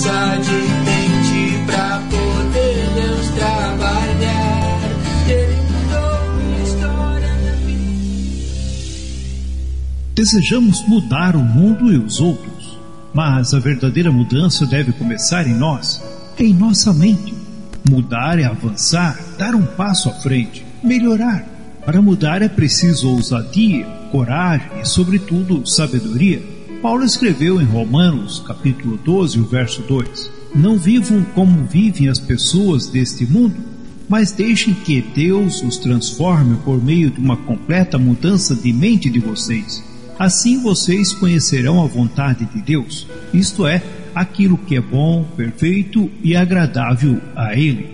mudança 0.00 0.38
de 0.40 0.52
mente 0.84 1.64
pra 1.66 2.02
poder 2.10 2.90
Deus 2.94 3.28
trabalhar. 3.28 4.80
Ele 5.28 5.56
mudou 5.62 6.36
minha 6.36 6.62
história. 6.62 7.28
Desejamos 10.14 10.88
mudar 10.88 11.36
o 11.36 11.40
mundo 11.40 11.92
e 11.92 11.98
os 11.98 12.18
outros, 12.18 12.78
mas 13.12 13.52
a 13.52 13.58
verdadeira 13.58 14.10
mudança 14.10 14.64
deve 14.64 14.92
começar 14.92 15.46
em 15.46 15.54
nós, 15.54 16.02
em 16.38 16.54
nossa 16.54 16.92
mente. 16.94 17.34
Mudar 17.88 18.38
é 18.38 18.44
avançar, 18.44 19.18
dar 19.36 19.54
um 19.54 19.66
passo 19.66 20.08
à 20.08 20.12
frente, 20.12 20.64
melhorar. 20.82 21.44
Para 21.84 22.00
mudar 22.00 22.40
é 22.40 22.48
preciso 22.48 23.10
ousadia, 23.10 23.84
coragem 24.10 24.66
e, 24.80 24.84
sobretudo, 24.86 25.66
sabedoria. 25.66 26.59
Paulo 26.82 27.04
escreveu 27.04 27.60
em 27.60 27.64
Romanos, 27.64 28.42
capítulo 28.46 28.98
12, 29.04 29.38
o 29.38 29.44
verso 29.44 29.82
2: 29.82 30.30
Não 30.54 30.78
vivam 30.78 31.22
como 31.34 31.64
vivem 31.64 32.08
as 32.08 32.18
pessoas 32.18 32.86
deste 32.86 33.26
mundo, 33.26 33.54
mas 34.08 34.32
deixem 34.32 34.72
que 34.72 35.02
Deus 35.02 35.62
os 35.62 35.76
transforme 35.76 36.56
por 36.64 36.82
meio 36.82 37.10
de 37.10 37.20
uma 37.20 37.36
completa 37.36 37.98
mudança 37.98 38.54
de 38.56 38.72
mente 38.72 39.10
de 39.10 39.18
vocês. 39.18 39.84
Assim 40.18 40.62
vocês 40.62 41.12
conhecerão 41.12 41.82
a 41.82 41.86
vontade 41.86 42.46
de 42.46 42.62
Deus, 42.62 43.06
isto 43.32 43.66
é, 43.66 43.82
aquilo 44.14 44.56
que 44.56 44.74
é 44.74 44.80
bom, 44.80 45.24
perfeito 45.36 46.10
e 46.22 46.34
agradável 46.34 47.20
a 47.36 47.54
Ele. 47.54 47.90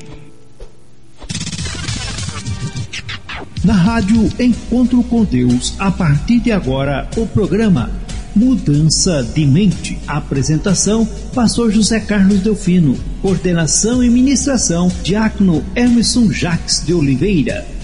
Na 3.65 3.75
rádio 3.75 4.31
Encontro 4.39 5.03
com 5.03 5.25
Deus, 5.25 5.75
a 5.77 5.91
partir 5.91 6.39
de 6.39 6.53
agora, 6.53 7.11
o 7.17 7.27
programa 7.27 8.06
Mudança 8.37 9.23
de 9.23 9.47
Mente. 9.47 9.99
Apresentação: 10.07 11.09
Pastor 11.35 11.73
José 11.73 11.99
Carlos 11.99 12.41
Delfino. 12.41 12.95
Coordenação 13.23 14.05
e 14.05 14.11
ministração: 14.11 14.93
Diácono 15.03 15.65
Emerson 15.75 16.31
Jacques 16.31 16.85
de 16.85 16.93
Oliveira. 16.93 17.76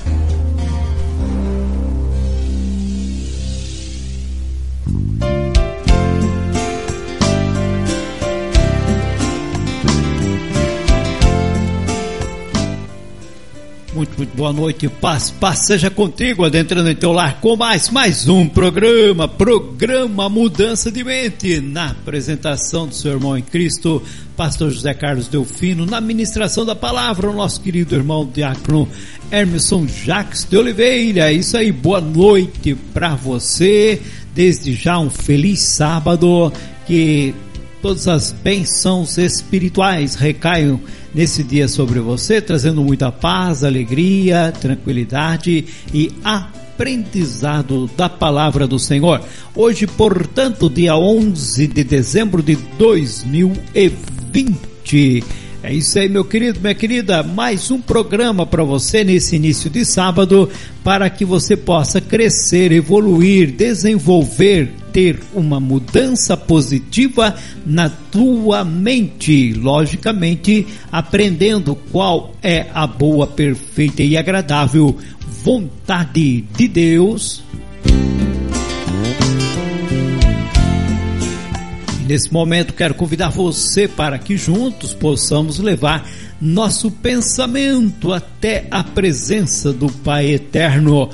Boa 14.42 14.52
noite, 14.52 14.88
paz, 14.88 15.30
paz 15.30 15.66
seja 15.66 15.88
contigo, 15.88 16.44
adentrando 16.44 16.90
em 16.90 16.96
teu 16.96 17.12
lar 17.12 17.40
com 17.40 17.54
mais, 17.54 17.88
mais 17.90 18.28
um 18.28 18.48
programa, 18.48 19.28
programa 19.28 20.28
Mudança 20.28 20.90
de 20.90 21.04
Mente, 21.04 21.60
na 21.60 21.90
apresentação 21.90 22.88
do 22.88 22.92
seu 22.92 23.12
irmão 23.12 23.38
em 23.38 23.42
Cristo, 23.42 24.02
pastor 24.36 24.72
José 24.72 24.94
Carlos 24.94 25.28
Delfino, 25.28 25.86
na 25.86 26.00
ministração 26.00 26.66
da 26.66 26.74
palavra, 26.74 27.30
o 27.30 27.32
nosso 27.32 27.60
querido 27.60 27.94
irmão 27.94 28.28
diácono 28.34 28.88
Hermeson 29.30 29.86
Jacques 29.86 30.44
de 30.50 30.56
Oliveira, 30.56 31.30
é 31.30 31.34
isso 31.34 31.56
aí, 31.56 31.70
boa 31.70 32.00
noite 32.00 32.74
para 32.92 33.14
você, 33.14 34.02
desde 34.34 34.74
já 34.74 34.98
um 34.98 35.08
feliz 35.08 35.60
sábado, 35.60 36.52
que 36.84 37.32
todas 37.80 38.08
as 38.08 38.32
bênçãos 38.32 39.18
espirituais 39.18 40.16
recaiam 40.16 40.80
nesse 41.14 41.42
dia 41.42 41.68
sobre 41.68 42.00
você, 42.00 42.40
trazendo 42.40 42.82
muita 42.82 43.12
paz, 43.12 43.62
alegria, 43.64 44.52
tranquilidade 44.60 45.64
e 45.92 46.10
aprendizado 46.24 47.90
da 47.96 48.08
palavra 48.08 48.66
do 48.66 48.78
Senhor. 48.78 49.20
Hoje, 49.54 49.86
portanto, 49.86 50.70
dia 50.70 50.96
11 50.96 51.66
de 51.66 51.84
dezembro 51.84 52.42
de 52.42 52.56
2020. 52.78 55.22
É 55.64 55.72
isso 55.72 55.96
aí, 55.96 56.08
meu 56.08 56.24
querido, 56.24 56.58
minha 56.60 56.74
querida. 56.74 57.22
Mais 57.22 57.70
um 57.70 57.80
programa 57.80 58.44
para 58.44 58.64
você 58.64 59.04
nesse 59.04 59.36
início 59.36 59.70
de 59.70 59.84
sábado, 59.84 60.50
para 60.82 61.08
que 61.08 61.24
você 61.24 61.56
possa 61.56 62.00
crescer, 62.00 62.72
evoluir, 62.72 63.52
desenvolver, 63.52 64.72
ter 64.92 65.20
uma 65.32 65.60
mudança 65.60 66.36
positiva 66.36 67.36
na 67.64 67.88
tua 67.88 68.64
mente. 68.64 69.52
Logicamente, 69.52 70.66
aprendendo 70.90 71.76
qual 71.92 72.34
é 72.42 72.66
a 72.74 72.84
boa, 72.84 73.28
perfeita 73.28 74.02
e 74.02 74.16
agradável 74.16 74.96
vontade 75.44 76.40
de 76.40 76.66
Deus. 76.66 77.44
Nesse 82.06 82.32
momento, 82.32 82.74
quero 82.74 82.94
convidar 82.94 83.30
você 83.30 83.86
para 83.86 84.18
que 84.18 84.36
juntos 84.36 84.92
possamos 84.92 85.58
levar 85.58 86.08
nosso 86.40 86.90
pensamento 86.90 88.12
até 88.12 88.66
a 88.70 88.82
presença 88.82 89.72
do 89.72 89.86
Pai 89.86 90.32
Eterno. 90.32 91.08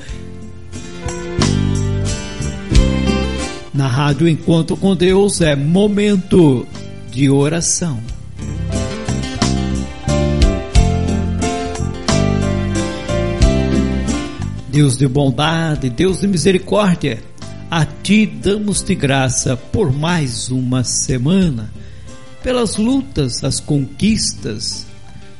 Na 3.73 3.87
Rádio 3.87 4.27
Encontro 4.27 4.75
com 4.75 4.95
Deus 4.95 5.39
é 5.41 5.55
momento 5.55 6.67
de 7.11 7.29
oração. 7.29 7.99
Deus 14.69 14.97
de 14.97 15.07
bondade, 15.07 15.89
Deus 15.89 16.21
de 16.21 16.27
misericórdia, 16.27 17.21
a 17.69 17.85
Ti 17.85 18.25
damos-te 18.25 18.95
graça 18.95 19.55
por 19.55 19.93
mais 19.93 20.49
uma 20.49 20.83
semana, 20.83 21.71
pelas 22.41 22.77
lutas, 22.77 23.43
as 23.43 23.59
conquistas, 23.59 24.87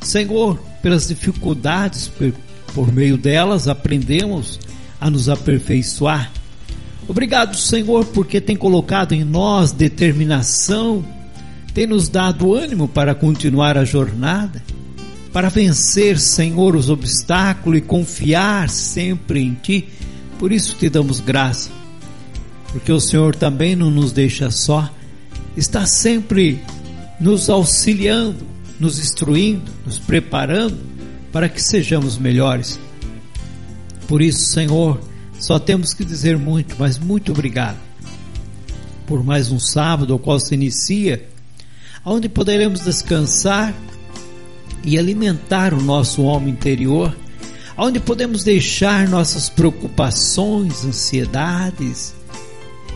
Senhor, 0.01 0.59
pelas 0.81 1.07
dificuldades, 1.07 2.07
por, 2.07 2.33
por 2.73 2.91
meio 2.91 3.17
delas 3.17 3.67
aprendemos 3.67 4.59
a 5.01 5.09
nos 5.09 5.27
aperfeiçoar. 5.27 6.31
Obrigado, 7.07 7.57
Senhor, 7.57 8.05
porque 8.05 8.39
tem 8.39 8.55
colocado 8.55 9.13
em 9.13 9.23
nós 9.23 9.71
determinação, 9.71 11.03
tem 11.73 11.87
nos 11.87 12.09
dado 12.09 12.53
ânimo 12.53 12.87
para 12.87 13.15
continuar 13.15 13.75
a 13.75 13.83
jornada, 13.83 14.63
para 15.33 15.49
vencer, 15.49 16.19
Senhor, 16.19 16.75
os 16.75 16.89
obstáculos 16.91 17.79
e 17.79 17.81
confiar 17.81 18.69
sempre 18.69 19.41
em 19.41 19.55
Ti. 19.55 19.87
Por 20.37 20.51
isso 20.51 20.75
te 20.75 20.89
damos 20.89 21.19
graça, 21.19 21.71
porque 22.71 22.91
o 22.91 22.99
Senhor 22.99 23.35
também 23.35 23.75
não 23.75 23.89
nos 23.89 24.11
deixa 24.11 24.51
só, 24.51 24.89
está 25.55 25.85
sempre 25.85 26.61
nos 27.19 27.49
auxiliando, 27.49 28.45
nos 28.79 28.99
instruindo, 28.99 29.71
nos 29.85 29.97
preparando 29.97 30.77
para 31.31 31.49
que 31.49 31.61
sejamos 31.61 32.17
melhores. 32.17 32.79
Por 34.07 34.21
isso, 34.21 34.51
Senhor, 34.51 34.99
só 35.39 35.59
temos 35.59 35.93
que 35.93 36.03
dizer 36.03 36.37
muito, 36.37 36.75
mas 36.79 36.97
muito 36.97 37.31
obrigado 37.31 37.89
por 39.09 39.23
mais 39.23 39.51
um 39.51 39.59
sábado, 39.59 40.13
o 40.13 40.19
qual 40.19 40.39
se 40.39 40.53
inicia, 40.53 41.27
onde 42.05 42.29
poderemos 42.29 42.81
descansar 42.81 43.73
e 44.83 44.99
alimentar 44.99 45.73
o 45.73 45.81
nosso 45.81 46.21
homem 46.21 46.53
interior, 46.53 47.17
onde 47.75 47.99
podemos 47.99 48.43
deixar 48.43 49.07
nossas 49.07 49.49
preocupações, 49.49 50.85
ansiedades, 50.85 52.13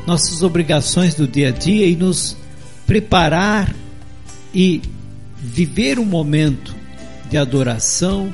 nossas 0.05 0.43
obrigações 0.43 1.15
do 1.15 1.27
dia 1.27 1.49
a 1.49 1.51
dia 1.51 1.87
e 1.87 1.95
nos 1.95 2.35
preparar 2.85 3.73
e 4.53 4.81
viver 5.37 5.97
um 5.99 6.05
momento 6.05 6.75
de 7.29 7.37
adoração, 7.37 8.31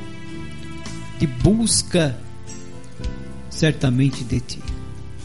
de 1.17 1.27
busca 1.27 2.17
certamente 3.49 4.23
de 4.23 4.39
ti. 4.39 4.59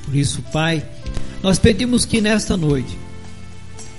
Por 0.04 0.14
isso, 0.14 0.42
Pai, 0.52 0.84
nós 1.42 1.58
pedimos 1.58 2.04
que 2.04 2.20
nesta 2.20 2.56
noite 2.56 2.98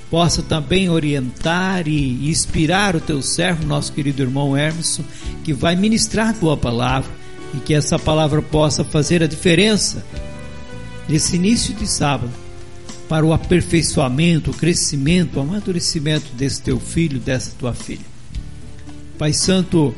possa 0.09 0.41
também 0.41 0.89
orientar 0.89 1.87
e 1.87 2.29
inspirar 2.29 2.95
o 2.95 3.01
teu 3.01 3.21
servo, 3.21 3.65
nosso 3.65 3.91
querido 3.91 4.21
irmão 4.21 4.55
Hermeson, 4.55 5.03
que 5.43 5.51
vai 5.51 5.75
ministrar 5.75 6.29
a 6.29 6.33
tua 6.33 6.55
palavra 6.55 7.09
e 7.53 7.57
que 7.57 7.73
essa 7.73 7.97
palavra 7.97 8.41
possa 8.41 8.83
fazer 8.83 9.23
a 9.23 9.27
diferença 9.27 10.05
nesse 11.07 11.35
início 11.35 11.73
de 11.73 11.87
sábado 11.87 12.44
para 13.07 13.25
o 13.25 13.33
aperfeiçoamento, 13.33 14.51
o 14.51 14.53
crescimento, 14.53 15.37
o 15.37 15.41
amadurecimento 15.41 16.33
desse 16.33 16.61
teu 16.61 16.79
filho, 16.79 17.19
dessa 17.19 17.51
tua 17.57 17.73
filha. 17.73 18.05
Pai 19.17 19.33
Santo, 19.33 19.93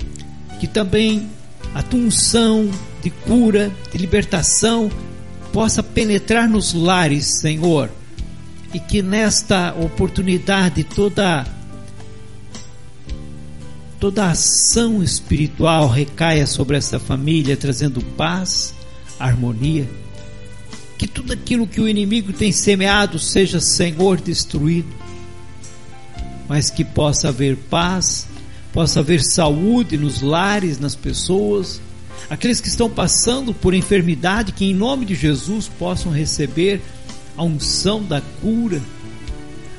que 0.60 0.68
também 0.68 1.30
a 1.74 1.82
tua 1.82 2.00
unção 2.00 2.70
de 3.02 3.10
cura, 3.10 3.72
de 3.92 3.98
libertação 3.98 4.92
possa 5.54 5.82
penetrar 5.82 6.48
nos 6.50 6.74
lares, 6.74 7.40
Senhor, 7.40 7.90
e 8.74 8.80
que 8.80 9.02
nesta 9.02 9.74
oportunidade 9.74 10.84
toda 10.84 11.46
toda 14.00 14.30
ação 14.30 15.02
espiritual 15.02 15.88
recaia 15.88 16.46
sobre 16.46 16.78
essa 16.78 17.00
família, 17.00 17.58
trazendo 17.58 18.02
paz, 18.02 18.74
harmonia. 19.20 19.88
Que 20.98 21.08
tudo 21.08 21.34
aquilo 21.34 21.68
que 21.68 21.80
o 21.80 21.88
inimigo 21.88 22.34
tem 22.34 22.52
semeado 22.52 23.20
seja, 23.20 23.60
Senhor, 23.60 24.20
destruído. 24.20 24.90
mas 26.48 26.70
que 26.70 26.84
possa 26.86 27.28
haver 27.28 27.58
paz, 27.70 28.28
possa 28.72 29.02
haver 29.02 29.22
saúde 29.22 29.98
nos 29.98 30.22
lares, 30.22 30.80
nas 30.80 30.96
pessoas, 30.96 31.82
aqueles 32.30 32.62
que 32.62 32.68
estão 32.68 32.90
passando 32.90 33.54
por 33.54 33.74
enfermidade, 33.74 34.52
que 34.52 34.66
em 34.66 34.74
nome 34.74 35.06
de 35.06 35.14
Jesus 35.16 35.68
possam 35.68 36.12
receber 36.12 36.82
a 37.36 37.44
unção 37.44 38.02
da 38.04 38.22
cura, 38.42 38.82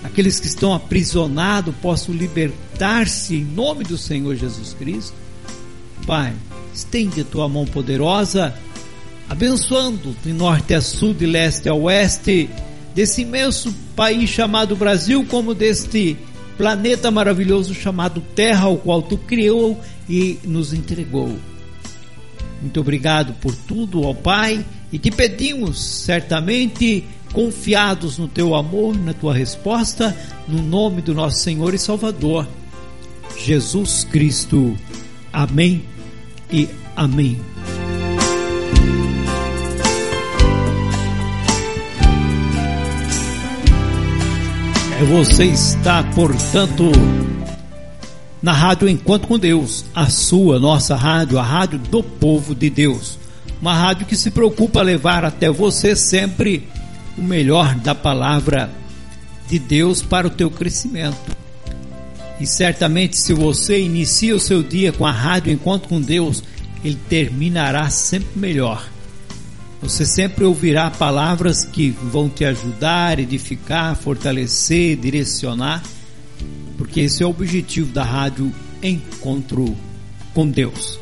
aqueles 0.04 0.38
que 0.38 0.46
estão 0.46 0.72
aprisionados 0.74 1.74
possam 1.76 2.14
libertar-se 2.14 3.36
em 3.36 3.44
nome 3.44 3.84
do 3.84 3.98
Senhor 3.98 4.36
Jesus 4.36 4.74
Cristo. 4.78 5.14
Pai, 6.06 6.34
estende 6.72 7.20
a 7.22 7.24
tua 7.24 7.48
mão 7.48 7.66
poderosa, 7.66 8.54
abençoando 9.28 10.16
de 10.24 10.32
norte 10.32 10.74
a 10.74 10.80
sul, 10.80 11.12
de 11.12 11.26
leste 11.26 11.68
a 11.68 11.74
oeste, 11.74 12.48
desse 12.94 13.22
imenso 13.22 13.74
país 13.94 14.30
chamado 14.30 14.74
Brasil, 14.74 15.24
como 15.28 15.54
deste 15.54 16.16
planeta 16.56 17.10
maravilhoso 17.10 17.74
chamado 17.74 18.20
Terra, 18.34 18.64
ao 18.64 18.76
qual 18.76 19.02
tu 19.02 19.16
criou 19.16 19.80
e 20.08 20.38
nos 20.44 20.72
entregou. 20.72 21.36
Muito 22.60 22.80
obrigado 22.80 23.34
por 23.34 23.54
tudo, 23.54 24.02
ó 24.02 24.12
Pai, 24.12 24.64
e 24.92 24.98
te 24.98 25.10
pedimos, 25.10 25.78
certamente, 25.80 27.04
confiados 27.32 28.18
no 28.18 28.26
teu 28.26 28.54
amor, 28.54 28.96
na 28.96 29.12
tua 29.12 29.34
resposta, 29.34 30.16
no 30.48 30.62
nome 30.62 31.02
do 31.02 31.14
nosso 31.14 31.38
Senhor 31.38 31.74
e 31.74 31.78
Salvador, 31.78 32.48
Jesus 33.38 34.04
Cristo. 34.10 34.76
Amém 35.32 35.84
e 36.50 36.68
amém. 36.96 37.38
Você 45.04 45.44
está, 45.44 46.02
portanto, 46.02 46.90
na 48.42 48.52
Rádio 48.52 48.88
Enquanto 48.88 49.28
com 49.28 49.38
Deus, 49.38 49.84
a 49.94 50.08
sua, 50.08 50.58
nossa 50.58 50.96
rádio, 50.96 51.38
a 51.38 51.42
rádio 51.42 51.78
do 51.78 52.02
povo 52.02 52.54
de 52.54 52.68
Deus. 52.68 53.16
Uma 53.60 53.74
rádio 53.74 54.06
que 54.06 54.16
se 54.16 54.30
preocupa 54.30 54.82
levar 54.82 55.24
até 55.24 55.48
você 55.48 55.94
sempre 55.94 56.68
o 57.16 57.22
melhor 57.22 57.76
da 57.76 57.94
palavra 57.94 58.70
de 59.48 59.58
Deus 59.58 60.02
para 60.02 60.26
o 60.26 60.30
teu 60.30 60.50
crescimento. 60.50 61.36
E 62.40 62.46
certamente 62.46 63.16
se 63.16 63.32
você 63.32 63.80
inicia 63.80 64.34
o 64.34 64.40
seu 64.40 64.62
dia 64.62 64.92
com 64.92 65.06
a 65.06 65.12
rádio 65.12 65.52
Enquanto 65.52 65.88
com 65.88 66.00
Deus, 66.00 66.42
ele 66.84 66.98
terminará 67.08 67.88
sempre 67.88 68.38
melhor 68.38 68.84
você 69.80 70.04
sempre 70.04 70.44
ouvirá 70.44 70.90
palavras 70.90 71.64
que 71.64 71.90
vão 71.90 72.28
te 72.28 72.44
ajudar, 72.44 73.18
edificar, 73.18 73.94
fortalecer, 73.96 74.96
direcionar, 74.96 75.82
porque 76.76 77.00
esse 77.00 77.22
é 77.22 77.26
o 77.26 77.30
objetivo 77.30 77.92
da 77.92 78.02
rádio 78.02 78.52
Encontro 78.82 79.76
com 80.34 80.48
Deus. 80.48 80.98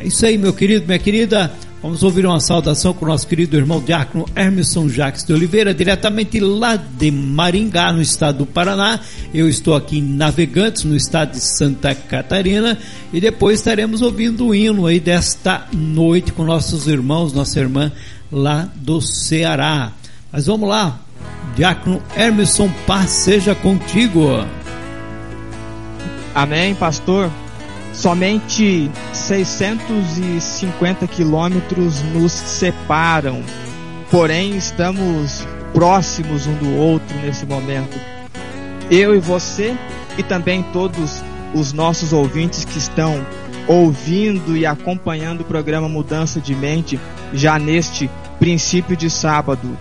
É 0.00 0.06
isso 0.06 0.24
aí, 0.26 0.36
meu 0.36 0.52
querido, 0.52 0.86
minha 0.86 0.98
querida. 0.98 1.52
Vamos 1.84 2.02
ouvir 2.02 2.24
uma 2.24 2.40
saudação 2.40 2.94
com 2.94 3.04
o 3.04 3.08
nosso 3.08 3.28
querido 3.28 3.58
irmão 3.58 3.78
diácono 3.78 4.24
Hermeson 4.34 4.88
Jacques 4.88 5.22
de 5.22 5.34
Oliveira, 5.34 5.74
diretamente 5.74 6.40
lá 6.40 6.76
de 6.76 7.10
Maringá, 7.10 7.92
no 7.92 8.00
estado 8.00 8.38
do 8.38 8.46
Paraná. 8.46 8.98
Eu 9.34 9.46
estou 9.50 9.76
aqui 9.76 9.98
em 9.98 10.02
Navegantes, 10.02 10.84
no 10.84 10.96
estado 10.96 11.32
de 11.32 11.40
Santa 11.40 11.94
Catarina, 11.94 12.78
e 13.12 13.20
depois 13.20 13.58
estaremos 13.58 14.00
ouvindo 14.00 14.46
o 14.46 14.54
hino 14.54 14.86
aí 14.86 14.98
desta 14.98 15.66
noite 15.74 16.32
com 16.32 16.42
nossos 16.42 16.88
irmãos, 16.88 17.34
nossa 17.34 17.60
irmã 17.60 17.92
lá 18.32 18.66
do 18.76 19.02
Ceará. 19.02 19.92
Mas 20.32 20.46
vamos 20.46 20.66
lá, 20.66 20.98
diácono 21.54 22.02
Hermeson, 22.16 22.70
paz 22.86 23.10
seja 23.10 23.54
contigo. 23.54 24.42
Amém, 26.34 26.74
pastor. 26.74 27.30
Somente 27.94 28.90
650 29.12 31.06
quilômetros 31.06 32.02
nos 32.12 32.32
separam, 32.32 33.42
porém 34.10 34.56
estamos 34.56 35.46
próximos 35.72 36.46
um 36.46 36.54
do 36.54 36.76
outro 36.76 37.16
nesse 37.18 37.46
momento. 37.46 37.98
Eu 38.90 39.14
e 39.14 39.20
você, 39.20 39.76
e 40.18 40.22
também 40.22 40.62
todos 40.72 41.22
os 41.54 41.72
nossos 41.72 42.12
ouvintes 42.12 42.64
que 42.64 42.78
estão 42.78 43.24
ouvindo 43.66 44.56
e 44.56 44.66
acompanhando 44.66 45.40
o 45.40 45.44
programa 45.44 45.88
Mudança 45.88 46.40
de 46.40 46.54
Mente 46.54 47.00
já 47.32 47.58
neste 47.58 48.10
princípio 48.38 48.96
de 48.96 49.08
sábado. 49.08 49.78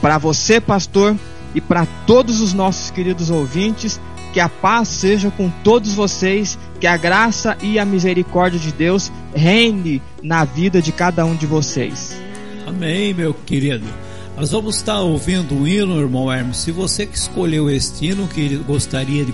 Para 0.00 0.18
você, 0.18 0.60
pastor, 0.60 1.16
e 1.54 1.60
para 1.60 1.86
todos 2.06 2.40
os 2.40 2.52
nossos 2.52 2.90
queridos 2.90 3.28
ouvintes, 3.28 4.00
que 4.36 4.40
a 4.40 4.50
paz 4.50 4.88
seja 4.88 5.30
com 5.30 5.48
todos 5.64 5.94
vocês, 5.94 6.58
que 6.78 6.86
a 6.86 6.94
graça 6.94 7.56
e 7.62 7.78
a 7.78 7.86
misericórdia 7.86 8.60
de 8.60 8.70
Deus 8.70 9.10
reine 9.34 10.02
na 10.22 10.44
vida 10.44 10.82
de 10.82 10.92
cada 10.92 11.24
um 11.24 11.34
de 11.34 11.46
vocês. 11.46 12.14
Amém, 12.66 13.14
meu 13.14 13.32
querido. 13.32 13.86
Nós 14.36 14.50
vamos 14.50 14.76
estar 14.76 15.00
ouvindo 15.00 15.54
o 15.54 15.66
hino, 15.66 15.98
irmão 15.98 16.30
Hermes. 16.30 16.58
Se 16.58 16.70
você 16.70 17.06
que 17.06 17.16
escolheu 17.16 17.70
este 17.70 18.08
hino, 18.08 18.28
que 18.28 18.56
gostaria 18.56 19.24
de 19.24 19.32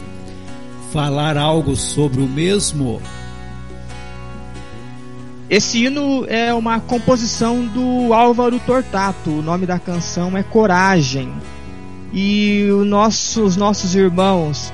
falar 0.92 1.36
algo 1.36 1.74
sobre 1.74 2.22
o 2.22 2.28
mesmo. 2.28 3.02
Esse 5.50 5.84
hino 5.84 6.24
é 6.28 6.54
uma 6.54 6.78
composição 6.78 7.66
do 7.66 8.14
Álvaro 8.14 8.60
Tortato. 8.60 9.30
O 9.30 9.42
nome 9.42 9.66
da 9.66 9.80
canção 9.80 10.38
é 10.38 10.44
Coragem. 10.44 11.32
E 12.12 12.68
nosso, 12.86 13.42
os 13.42 13.56
nossos 13.56 13.96
irmãos 13.96 14.72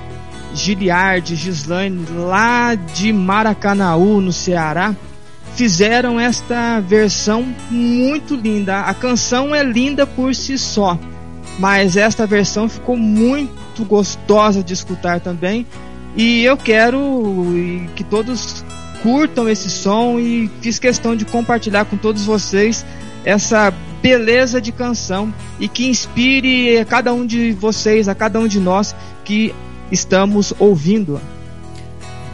Giliard, 0.59 1.37
Gislaine, 1.37 2.05
lá 2.11 2.75
de 2.75 3.13
Maracanaú, 3.13 4.21
no 4.21 4.33
Ceará, 4.33 4.95
fizeram 5.55 6.19
esta 6.19 6.81
versão 6.81 7.47
muito 7.71 8.35
linda. 8.35 8.81
A 8.81 8.93
canção 8.93 9.55
é 9.55 9.63
linda 9.63 10.07
por 10.07 10.35
si 10.35 10.59
só, 10.59 10.99
mas 11.59 11.97
esta 11.97 12.27
versão 12.27 12.69
ficou 12.69 12.97
muito 12.97 13.85
gostosa 13.85 14.63
de 14.63 14.75
escutar 14.75 15.21
também. 15.21 15.65
E 16.17 16.43
eu 16.45 16.57
quero 16.57 17.45
que 17.95 18.03
todos 18.03 18.65
curtam 19.03 19.49
esse 19.49 19.71
som 19.71 20.19
e 20.19 20.51
fiz 20.61 20.79
questão 20.79 21.15
de 21.15 21.25
compartilhar 21.25 21.85
com 21.85 21.97
todos 21.97 22.25
vocês 22.25 22.85
essa 23.25 23.73
beleza 24.03 24.61
de 24.61 24.73
canção 24.73 25.33
e 25.61 25.69
que 25.69 25.87
inspire 25.87 26.79
a 26.79 26.85
cada 26.85 27.13
um 27.13 27.25
de 27.25 27.53
vocês, 27.53 28.09
a 28.09 28.15
cada 28.15 28.41
um 28.41 28.49
de 28.49 28.59
nós 28.59 28.95
que 29.25 29.55
estamos 29.90 30.52
ouvindo. 30.58 31.20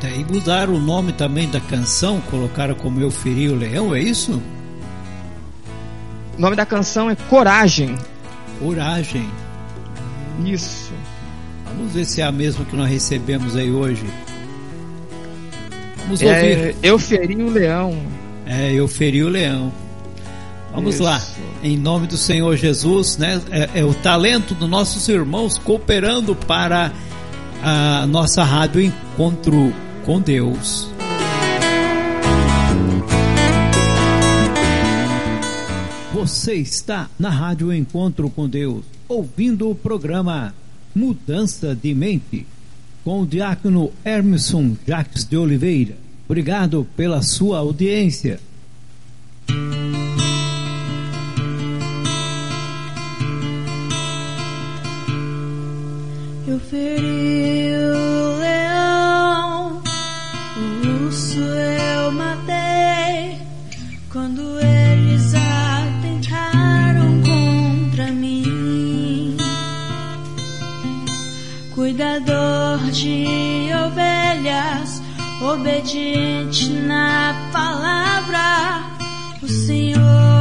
Daí 0.00 0.24
mudaram 0.24 0.74
o 0.74 0.78
nome 0.78 1.12
também 1.12 1.48
da 1.48 1.60
canção, 1.60 2.20
colocaram 2.30 2.74
como 2.74 3.00
Eu 3.00 3.10
Feri 3.10 3.48
o 3.48 3.56
Leão, 3.56 3.94
é 3.94 4.00
isso? 4.00 4.42
O 6.36 6.40
nome 6.40 6.56
da 6.56 6.66
canção 6.66 7.10
é 7.10 7.16
Coragem. 7.16 7.96
Coragem. 8.58 9.28
Isso. 10.44 10.92
Vamos 11.64 11.92
ver 11.92 12.04
se 12.04 12.20
é 12.20 12.24
a 12.24 12.32
mesma 12.32 12.64
que 12.64 12.76
nós 12.76 12.88
recebemos 12.88 13.56
aí 13.56 13.70
hoje. 13.70 14.04
Vamos 15.98 16.22
é, 16.22 16.26
ouvir. 16.26 16.76
Eu 16.82 16.98
feri 16.98 17.36
o 17.36 17.48
leão. 17.48 17.98
É, 18.46 18.72
eu 18.72 18.86
feri 18.86 19.22
o 19.22 19.28
leão. 19.28 19.72
Vamos 20.72 20.96
Isso. 20.96 21.04
lá, 21.04 21.22
em 21.62 21.76
nome 21.76 22.08
do 22.08 22.16
Senhor 22.16 22.56
Jesus, 22.56 23.16
né? 23.16 23.40
É, 23.50 23.80
é, 23.80 23.84
o 23.84 23.94
talento 23.94 24.54
dos 24.54 24.68
nossos 24.68 25.08
irmãos 25.08 25.56
cooperando 25.56 26.34
para 26.34 26.92
a 27.62 28.06
nossa 28.06 28.42
rádio 28.42 28.80
Encontro 28.80 29.72
com 30.04 30.20
Deus. 30.20 30.88
Você 36.12 36.54
está 36.54 37.10
na 37.18 37.28
Rádio 37.28 37.72
Encontro 37.72 38.30
com 38.30 38.48
Deus, 38.48 38.84
ouvindo 39.08 39.68
o 39.68 39.74
programa 39.74 40.54
Mudança 40.94 41.74
de 41.74 41.94
Mente, 41.94 42.46
com 43.04 43.22
o 43.22 43.26
diácono 43.26 43.92
Hermeson 44.04 44.76
Jacques 44.86 45.24
de 45.24 45.36
Oliveira. 45.36 45.96
Obrigado 46.26 46.86
pela 46.96 47.20
sua 47.20 47.58
audiência. 47.58 48.40
Eu 56.46 56.60
feri 56.60 57.13
Cuidador 71.94 72.90
de 72.90 73.70
ovelhas, 73.86 75.00
obediente 75.40 76.68
na 76.70 77.32
palavra, 77.52 78.82
o 79.40 79.46
Senhor. 79.46 80.33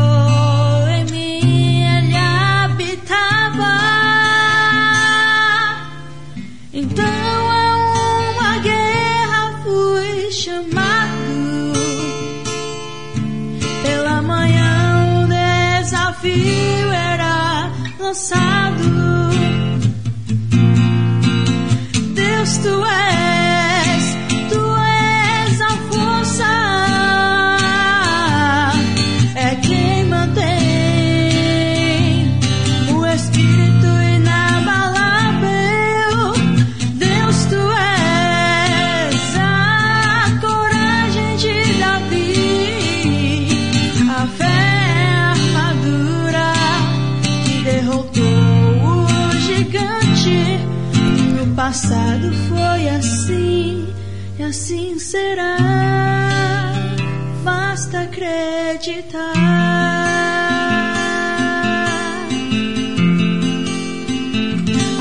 Basta 57.44 58.02
acreditar. 58.02 59.34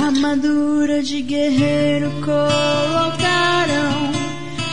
Armadura 0.06 1.02
de 1.02 1.22
guerreiro 1.22 2.10
colocaram 2.24 4.12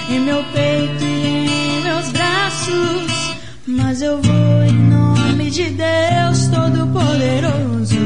em 0.10 0.20
meu 0.20 0.44
peito 0.54 1.04
e 1.04 1.78
em 1.78 1.82
meus 1.84 2.10
braços. 2.10 3.36
Mas 3.68 4.02
eu 4.02 4.22
vou 4.22 4.64
em 4.64 4.74
nome 4.74 5.52
de 5.52 5.66
Deus 5.70 6.48
Todo-Poderoso. 6.48 7.98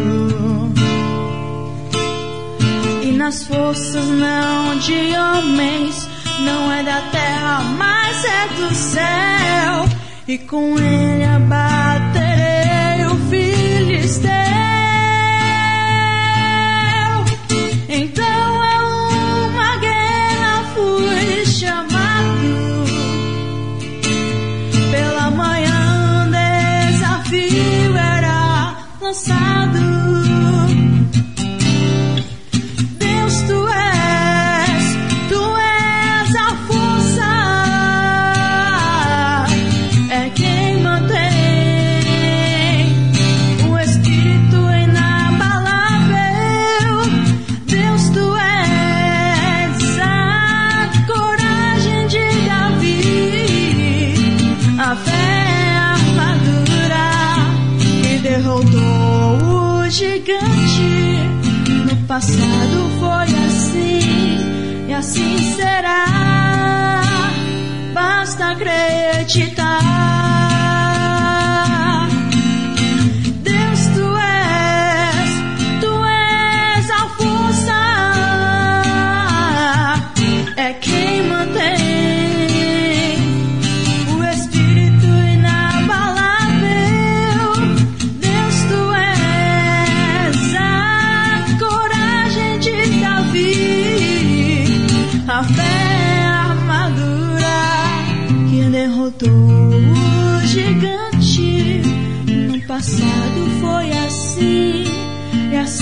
E 3.03 3.12
nas 3.12 3.43
forças 3.43 4.05
não 4.07 4.77
de 4.79 5.15
homens, 5.15 6.07
não 6.39 6.72
é 6.72 6.83
da 6.83 7.01
terra, 7.23 7.63
mas 7.77 8.25
é 8.25 8.47
do 8.55 8.73
céu. 8.73 9.85
E 10.27 10.37
com 10.37 10.77
ele 10.77 11.23
abaterei 11.25 11.92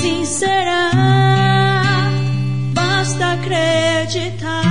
assim 0.01 0.25
será. 0.25 0.91
Basta 2.73 3.33
acreditar. 3.33 4.61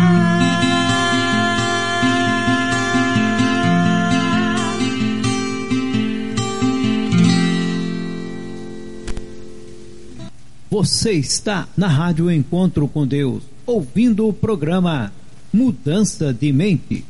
Você 10.68 11.12
está 11.12 11.68
na 11.76 11.86
Rádio 11.86 12.30
Encontro 12.30 12.88
com 12.88 13.06
Deus, 13.06 13.44
ouvindo 13.66 14.26
o 14.26 14.32
programa 14.32 15.12
Mudança 15.52 16.32
de 16.32 16.52
Mente, 16.52 17.04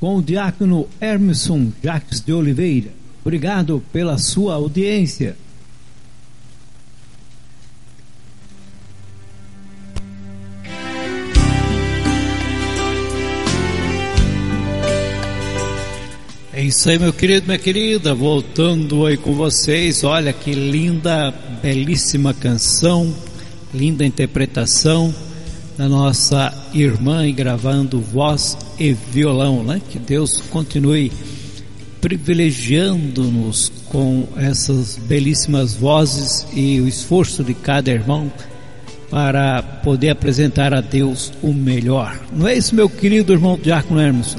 com 0.00 0.16
o 0.16 0.22
diácono 0.22 0.88
Hermeson 1.00 1.72
Jacques 1.82 2.20
de 2.20 2.32
Oliveira. 2.32 2.90
Obrigado 3.22 3.82
pela 3.92 4.16
sua 4.16 4.54
audiência. 4.54 5.36
Isso 16.68 16.90
aí, 16.90 16.98
meu 16.98 17.14
querido, 17.14 17.46
minha 17.46 17.58
querida. 17.58 18.14
Voltando 18.14 19.06
aí 19.06 19.16
com 19.16 19.32
vocês. 19.32 20.04
Olha 20.04 20.34
que 20.34 20.52
linda, 20.52 21.32
belíssima 21.62 22.34
canção, 22.34 23.14
linda 23.72 24.04
interpretação 24.04 25.14
da 25.78 25.88
nossa 25.88 26.52
irmã 26.74 27.26
e 27.26 27.32
gravando 27.32 28.02
voz 28.02 28.54
e 28.78 28.92
violão, 28.92 29.62
né? 29.64 29.80
Que 29.88 29.98
Deus 29.98 30.42
continue 30.50 31.10
privilegiando-nos 32.02 33.72
com 33.86 34.28
essas 34.36 34.98
belíssimas 34.98 35.74
vozes 35.74 36.46
e 36.52 36.82
o 36.82 36.86
esforço 36.86 37.42
de 37.42 37.54
cada 37.54 37.90
irmão 37.90 38.30
para 39.08 39.62
poder 39.62 40.10
apresentar 40.10 40.74
a 40.74 40.82
Deus 40.82 41.32
o 41.42 41.54
melhor. 41.54 42.20
Não 42.30 42.46
é 42.46 42.54
isso, 42.54 42.74
meu 42.74 42.90
querido 42.90 43.32
irmão 43.32 43.58
Diácono 43.60 44.02
Hermeson? 44.02 44.38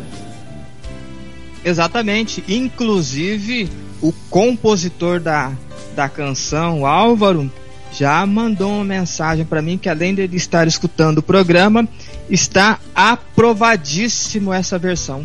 Exatamente. 1.64 2.44
Inclusive, 2.48 3.70
o 4.02 4.12
compositor 4.30 5.20
da, 5.20 5.52
da 5.96 6.08
canção, 6.08 6.86
Álvaro, 6.86 7.52
já 7.92 8.26
mandou 8.26 8.72
uma 8.72 8.86
mensagem 8.86 9.46
para 9.46 9.62
mim 9.62 9.78
que 9.78 9.90
além 9.90 10.14
de 10.14 10.22
ele 10.22 10.38
estar 10.38 10.68
escutando 10.68 11.20
o 11.20 11.24
programa, 11.24 11.88
está 12.30 12.80
aprovadíssimo 12.94 14.54
essa 14.54 14.78
versão. 14.78 15.24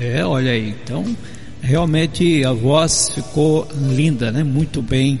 É, 0.00 0.24
olha 0.24 0.52
aí. 0.52 0.74
Então, 0.84 1.04
realmente 1.60 2.44
a 2.44 2.52
voz 2.52 3.10
ficou 3.14 3.66
linda, 3.74 4.30
né? 4.30 4.44
Muito 4.44 4.80
bem 4.82 5.18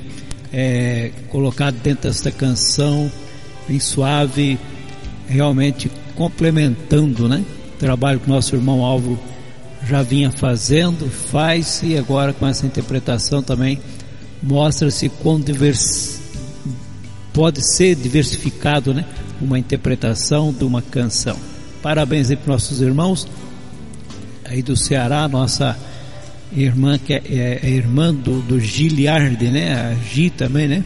é, 0.52 1.10
colocado 1.30 1.74
dentro 1.76 2.08
dessa 2.08 2.30
canção, 2.30 3.10
bem 3.66 3.80
suave, 3.80 4.58
realmente 5.26 5.90
complementando, 6.14 7.28
né? 7.28 7.44
O 7.74 7.78
trabalho 7.78 8.20
que 8.20 8.28
nosso 8.28 8.54
irmão 8.54 8.84
Álvaro 8.84 9.18
já 9.88 10.02
vinha 10.02 10.30
fazendo, 10.30 11.08
faz 11.08 11.80
e 11.82 11.96
agora 11.96 12.32
com 12.32 12.46
essa 12.46 12.66
interpretação 12.66 13.42
também 13.42 13.80
mostra-se 14.42 15.08
quão 15.08 15.40
divers... 15.40 16.20
pode 17.32 17.66
ser 17.74 17.94
diversificado, 17.96 18.92
né? 18.92 19.04
Uma 19.40 19.58
interpretação 19.58 20.52
de 20.52 20.64
uma 20.64 20.82
canção. 20.82 21.36
Parabéns 21.82 22.30
aí 22.30 22.36
para 22.36 22.52
nossos 22.52 22.80
irmãos 22.80 23.26
aí 24.44 24.62
do 24.62 24.76
Ceará, 24.76 25.26
nossa 25.28 25.76
irmã 26.52 26.98
que 26.98 27.12
é, 27.12 27.22
é, 27.28 27.60
é 27.62 27.70
irmã 27.70 28.12
do, 28.12 28.40
do 28.42 28.60
Giliardi, 28.60 29.48
né? 29.48 29.74
A 29.74 29.94
Gi 29.94 30.28
também, 30.28 30.68
né? 30.68 30.84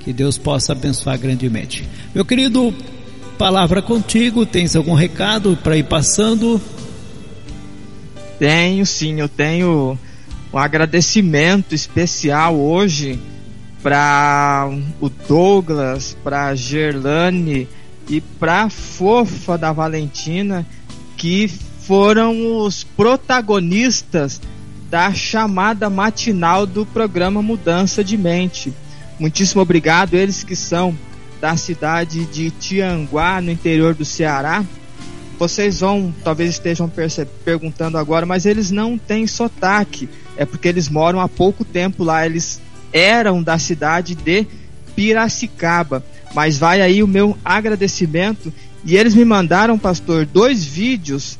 Que 0.00 0.12
Deus 0.12 0.36
possa 0.36 0.72
abençoar 0.72 1.18
grandemente. 1.18 1.88
Meu 2.14 2.24
querido, 2.24 2.74
palavra 3.38 3.80
contigo. 3.80 4.44
Tens 4.44 4.76
algum 4.76 4.94
recado 4.94 5.58
para 5.62 5.76
ir 5.76 5.84
passando? 5.84 6.60
Tenho 8.38 8.84
sim, 8.84 9.20
eu 9.20 9.28
tenho 9.28 9.98
um 10.52 10.58
agradecimento 10.58 11.74
especial 11.74 12.56
hoje 12.56 13.18
para 13.82 14.70
o 15.00 15.08
Douglas, 15.08 16.16
para 16.24 16.46
a 16.46 16.54
Gerlane, 16.54 17.68
e 18.08 18.20
pra 18.20 18.68
fofa 18.68 19.56
da 19.56 19.72
Valentina, 19.72 20.66
que 21.16 21.48
foram 21.80 22.58
os 22.58 22.84
protagonistas 22.84 24.40
da 24.90 25.12
chamada 25.12 25.90
matinal 25.90 26.66
do 26.66 26.86
programa 26.86 27.42
Mudança 27.42 28.04
de 28.04 28.16
Mente. 28.16 28.72
Muitíssimo 29.18 29.62
obrigado, 29.62 30.14
eles 30.14 30.42
que 30.42 30.56
são 30.56 30.96
da 31.40 31.56
cidade 31.56 32.24
de 32.26 32.50
Tianguá, 32.50 33.40
no 33.40 33.50
interior 33.50 33.94
do 33.94 34.04
Ceará. 34.04 34.64
Vocês 35.38 35.80
vão, 35.80 36.14
talvez 36.22 36.50
estejam 36.50 36.90
perguntando 37.44 37.98
agora, 37.98 38.24
mas 38.24 38.46
eles 38.46 38.70
não 38.70 38.96
têm 38.96 39.26
sotaque. 39.26 40.08
É 40.36 40.44
porque 40.44 40.68
eles 40.68 40.88
moram 40.88 41.20
há 41.20 41.28
pouco 41.28 41.64
tempo 41.64 42.04
lá. 42.04 42.24
Eles 42.24 42.60
eram 42.92 43.42
da 43.42 43.58
cidade 43.58 44.14
de 44.14 44.46
Piracicaba. 44.94 46.04
Mas 46.34 46.58
vai 46.58 46.80
aí 46.80 47.02
o 47.02 47.08
meu 47.08 47.36
agradecimento. 47.44 48.52
E 48.84 48.96
eles 48.96 49.14
me 49.14 49.24
mandaram, 49.24 49.78
pastor, 49.78 50.24
dois 50.26 50.64
vídeos 50.64 51.38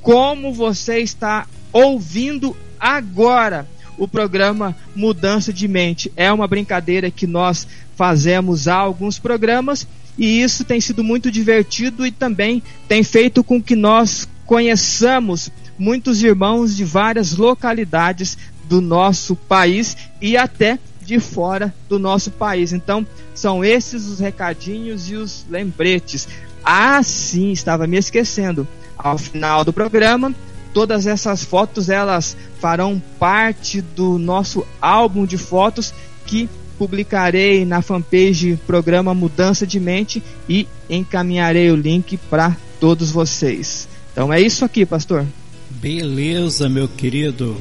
como 0.01 0.53
você 0.53 0.99
está 0.99 1.47
ouvindo 1.73 2.55
agora? 2.93 3.67
o 3.97 4.07
programa 4.07 4.75
Mudança 4.95 5.53
de 5.53 5.67
Mente. 5.67 6.11
É 6.15 6.31
uma 6.31 6.47
brincadeira 6.47 7.09
que 7.09 7.25
nós 7.25 7.67
fazemos 7.95 8.67
há 8.67 8.75
alguns 8.75 9.17
programas 9.17 9.87
e 10.17 10.41
isso 10.41 10.63
tem 10.63 10.79
sido 10.79 11.03
muito 11.03 11.31
divertido 11.31 12.05
e 12.05 12.11
também 12.11 12.61
tem 12.87 13.03
feito 13.03 13.43
com 13.43 13.61
que 13.61 13.75
nós 13.75 14.27
conheçamos 14.45 15.51
muitos 15.77 16.23
irmãos 16.23 16.75
de 16.75 16.85
várias 16.85 17.35
localidades 17.35 18.37
do 18.65 18.81
nosso 18.81 19.35
país 19.35 19.95
e 20.21 20.37
até 20.37 20.79
de 21.01 21.19
fora 21.19 21.73
do 21.87 21.99
nosso 21.99 22.31
país. 22.31 22.73
Então, 22.73 23.05
são 23.33 23.63
esses 23.63 24.07
os 24.07 24.19
recadinhos 24.19 25.09
e 25.09 25.15
os 25.15 25.45
lembretes. 25.49 26.27
Ah, 26.63 27.03
sim, 27.03 27.51
estava 27.51 27.85
me 27.85 27.97
esquecendo. 27.97 28.67
Ao 28.97 29.17
final 29.17 29.63
do 29.63 29.73
programa, 29.73 30.33
todas 30.75 31.07
essas 31.07 31.41
fotos 31.41 31.87
elas 31.87 32.35
farão 32.59 33.01
parte 33.17 33.79
do 33.79 34.19
nosso 34.19 34.67
álbum 34.81 35.25
de 35.25 35.37
fotos 35.37 35.93
que 36.25 36.49
publicarei 36.77 37.63
na 37.63 37.81
fanpage 37.81 38.59
programa 38.67 39.13
Mudança 39.13 39.65
de 39.65 39.79
Mente 39.79 40.21
e 40.49 40.67
encaminharei 40.89 41.71
o 41.71 41.77
link 41.77 42.17
para 42.29 42.57
todos 42.77 43.09
vocês. 43.09 43.87
Então 44.11 44.33
é 44.33 44.41
isso 44.41 44.65
aqui, 44.65 44.85
pastor. 44.85 45.25
Beleza, 45.69 46.67
meu 46.67 46.89
querido. 46.89 47.55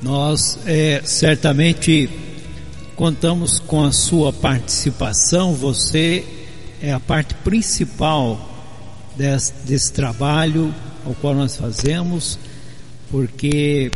Nós 0.00 0.56
é, 0.66 1.02
certamente 1.04 2.08
contamos 2.94 3.58
com 3.58 3.82
a 3.82 3.90
sua 3.90 4.32
participação. 4.32 5.52
Você 5.54 6.24
é 6.80 6.92
a 6.92 7.00
parte 7.00 7.34
principal 7.34 8.48
desse, 9.16 9.52
desse 9.64 9.92
trabalho 9.92 10.72
ao 11.10 11.14
qual 11.16 11.34
nós 11.34 11.56
fazemos, 11.56 12.38
porque 13.10 13.90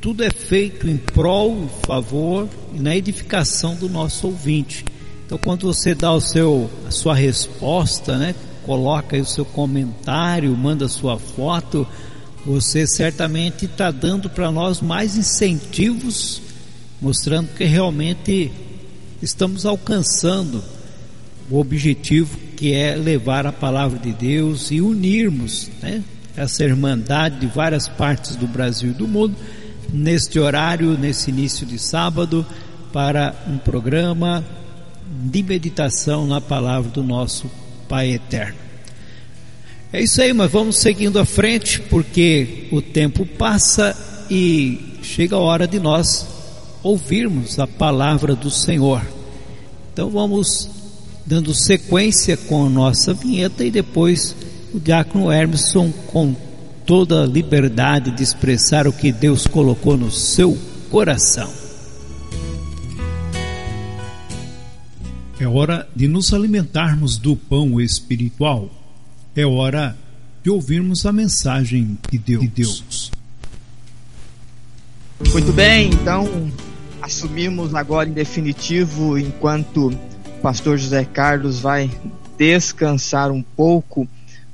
tudo 0.00 0.22
é 0.22 0.30
feito 0.30 0.88
em 0.88 0.96
prol, 0.96 1.64
em 1.64 1.86
favor 1.86 2.48
e 2.74 2.78
na 2.78 2.94
edificação 2.94 3.74
do 3.74 3.88
nosso 3.88 4.26
ouvinte. 4.26 4.84
Então, 5.24 5.38
quando 5.38 5.66
você 5.66 5.94
dá 5.94 6.12
o 6.12 6.20
seu, 6.20 6.70
a 6.86 6.90
sua 6.90 7.14
resposta, 7.14 8.16
né, 8.18 8.34
coloca 8.64 9.16
aí 9.16 9.22
o 9.22 9.26
seu 9.26 9.44
comentário, 9.44 10.54
manda 10.56 10.86
sua 10.88 11.18
foto, 11.18 11.86
você 12.44 12.86
certamente 12.86 13.64
está 13.64 13.90
dando 13.90 14.28
para 14.28 14.52
nós 14.52 14.80
mais 14.80 15.16
incentivos, 15.16 16.40
mostrando 17.00 17.48
que 17.56 17.64
realmente 17.64 18.52
estamos 19.22 19.64
alcançando 19.64 20.62
o 21.50 21.58
objetivo 21.58 22.38
que 22.56 22.72
é 22.72 22.94
levar 22.94 23.46
a 23.46 23.52
palavra 23.52 23.98
de 23.98 24.12
Deus 24.12 24.70
e 24.70 24.80
unirmos 24.80 25.70
né, 25.82 26.02
essa 26.36 26.64
irmandade 26.64 27.40
de 27.40 27.46
várias 27.46 27.88
partes 27.88 28.36
do 28.36 28.46
Brasil 28.46 28.90
e 28.90 28.94
do 28.94 29.08
mundo 29.08 29.34
neste 29.92 30.38
horário, 30.38 30.98
nesse 30.98 31.30
início 31.30 31.66
de 31.66 31.78
sábado, 31.78 32.44
para 32.92 33.34
um 33.48 33.58
programa 33.58 34.44
de 35.08 35.42
meditação 35.42 36.26
na 36.26 36.40
palavra 36.40 36.90
do 36.90 37.02
nosso 37.02 37.50
Pai 37.88 38.12
Eterno. 38.12 38.56
É 39.92 40.02
isso 40.02 40.20
aí, 40.20 40.32
mas 40.32 40.50
vamos 40.50 40.76
seguindo 40.76 41.18
à 41.18 41.24
frente, 41.24 41.80
porque 41.80 42.66
o 42.72 42.82
tempo 42.82 43.24
passa 43.24 43.96
e 44.30 44.98
chega 45.02 45.36
a 45.36 45.40
hora 45.40 45.66
de 45.66 45.78
nós 45.78 46.26
ouvirmos 46.82 47.58
a 47.58 47.66
palavra 47.66 48.34
do 48.34 48.50
Senhor. 48.50 49.02
Então 49.92 50.10
vamos 50.10 50.68
dando 51.24 51.54
sequência 51.54 52.36
com 52.36 52.66
a 52.66 52.68
nossa 52.68 53.14
vinheta 53.14 53.64
e 53.64 53.70
depois 53.70 54.36
o 54.76 54.80
diácono 54.80 55.32
Hermeson 55.32 55.90
com 56.08 56.36
toda 56.84 57.22
a 57.22 57.26
liberdade 57.26 58.10
de 58.10 58.22
expressar 58.22 58.86
o 58.86 58.92
que 58.92 59.10
Deus 59.10 59.46
colocou 59.46 59.96
no 59.96 60.10
seu 60.10 60.56
coração. 60.90 61.50
É 65.40 65.48
hora 65.48 65.88
de 65.96 66.06
nos 66.06 66.34
alimentarmos 66.34 67.16
do 67.16 67.34
pão 67.34 67.80
espiritual. 67.80 68.70
É 69.34 69.46
hora 69.46 69.96
de 70.42 70.50
ouvirmos 70.50 71.06
a 71.06 71.12
mensagem 71.12 71.98
de 72.10 72.18
Deus. 72.18 72.42
De 72.42 72.48
Deus. 72.48 73.12
Muito 75.32 75.52
bem, 75.54 75.88
então 75.88 76.50
assumimos 77.00 77.74
agora 77.74 78.08
em 78.08 78.12
definitivo, 78.12 79.18
enquanto 79.18 79.88
o 79.88 80.40
pastor 80.42 80.76
José 80.76 81.04
Carlos 81.04 81.60
vai 81.60 81.90
descansar 82.36 83.30
um 83.30 83.42
pouco 83.42 84.06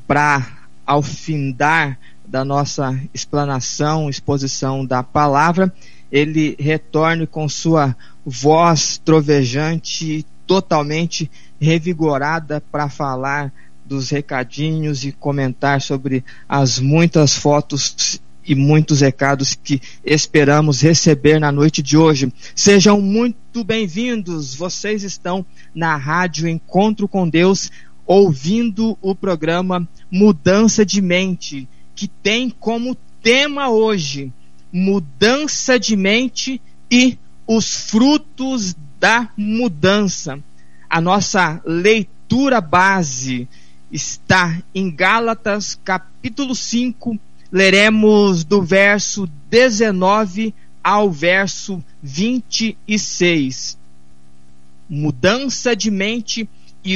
para 0.07 0.47
ao 0.87 1.03
findar 1.03 1.99
da 2.27 2.45
nossa 2.45 2.99
explanação, 3.13 4.09
exposição 4.09 4.85
da 4.85 5.03
palavra, 5.03 5.73
ele 6.11 6.57
retorne 6.59 7.27
com 7.27 7.49
sua 7.49 7.97
voz 8.25 8.99
trovejante, 8.99 10.25
totalmente 10.47 11.31
revigorada 11.61 12.61
para 12.61 12.89
falar 12.89 13.53
dos 13.85 14.11
recadinhos 14.11 15.05
e 15.05 15.13
comentar 15.13 15.81
sobre 15.81 16.25
as 16.49 16.79
muitas 16.79 17.35
fotos 17.35 18.21
e 18.45 18.55
muitos 18.55 19.01
recados 19.01 19.55
que 19.55 19.81
esperamos 20.05 20.81
receber 20.81 21.39
na 21.39 21.53
noite 21.53 21.83
de 21.83 21.97
hoje. 21.97 22.33
Sejam 22.55 23.01
muito 23.01 23.63
bem-vindos. 23.63 24.55
Vocês 24.55 25.03
estão 25.05 25.47
na 25.75 25.97
Rádio 25.97 26.49
Encontro 26.49 27.07
com 27.07 27.29
Deus, 27.29 27.71
ouvindo 28.07 28.97
o 29.01 29.15
programa 29.15 29.89
Mudança 30.11 30.85
de 30.85 31.01
Mente 31.01 31.69
que 31.95 32.09
tem 32.09 32.51
como 32.51 32.97
tema 33.23 33.69
hoje 33.69 34.33
mudança 34.73 35.79
de 35.79 35.95
mente 35.95 36.61
e 36.91 37.19
os 37.47 37.91
frutos 37.91 38.75
da 38.99 39.29
mudança. 39.37 40.43
A 40.89 41.01
nossa 41.01 41.61
leitura 41.65 42.61
base 42.61 43.47
está 43.91 44.63
em 44.75 44.91
Gálatas 44.91 45.79
capítulo 45.85 46.55
5, 46.55 47.19
leremos 47.51 48.45
do 48.45 48.63
verso 48.63 49.29
19 49.51 50.55
ao 50.83 51.11
verso 51.11 51.85
26. 52.03 53.79
Mudança 54.89 55.77
de 55.77 55.91
mente 55.91 56.41
e 56.41 56.49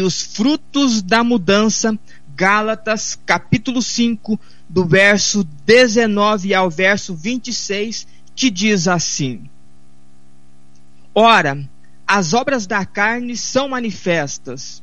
os 0.03 0.23
frutos 0.23 1.01
da 1.03 1.23
mudança, 1.23 1.99
Gálatas 2.35 3.19
capítulo 3.25 3.81
5, 3.81 4.39
do 4.69 4.85
verso 4.85 5.45
19 5.65 6.53
ao 6.55 6.69
verso 6.69 7.15
26, 7.15 8.07
que 8.35 8.51
diz 8.51 8.89
assim: 8.89 9.49
Ora, 11.15 11.67
as 12.07 12.35
obras 12.35 12.67
da 12.67 12.85
carne 12.85 13.37
são 13.37 13.69
manifestas: 13.69 14.83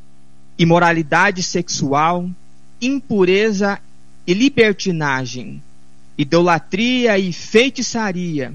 imoralidade 0.57 1.43
sexual, 1.43 2.29
impureza 2.81 3.79
e 4.25 4.33
libertinagem, 4.33 5.61
idolatria 6.17 7.19
e 7.19 7.31
feitiçaria, 7.31 8.53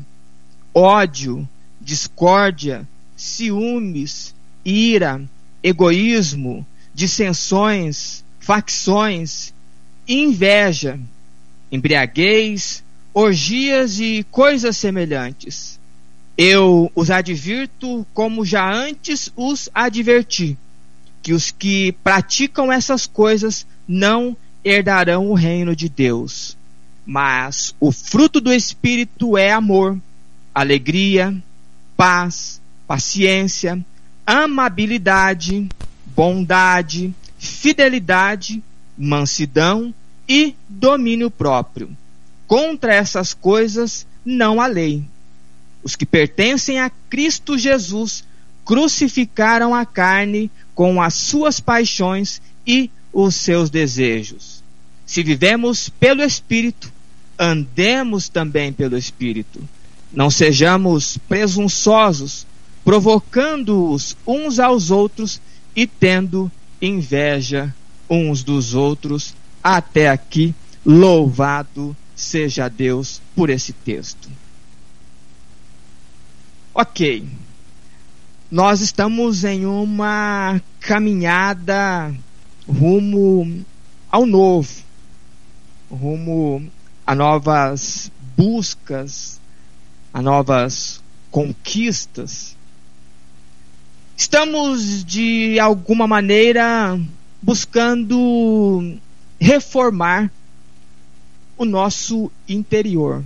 ódio, 0.74 1.48
discórdia, 1.80 2.88
ciúmes, 3.16 4.34
ira, 4.64 5.22
egoísmo, 5.62 6.66
dissensões, 6.94 8.24
facções, 8.38 9.52
inveja, 10.06 10.98
embriaguez, 11.70 12.82
orgias 13.12 13.98
e 14.00 14.24
coisas 14.30 14.76
semelhantes. 14.76 15.78
Eu 16.36 16.90
os 16.94 17.10
advirto 17.10 18.06
como 18.14 18.44
já 18.44 18.72
antes 18.72 19.30
os 19.36 19.68
adverti, 19.74 20.56
que 21.22 21.32
os 21.32 21.50
que 21.50 21.92
praticam 22.04 22.72
essas 22.72 23.06
coisas 23.06 23.66
não 23.86 24.36
herdarão 24.64 25.30
o 25.30 25.34
reino 25.34 25.74
de 25.74 25.88
Deus. 25.88 26.56
Mas 27.04 27.74
o 27.80 27.90
fruto 27.90 28.40
do 28.40 28.52
Espírito 28.52 29.36
é 29.36 29.50
amor, 29.50 29.98
alegria, 30.54 31.34
paz, 31.96 32.60
paciência, 32.86 33.84
amabilidade, 34.28 35.66
bondade, 36.14 37.14
fidelidade, 37.38 38.62
mansidão 38.96 39.94
e 40.28 40.54
domínio 40.68 41.30
próprio. 41.30 41.96
Contra 42.46 42.94
essas 42.94 43.32
coisas 43.32 44.06
não 44.22 44.60
há 44.60 44.66
lei. 44.66 45.02
Os 45.82 45.96
que 45.96 46.04
pertencem 46.04 46.78
a 46.78 46.90
Cristo 47.08 47.56
Jesus 47.56 48.22
crucificaram 48.66 49.74
a 49.74 49.86
carne 49.86 50.50
com 50.74 51.00
as 51.00 51.14
suas 51.14 51.58
paixões 51.58 52.42
e 52.66 52.90
os 53.10 53.34
seus 53.34 53.70
desejos. 53.70 54.62
Se 55.06 55.22
vivemos 55.22 55.88
pelo 55.88 56.22
Espírito, 56.22 56.92
andemos 57.38 58.28
também 58.28 58.74
pelo 58.74 58.98
Espírito. 58.98 59.66
Não 60.12 60.30
sejamos 60.30 61.16
presunçosos, 61.26 62.46
provocando-os 62.88 64.16
uns 64.26 64.58
aos 64.58 64.90
outros 64.90 65.42
e 65.76 65.86
tendo 65.86 66.50
inveja 66.80 67.74
uns 68.08 68.42
dos 68.42 68.72
outros. 68.72 69.34
Até 69.62 70.08
aqui, 70.08 70.54
louvado 70.86 71.94
seja 72.16 72.66
Deus 72.66 73.20
por 73.36 73.50
esse 73.50 73.74
texto. 73.74 74.30
Ok, 76.72 77.28
nós 78.50 78.80
estamos 78.80 79.44
em 79.44 79.66
uma 79.66 80.58
caminhada 80.80 82.10
rumo 82.66 83.66
ao 84.10 84.24
novo, 84.24 84.82
rumo 85.90 86.66
a 87.06 87.14
novas 87.14 88.10
buscas, 88.34 89.38
a 90.10 90.22
novas 90.22 91.02
conquistas. 91.30 92.56
Estamos, 94.20 95.04
de 95.04 95.60
alguma 95.60 96.04
maneira, 96.08 97.00
buscando 97.40 98.98
reformar 99.40 100.28
o 101.56 101.64
nosso 101.64 102.28
interior. 102.48 103.22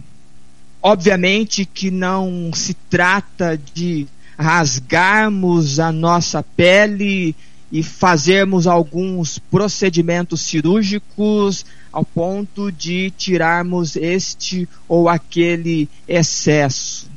Obviamente 0.82 1.64
que 1.64 1.90
não 1.90 2.50
se 2.52 2.74
trata 2.74 3.58
de 3.72 4.06
rasgarmos 4.36 5.80
a 5.80 5.90
nossa 5.90 6.42
pele 6.42 7.34
e 7.72 7.82
fazermos 7.82 8.66
alguns 8.66 9.38
procedimentos 9.38 10.42
cirúrgicos 10.42 11.64
ao 11.90 12.04
ponto 12.04 12.70
de 12.70 13.10
tirarmos 13.16 13.96
este 13.96 14.68
ou 14.86 15.08
aquele 15.08 15.88
excesso. 16.06 17.11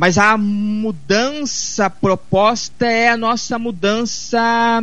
Mas 0.00 0.16
a 0.16 0.34
mudança 0.38 1.90
proposta 1.90 2.86
é 2.86 3.10
a 3.10 3.18
nossa 3.18 3.58
mudança 3.58 4.82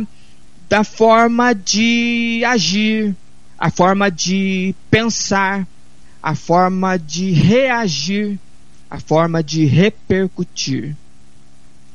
da 0.68 0.84
forma 0.84 1.52
de 1.52 2.44
agir, 2.46 3.16
a 3.58 3.68
forma 3.68 4.12
de 4.12 4.76
pensar, 4.88 5.66
a 6.22 6.36
forma 6.36 6.96
de 6.96 7.32
reagir, 7.32 8.38
a 8.88 9.00
forma 9.00 9.42
de 9.42 9.64
repercutir. 9.64 10.94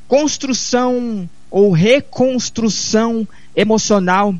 Construção 0.06 1.26
ou 1.50 1.72
reconstrução 1.72 3.26
emocional 3.56 4.34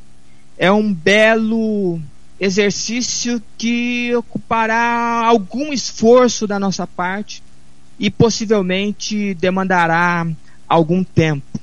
é 0.59 0.71
um 0.71 0.93
belo 0.93 1.99
exercício 2.39 3.43
que 3.57 4.15
ocupará 4.15 5.25
algum 5.25 5.73
esforço 5.73 6.47
da 6.47 6.61
nossa 6.61 6.87
parte 6.87 7.43
e 7.99 8.11
possivelmente 8.11 9.35
demandará 9.35 10.27
algum 10.69 11.05
tempo. 11.05 11.61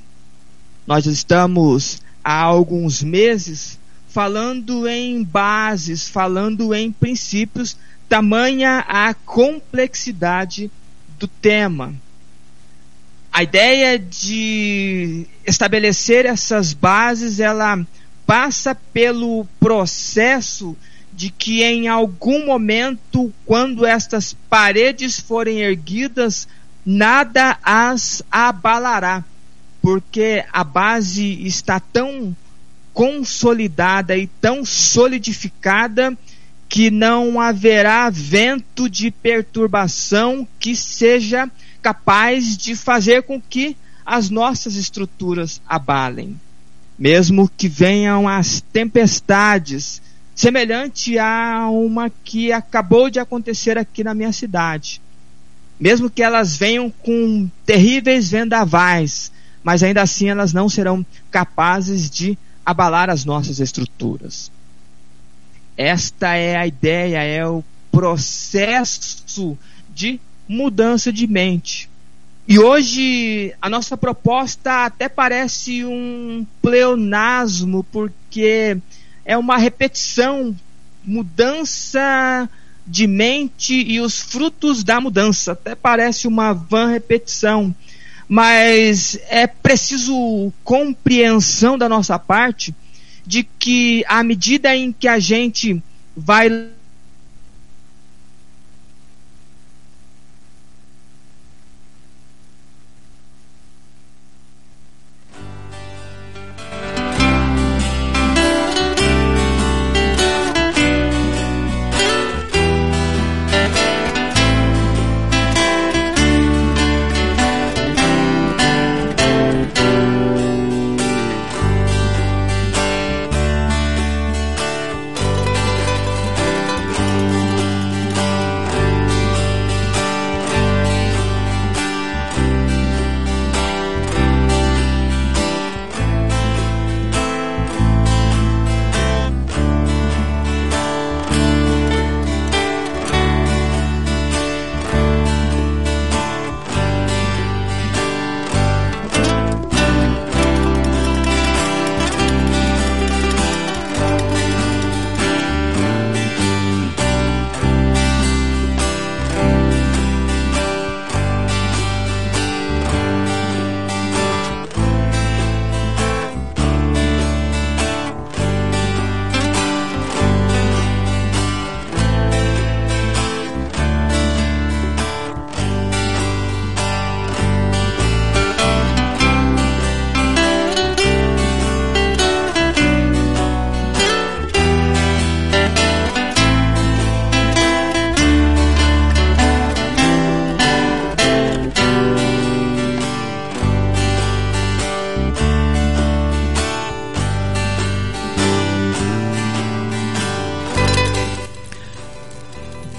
Nós 0.88 1.06
estamos 1.06 2.02
há 2.24 2.42
alguns 2.42 3.04
meses 3.04 3.80
falando 4.08 4.88
em 4.88 5.24
bases, 5.24 6.08
falando 6.08 6.74
em 6.74 6.92
princípios, 6.92 7.78
tamanha 8.10 8.84
a 8.88 9.14
complexidade 9.14 10.70
do 11.18 11.28
tema. 11.28 11.94
A 13.32 13.44
ideia 13.44 13.98
de 13.98 15.26
estabelecer 15.48 16.26
essas 16.26 16.74
bases, 16.74 17.40
ela 17.40 17.86
passa 18.26 18.76
pelo 18.76 19.46
processo 19.60 20.76
de 21.22 21.30
que 21.30 21.62
em 21.62 21.88
algum 21.88 22.48
momento, 22.48 23.32
quando 23.46 23.86
estas 23.86 24.36
paredes 24.50 25.20
forem 25.20 25.60
erguidas, 25.60 26.48
nada 26.84 27.60
as 27.62 28.24
abalará 28.32 29.24
porque 29.84 30.44
a 30.52 30.64
base 30.64 31.46
está 31.46 31.80
tão 31.80 32.36
consolidada 32.92 34.18
e 34.18 34.26
tão 34.26 34.66
solidificada 34.66 36.18
que 36.68 36.90
não 36.90 37.40
haverá 37.40 38.10
vento 38.10 38.90
de 38.90 39.12
perturbação 39.12 40.48
que 40.60 40.76
seja 40.76 41.48
capaz 41.84 42.58
de 42.58 42.76
fazer 42.76 43.22
com 43.22 43.40
que 43.40 43.78
as 44.04 44.32
nossas 44.32 44.76
estruturas 44.76 45.62
abalem. 45.68 46.40
Mesmo 46.98 47.48
que 47.56 47.68
venham 47.68 48.28
as 48.28 48.60
tempestades, 48.74 50.02
semelhante 50.36 51.18
a 51.20 51.68
uma 51.70 52.10
que 52.24 52.52
acabou 52.52 53.10
de 53.10 53.20
acontecer 53.20 53.78
aqui 53.78 54.04
na 54.04 54.14
minha 54.14 54.32
cidade. 54.32 55.02
Mesmo 55.80 56.10
que 56.10 56.22
elas 56.22 56.56
venham 56.56 56.90
com 56.90 57.50
terríveis 57.66 58.30
vendavais, 58.30 59.32
mas 59.64 59.84
ainda 59.84 60.02
assim 60.02 60.30
elas 60.30 60.54
não 60.54 60.70
serão 60.70 61.06
capazes 61.30 62.10
de 62.10 62.38
abalar 62.66 63.10
as 63.10 63.26
nossas 63.26 63.60
estruturas. 63.60 64.52
Esta 65.76 66.36
é 66.36 66.56
a 66.56 66.68
ideia, 66.68 67.24
é 67.24 67.46
o 67.48 67.64
processo 67.92 69.58
de 69.94 70.20
mudança 70.48 71.12
de 71.12 71.28
mente. 71.28 71.90
E 72.48 72.60
hoje 72.60 73.54
a 73.62 73.70
nossa 73.70 73.96
proposta 73.96 74.86
até 74.86 75.08
parece 75.08 75.86
um 75.86 76.46
pleonasmo, 76.62 77.84
porque 77.86 78.78
é 79.26 79.38
uma 79.38 79.58
repetição, 79.58 80.56
mudança 81.04 82.50
de 82.86 83.08
mente 83.08 83.74
e 83.74 84.00
os 84.00 84.20
frutos 84.20 84.84
da 84.84 85.00
mudança. 85.00 85.54
Até 85.54 85.76
parece 85.76 86.28
uma 86.28 86.54
vã 86.54 86.88
repetição 86.88 87.76
mas 88.32 89.20
é 89.28 89.46
preciso 89.46 90.54
compreensão 90.64 91.78
da 91.78 91.90
nossa 91.90 92.18
parte 92.18 92.74
de 93.28 93.44
que 93.44 94.06
à 94.08 94.24
medida 94.24 94.74
em 94.74 94.94
que 94.94 95.06
a 95.06 95.20
gente 95.20 95.84
vai 96.16 96.70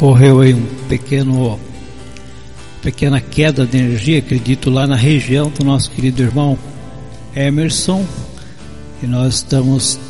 ocorreu 0.03 0.41
aí 0.41 0.53
um 0.53 0.67
pequeno 0.89 1.61
pequena 2.83 3.21
queda 3.21 3.65
de 3.65 3.79
energia, 3.79 4.19
acredito 4.19 4.69
lá 4.69 4.85
na 4.85 4.97
região 4.97 5.49
do 5.49 5.65
nosso 5.65 5.89
querido 5.93 6.21
irmão 6.21 6.59
Emerson, 7.37 8.05
e 9.01 9.07
nós 9.07 9.37
estamos 9.37 10.01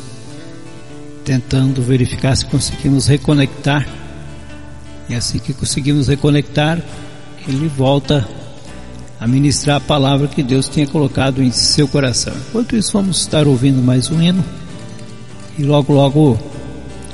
tentando 1.23 1.79
verificar 1.83 2.35
se 2.35 2.43
conseguimos 2.47 3.05
reconectar. 3.05 3.87
E 5.07 5.13
assim 5.13 5.37
que 5.37 5.53
conseguimos 5.53 6.07
reconectar, 6.07 6.81
ele 7.47 7.67
volta 7.67 8.27
a 9.19 9.27
ministrar 9.27 9.77
a 9.77 9.79
palavra 9.79 10.27
que 10.27 10.41
Deus 10.41 10.67
tinha 10.67 10.87
colocado 10.87 11.43
em 11.43 11.51
seu 11.51 11.87
coração. 11.87 12.33
Enquanto 12.49 12.75
isso, 12.75 12.93
vamos 12.93 13.19
estar 13.21 13.47
ouvindo 13.47 13.79
mais 13.79 14.09
um 14.09 14.19
hino 14.19 14.43
e 15.55 15.61
logo, 15.61 15.93
logo 15.93 16.52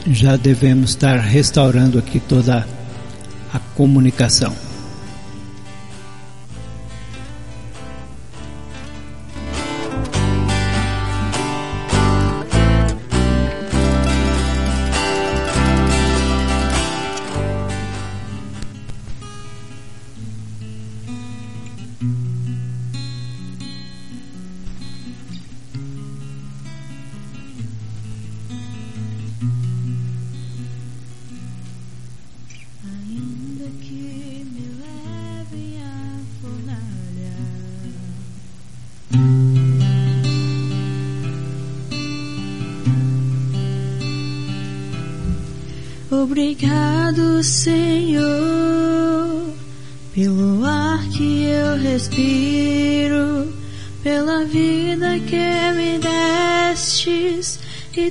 já 0.07 0.35
devemos 0.35 0.91
estar 0.91 1.17
restaurando 1.17 1.97
aqui 1.97 2.19
toda 2.19 2.65
a 3.53 3.59
comunicação. 3.75 4.68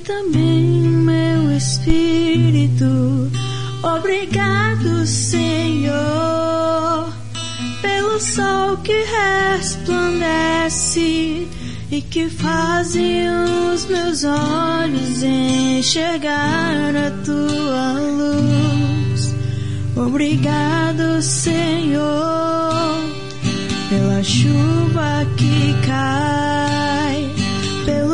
Também 0.09 0.81
meu 0.81 1.55
espírito. 1.55 3.31
Obrigado, 3.83 5.05
Senhor, 5.05 5.93
pelo 7.79 8.19
sol 8.19 8.77
que 8.77 9.03
resplandece 9.59 11.47
e 11.91 12.01
que 12.01 12.27
fazem 12.27 13.29
os 13.71 13.85
meus 13.85 14.23
olhos 14.23 15.21
enxergar 15.21 16.95
a 16.95 17.11
tua 17.23 17.99
luz. 17.99 19.35
Obrigado, 19.95 21.21
Senhor, 21.21 22.73
pela 23.89 24.23
chuva 24.23 25.23
que 25.37 25.75
cai, 25.85 26.48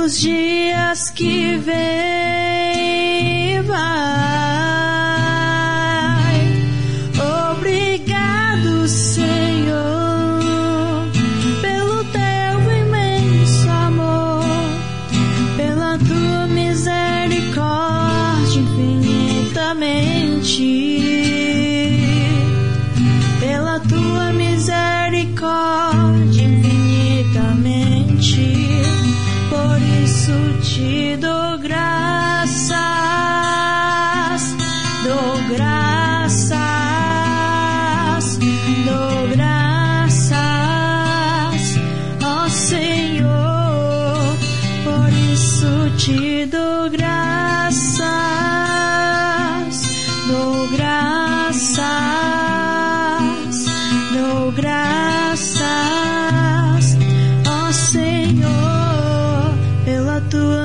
pelos 0.05 0.19
dias 0.19 1.09
que 1.09 1.57
vem 1.57 1.73
e 3.55 3.61
vai. 3.61 4.34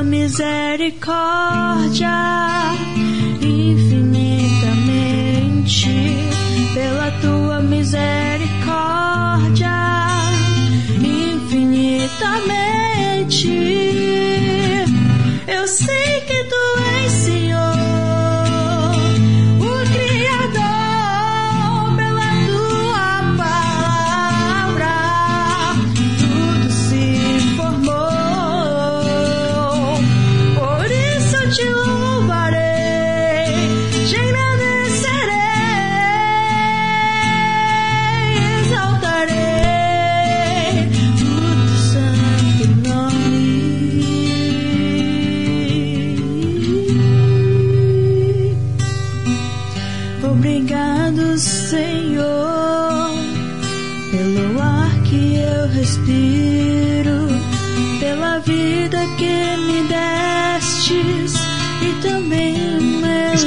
Tua 0.00 0.04
misericórdia 0.04 2.10
infinitamente, 3.42 5.90
pela 6.72 7.10
tua 7.20 7.60
misericórdia 7.60 9.68
infinitamente. 11.02 13.79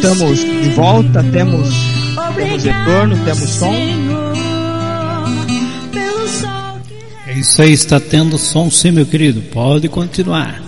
Estamos 0.04 0.40
de 0.40 0.70
volta, 0.72 1.24
temos, 1.24 1.70
temos 2.36 2.64
retorno, 2.64 3.24
temos 3.24 3.50
som. 3.52 3.74
É 7.26 7.40
isso 7.40 7.62
aí, 7.62 7.72
está 7.72 8.02
tendo 8.02 8.38
som 8.38 8.70
sim, 8.70 8.92
meu 8.92 9.06
querido. 9.06 9.42
Pode 9.44 9.88
continuar. 9.88 10.62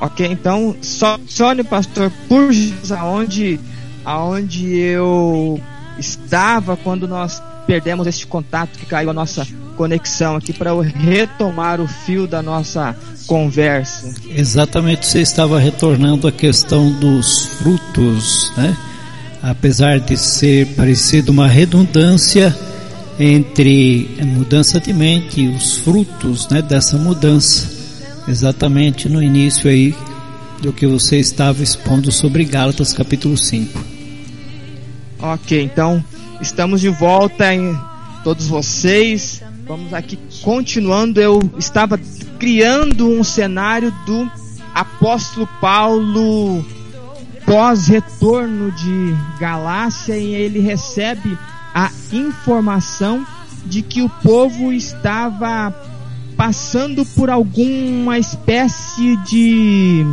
Ok, 0.00 0.26
então, 0.26 0.74
só, 0.82 1.20
Sônia, 1.28 1.62
pastor, 1.62 2.10
por 2.28 2.52
Jesus, 2.52 2.90
aonde, 2.90 3.60
aonde 4.04 4.74
eu 4.74 5.60
estava 5.96 6.76
quando 6.76 7.06
nós 7.06 7.40
perdemos 7.64 8.08
este 8.08 8.26
contato 8.26 8.76
que 8.76 8.86
caiu 8.86 9.10
a 9.10 9.14
nossa 9.14 9.46
conexão 9.74 10.36
aqui 10.36 10.52
para 10.52 10.70
retomar 10.80 11.80
o 11.80 11.86
fio 11.86 12.26
da 12.26 12.42
nossa 12.42 12.96
conversa. 13.26 14.14
Exatamente, 14.28 15.06
você 15.06 15.20
estava 15.20 15.58
retornando 15.58 16.26
à 16.26 16.32
questão 16.32 16.90
dos 16.92 17.46
frutos, 17.58 18.52
né? 18.56 18.76
Apesar 19.42 20.00
de 20.00 20.16
ser 20.16 20.68
parecido 20.74 21.30
uma 21.30 21.46
redundância 21.46 22.56
entre 23.18 24.16
a 24.20 24.24
mudança 24.24 24.80
de 24.80 24.92
mente 24.92 25.40
e 25.42 25.48
os 25.48 25.78
frutos, 25.78 26.48
né, 26.48 26.62
dessa 26.62 26.96
mudança. 26.96 27.68
Exatamente 28.26 29.08
no 29.08 29.22
início 29.22 29.68
aí 29.68 29.94
do 30.62 30.72
que 30.72 30.86
você 30.86 31.18
estava 31.18 31.62
expondo 31.62 32.10
sobre 32.10 32.44
Gálatas 32.44 32.92
capítulo 32.92 33.36
5. 33.36 33.78
Ok, 35.20 35.62
então 35.62 36.02
estamos 36.40 36.80
de 36.80 36.88
volta 36.88 37.54
em 37.54 37.78
todos 38.22 38.46
vocês. 38.46 39.42
Vamos 39.66 39.94
aqui 39.94 40.18
continuando. 40.42 41.20
Eu 41.20 41.40
estava 41.58 41.98
criando 42.38 43.08
um 43.08 43.24
cenário 43.24 43.90
do 44.04 44.30
apóstolo 44.74 45.48
Paulo 45.60 46.64
pós-retorno 47.46 48.70
de 48.72 49.16
Galácia 49.38 50.16
e 50.18 50.34
ele 50.34 50.60
recebe 50.60 51.38
a 51.74 51.90
informação 52.12 53.26
de 53.64 53.80
que 53.80 54.02
o 54.02 54.08
povo 54.08 54.72
estava 54.72 55.74
passando 56.36 57.04
por 57.06 57.30
alguma 57.30 58.18
espécie 58.18 59.16
de 59.18 60.04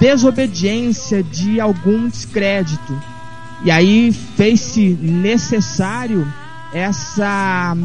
desobediência, 0.00 1.22
de 1.22 1.60
algum 1.60 2.08
descrédito. 2.08 3.00
E 3.64 3.70
aí 3.70 4.12
fez-se 4.36 4.98
necessário 5.00 6.26
essa 6.72 7.76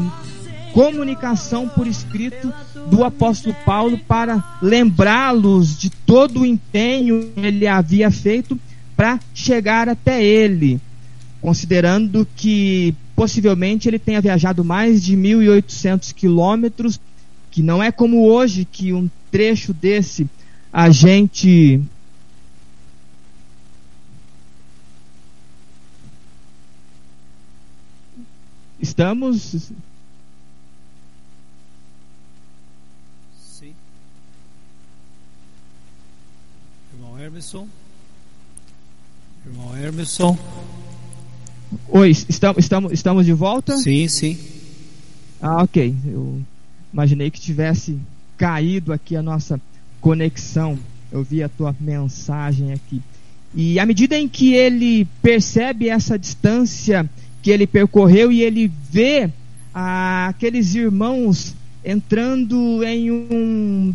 comunicação 0.72 1.68
por 1.68 1.86
escrito 1.86 2.52
do 2.88 3.04
apóstolo 3.04 3.54
Paulo 3.64 3.98
para 3.98 4.58
lembrá-los 4.62 5.78
de 5.78 5.90
todo 5.90 6.40
o 6.40 6.46
empenho 6.46 7.30
que 7.34 7.40
ele 7.40 7.66
havia 7.66 8.10
feito 8.10 8.58
para 8.96 9.18
chegar 9.34 9.88
até 9.88 10.22
ele, 10.22 10.80
considerando 11.40 12.26
que 12.36 12.94
possivelmente 13.16 13.88
ele 13.88 13.98
tenha 13.98 14.20
viajado 14.20 14.64
mais 14.64 15.02
de 15.02 15.16
1.800 15.16 16.12
quilômetros, 16.12 17.00
que 17.50 17.62
não 17.62 17.82
é 17.82 17.90
como 17.90 18.26
hoje 18.26 18.64
que 18.64 18.92
um 18.92 19.08
trecho 19.30 19.72
desse 19.72 20.28
a 20.72 20.90
gente 20.90 21.80
estamos 28.80 29.72
Hermeson. 37.30 37.68
Irmão 39.46 39.76
Hermeson. 39.76 40.38
Oi, 41.88 42.10
estamos, 42.10 42.58
estamos, 42.58 42.92
estamos 42.92 43.24
de 43.24 43.32
volta? 43.32 43.76
Sim, 43.76 44.08
sim. 44.08 44.36
Ah, 45.40 45.62
ok. 45.62 45.94
Eu 46.06 46.42
imaginei 46.92 47.30
que 47.30 47.40
tivesse 47.40 47.96
caído 48.36 48.92
aqui 48.92 49.14
a 49.14 49.22
nossa 49.22 49.60
conexão. 50.00 50.76
Eu 51.12 51.22
vi 51.22 51.40
a 51.40 51.48
tua 51.48 51.74
mensagem 51.78 52.72
aqui. 52.72 53.00
E 53.54 53.78
à 53.78 53.86
medida 53.86 54.18
em 54.18 54.28
que 54.28 54.52
ele 54.54 55.06
percebe 55.22 55.88
essa 55.88 56.18
distância 56.18 57.08
que 57.42 57.52
ele 57.52 57.66
percorreu 57.66 58.32
e 58.32 58.42
ele 58.42 58.70
vê 58.90 59.30
ah, 59.72 60.26
aqueles 60.30 60.74
irmãos 60.74 61.54
entrando 61.84 62.82
em 62.82 63.12
um 63.12 63.94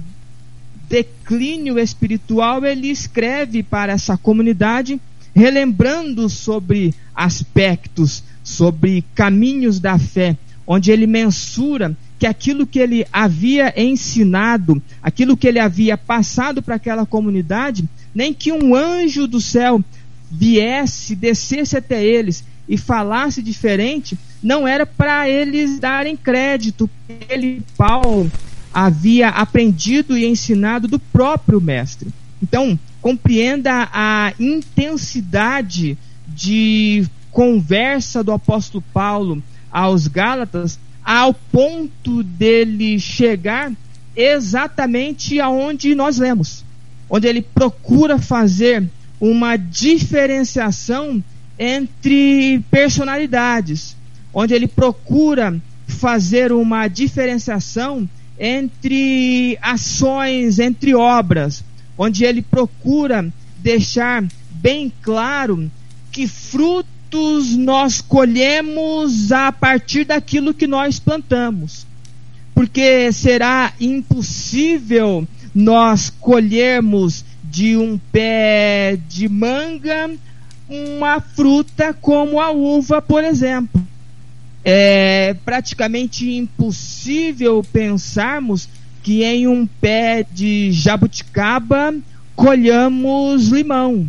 declínio 0.90 1.80
espiritual, 1.80 2.66
ele 2.66 2.90
escreve 2.90 3.64
para 3.64 3.94
essa 3.94 4.18
comunidade, 4.18 5.00
relembrando 5.34 6.30
sobre 6.30 6.94
aspectos, 7.14 8.24
sobre 8.44 9.04
caminhos 9.14 9.80
da 9.80 9.98
fé, 9.98 10.38
onde 10.68 10.92
ele 10.92 11.08
mensura 11.08 11.96
que 12.18 12.26
aquilo 12.26 12.66
que 12.66 12.80
ele 12.80 13.06
havia 13.12 13.74
ensinado, 13.80 14.82
aquilo 15.02 15.36
que 15.36 15.48
ele 15.48 15.60
havia 15.60 15.98
passado 15.98 16.62
para 16.62 16.76
aquela 16.76 17.06
comunidade, 17.06 17.88
nem 18.14 18.34
que 18.34 18.52
um 18.52 18.74
anjo 18.74 19.28
do 19.28 19.42
céu 19.42 19.84
viesse, 20.32 21.16
descesse 21.16 21.78
até 21.78 22.04
eles 22.04 22.44
e 22.68 22.78
falasse 22.78 23.42
diferente, 23.42 24.18
não 24.42 24.68
era 24.68 24.86
para 24.86 25.30
eles 25.30 25.80
darem 25.80 26.16
crédito. 26.16 26.90
Ele, 27.30 27.62
Paulo, 27.78 28.32
havia 28.76 29.30
aprendido 29.30 30.18
e 30.18 30.26
ensinado 30.26 30.86
do 30.86 31.00
próprio 31.00 31.62
mestre. 31.62 32.10
Então, 32.44 32.78
compreenda 33.02 33.88
a 33.94 34.34
intensidade 34.38 35.98
de 36.28 37.06
conversa 37.32 38.22
do 38.22 38.34
apóstolo 38.34 38.84
Paulo 38.94 39.42
aos 39.72 40.08
Gálatas, 40.10 40.78
ao 41.06 41.34
ponto 41.34 42.22
dele 42.22 43.00
chegar 43.00 43.72
exatamente 44.14 45.40
aonde 45.40 45.96
nós 45.96 46.18
lemos, 46.18 46.66
onde 47.10 47.28
ele 47.28 47.42
procura 47.42 48.20
fazer 48.20 48.84
uma 49.22 49.56
diferenciação 49.56 51.24
entre 51.58 52.62
personalidades, 52.70 53.96
onde 54.34 54.54
ele 54.54 54.68
procura 54.68 55.58
fazer 55.88 56.52
uma 56.52 56.90
diferenciação 56.90 58.10
entre 58.40 59.58
ações, 59.62 60.60
entre 60.60 60.94
obras, 60.94 61.64
onde 61.98 62.26
ele 62.26 62.42
procura 62.42 63.32
deixar 63.60 64.24
bem 64.52 64.92
claro 65.02 65.72
que 66.12 66.28
frutos 66.28 67.56
nós 67.56 68.02
colhemos 68.02 69.32
a 69.32 69.52
partir 69.52 70.06
daquilo 70.06 70.54
que 70.54 70.68
nós 70.68 71.00
plantamos. 71.00 71.86
Porque 72.54 73.12
será 73.12 73.74
impossível 73.80 75.28
nós 75.54 76.10
colhermos 76.10 77.24
de 77.44 77.78
um 77.78 77.98
pé 78.12 78.98
de 79.08 79.30
manga 79.30 80.12
uma 80.68 81.22
fruta 81.22 81.94
como 81.94 82.40
a 82.42 82.52
uva, 82.52 83.02
por 83.02 83.24
exemplo 83.24 83.86
é 84.68 85.36
praticamente 85.46 86.28
impossível 86.28 87.64
pensarmos 87.72 88.68
que 89.04 89.24
em 89.24 89.48
um 89.48 89.68
pé 89.68 90.26
de 90.34 90.72
jabuticaba 90.72 91.94
colhamos 92.36 93.50
limão. 93.50 94.08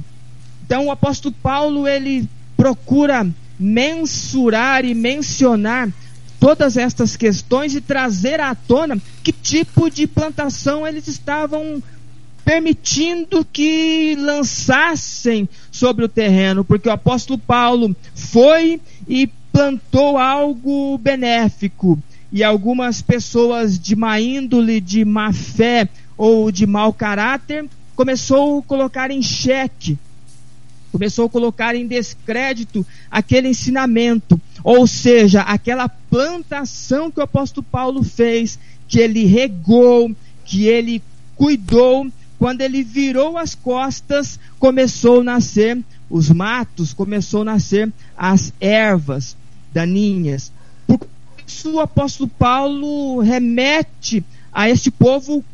Então 0.65 0.87
o 0.87 0.91
apóstolo 0.91 1.35
Paulo 1.43 1.87
ele 1.87 2.27
procura 2.57 3.29
mensurar 3.61 4.87
e 4.87 4.95
mencionar 4.95 5.91
todas 6.41 6.79
estas 6.79 7.17
questões 7.17 7.75
e 7.75 7.81
trazer 7.83 8.41
à 8.41 8.55
tona 8.55 8.99
que 9.23 9.33
tipo 9.33 9.91
de 9.91 10.07
plantação 10.07 10.87
eles 10.87 11.07
estavam 11.07 11.83
permitindo 12.47 13.45
que 13.53 14.17
lançassem 14.19 15.49
sobre 15.71 16.05
o 16.05 16.09
terreno, 16.09 16.65
porque 16.65 16.89
o 16.89 16.93
apóstolo 16.93 17.39
Paulo 17.39 17.95
foi 18.15 18.81
e 19.09 19.29
plantou 19.57 20.19
algo 20.19 20.99
benéfico 20.99 21.99
e 22.31 22.45
algumas 22.45 23.01
pessoas 23.01 23.79
de 23.79 23.97
má 23.97 24.21
índole, 24.21 24.83
de 24.83 25.03
má 25.03 25.33
fé 25.33 25.89
ou 26.15 26.53
de 26.53 26.67
mau 26.67 26.93
caráter 26.93 27.65
começou 27.95 28.59
a 28.59 28.63
colocar 28.63 29.11
em 29.11 29.23
xeque, 29.23 29.99
começou 30.93 31.25
a 31.25 31.31
colocar 31.31 31.75
em 31.75 31.87
descrédito 31.87 32.87
aquele 33.11 33.49
ensinamento, 33.49 34.39
ou 34.63 34.87
seja, 34.87 35.41
aquela 35.41 35.89
plantação 35.89 37.11
que 37.11 37.19
o 37.19 37.23
apóstolo 37.23 37.67
Paulo 37.73 38.05
fez, 38.05 38.59
que 38.87 38.99
ele 38.99 39.25
regou, 39.25 40.15
que 40.45 40.67
ele 40.67 41.03
cuidou, 41.35 42.07
quando 42.39 42.61
ele 42.61 42.83
virou 42.83 43.39
as 43.39 43.55
costas, 43.55 44.39
começou 44.59 45.23
a 45.23 45.25
nascer 45.25 45.83
os 46.11 46.29
matos, 46.29 46.93
começou 46.93 47.41
a 47.41 47.47
nascer 47.47 47.91
as 48.19 48.53
ervas 48.61 49.35
daninhas. 49.77 50.51
Por 50.87 51.01
isso 51.47 51.75
o 51.75 51.81
apóstolo 51.81 52.31
Paulo 52.39 53.21
remete 53.21 54.25
a 54.51 54.71
este 54.71 54.91
povo 54.91 55.45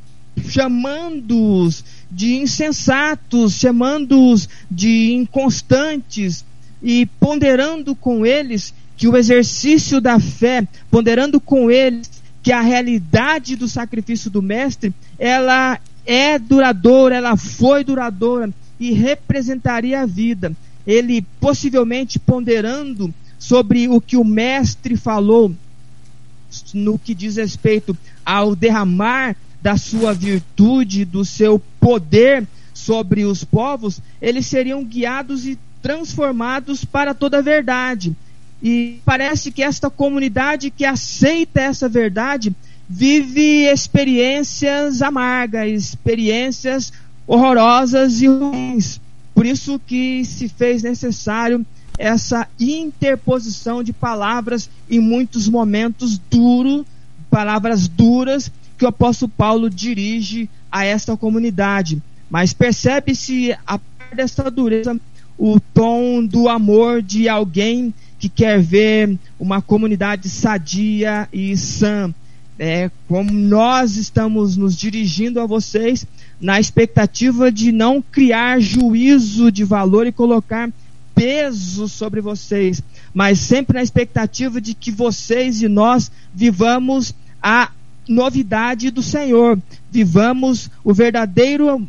chamando-os 0.48 1.84
de 2.10 2.36
insensatos, 2.36 3.54
chamando-os 3.54 4.48
de 4.70 5.12
inconstantes 5.12 6.44
e 6.80 7.06
ponderando 7.18 7.96
com 7.96 8.24
eles 8.24 8.72
que 8.96 9.08
o 9.08 9.16
exercício 9.16 10.00
da 10.00 10.20
fé, 10.20 10.66
ponderando 10.90 11.40
com 11.40 11.70
eles 11.70 12.08
que 12.42 12.52
a 12.52 12.60
realidade 12.60 13.56
do 13.56 13.68
sacrifício 13.68 14.30
do 14.30 14.40
mestre, 14.40 14.94
ela 15.18 15.80
é 16.06 16.38
duradoura, 16.38 17.16
ela 17.16 17.36
foi 17.36 17.82
duradoura 17.84 18.50
e 18.78 18.92
representaria 18.92 20.00
a 20.00 20.06
vida. 20.06 20.52
Ele 20.86 21.24
possivelmente 21.40 22.18
ponderando 22.18 23.12
sobre 23.42 23.88
o 23.88 24.00
que 24.00 24.16
o 24.16 24.22
mestre 24.22 24.96
falou 24.96 25.52
no 26.72 26.96
que 26.96 27.12
diz 27.12 27.34
respeito 27.34 27.96
ao 28.24 28.54
derramar 28.54 29.34
da 29.60 29.76
sua 29.76 30.14
virtude, 30.14 31.04
do 31.04 31.24
seu 31.24 31.60
poder 31.80 32.46
sobre 32.72 33.24
os 33.24 33.42
povos, 33.42 34.00
eles 34.20 34.46
seriam 34.46 34.84
guiados 34.84 35.44
e 35.44 35.58
transformados 35.82 36.84
para 36.84 37.14
toda 37.14 37.38
a 37.38 37.42
verdade. 37.42 38.14
E 38.62 39.00
parece 39.04 39.50
que 39.50 39.64
esta 39.64 39.90
comunidade 39.90 40.70
que 40.70 40.84
aceita 40.84 41.60
essa 41.62 41.88
verdade 41.88 42.54
vive 42.88 43.68
experiências 43.68 45.02
amargas, 45.02 45.68
experiências 45.68 46.92
horrorosas 47.26 48.22
e 48.22 48.28
ruins. 48.28 49.00
Por 49.34 49.44
isso 49.44 49.80
que 49.84 50.24
se 50.24 50.48
fez 50.48 50.84
necessário 50.84 51.66
essa 52.02 52.48
interposição 52.58 53.80
de 53.80 53.92
palavras 53.92 54.68
em 54.90 54.98
muitos 54.98 55.48
momentos 55.48 56.18
duro, 56.18 56.84
palavras 57.30 57.86
duras 57.86 58.50
que 58.76 58.84
o 58.84 58.88
apóstolo 58.88 59.30
Paulo 59.36 59.70
dirige 59.70 60.50
a 60.70 60.84
esta 60.84 61.16
comunidade. 61.16 62.02
Mas 62.28 62.52
percebe-se 62.52 63.56
a 63.64 63.78
parte 63.78 64.16
dessa 64.16 64.50
dureza 64.50 65.00
o 65.38 65.60
tom 65.60 66.26
do 66.26 66.48
amor 66.48 67.02
de 67.02 67.28
alguém 67.28 67.94
que 68.18 68.28
quer 68.28 68.60
ver 68.60 69.16
uma 69.38 69.62
comunidade 69.62 70.28
sadia 70.28 71.28
e 71.32 71.56
sã. 71.56 72.12
É, 72.58 72.90
como 73.06 73.30
nós 73.30 73.96
estamos 73.96 74.56
nos 74.56 74.76
dirigindo 74.76 75.40
a 75.40 75.46
vocês 75.46 76.04
na 76.40 76.58
expectativa 76.58 77.50
de 77.50 77.70
não 77.70 78.02
criar 78.02 78.60
juízo 78.60 79.52
de 79.52 79.62
valor 79.62 80.04
e 80.04 80.12
colocar 80.12 80.68
peso 81.14 81.88
sobre 81.88 82.20
vocês, 82.20 82.82
mas 83.12 83.38
sempre 83.38 83.74
na 83.74 83.82
expectativa 83.82 84.60
de 84.60 84.74
que 84.74 84.90
vocês 84.90 85.62
e 85.62 85.68
nós 85.68 86.10
vivamos 86.34 87.14
a 87.42 87.70
novidade 88.08 88.90
do 88.90 89.02
Senhor, 89.02 89.58
vivamos 89.90 90.70
o 90.82 90.92
verdadeiro 90.92 91.86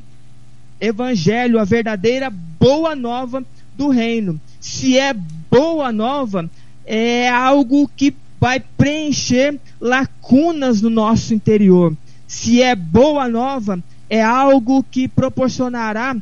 evangelho, 0.79 1.59
a 1.59 1.63
verdadeira 1.63 2.29
boa 2.29 2.95
nova 2.95 3.43
do 3.75 3.89
reino. 3.89 4.39
Se 4.59 4.97
é 4.97 5.13
boa 5.13 5.91
nova, 5.91 6.49
é 6.85 7.29
algo 7.29 7.89
que 7.95 8.13
vai 8.39 8.59
preencher 8.59 9.59
lacunas 9.79 10.81
no 10.81 10.89
nosso 10.89 11.33
interior. 11.33 11.95
Se 12.27 12.61
é 12.61 12.75
boa 12.75 13.27
nova, 13.29 13.81
é 14.09 14.21
algo 14.21 14.83
que 14.83 15.07
proporcionará 15.07 16.15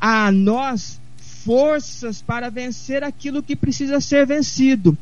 a 0.00 0.30
nós 0.30 1.00
forças 1.44 2.22
para 2.22 2.50
vencer 2.50 3.04
aquilo 3.04 3.42
que 3.42 3.54
precisa 3.54 4.00
ser 4.00 4.26
vencido. 4.26 4.96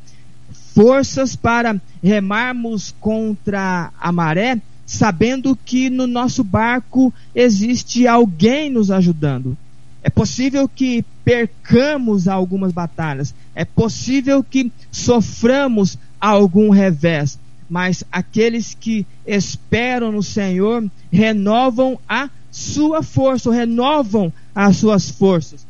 Forças 0.75 1.37
para 1.37 1.81
remarmos 2.03 2.95
contra 3.01 3.91
a 3.99 4.13
maré, 4.13 4.61
sabendo 4.85 5.57
que 5.57 5.89
no 5.89 6.07
nosso 6.07 6.43
barco 6.43 7.13
existe 7.35 8.07
alguém 8.07 8.69
nos 8.69 8.91
ajudando. 8.91 9.57
É 10.03 10.11
possível 10.11 10.69
que 10.69 11.05
percamos 11.25 12.27
algumas 12.27 12.73
batalhas, 12.73 13.33
é 13.55 13.65
possível 13.65 14.43
que 14.43 14.73
soframos 14.91 15.97
algum 16.21 16.71
revés, 16.71 17.39
mas 17.71 18.03
aqueles 18.11 18.75
que 18.75 19.07
esperam 19.25 20.11
no 20.11 20.23
Senhor 20.23 20.85
renovam 21.13 21.99
a 22.09 22.29
sua 22.51 23.03
força, 23.03 23.53
renovam 23.53 24.33
as 24.55 24.77
suas 24.77 25.09
forças. 25.09 25.65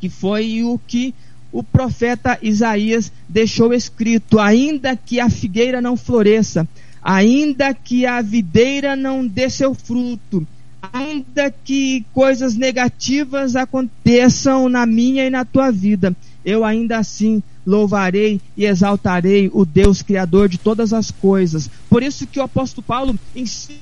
Que 0.00 0.08
foi 0.08 0.62
o 0.62 0.78
que 0.86 1.14
o 1.52 1.62
profeta 1.62 2.38
Isaías 2.42 3.12
deixou 3.28 3.72
escrito: 3.72 4.38
ainda 4.38 4.96
que 4.96 5.20
a 5.20 5.28
figueira 5.28 5.80
não 5.80 5.96
floresça, 5.96 6.66
ainda 7.02 7.74
que 7.74 8.06
a 8.06 8.22
videira 8.22 8.94
não 8.96 9.26
dê 9.26 9.50
seu 9.50 9.74
fruto, 9.74 10.46
ainda 10.92 11.50
que 11.50 12.04
coisas 12.12 12.56
negativas 12.56 13.56
aconteçam 13.56 14.68
na 14.68 14.86
minha 14.86 15.26
e 15.26 15.30
na 15.30 15.44
tua 15.44 15.70
vida, 15.70 16.16
eu 16.44 16.64
ainda 16.64 16.98
assim 16.98 17.42
louvarei 17.66 18.40
e 18.56 18.64
exaltarei 18.64 19.50
o 19.52 19.64
Deus 19.64 20.02
criador 20.02 20.48
de 20.48 20.58
todas 20.58 20.92
as 20.92 21.10
coisas. 21.10 21.70
Por 21.88 22.02
isso 22.02 22.26
que 22.26 22.40
o 22.40 22.42
apóstolo 22.42 22.82
Paulo 22.82 23.18
ensina 23.34 23.78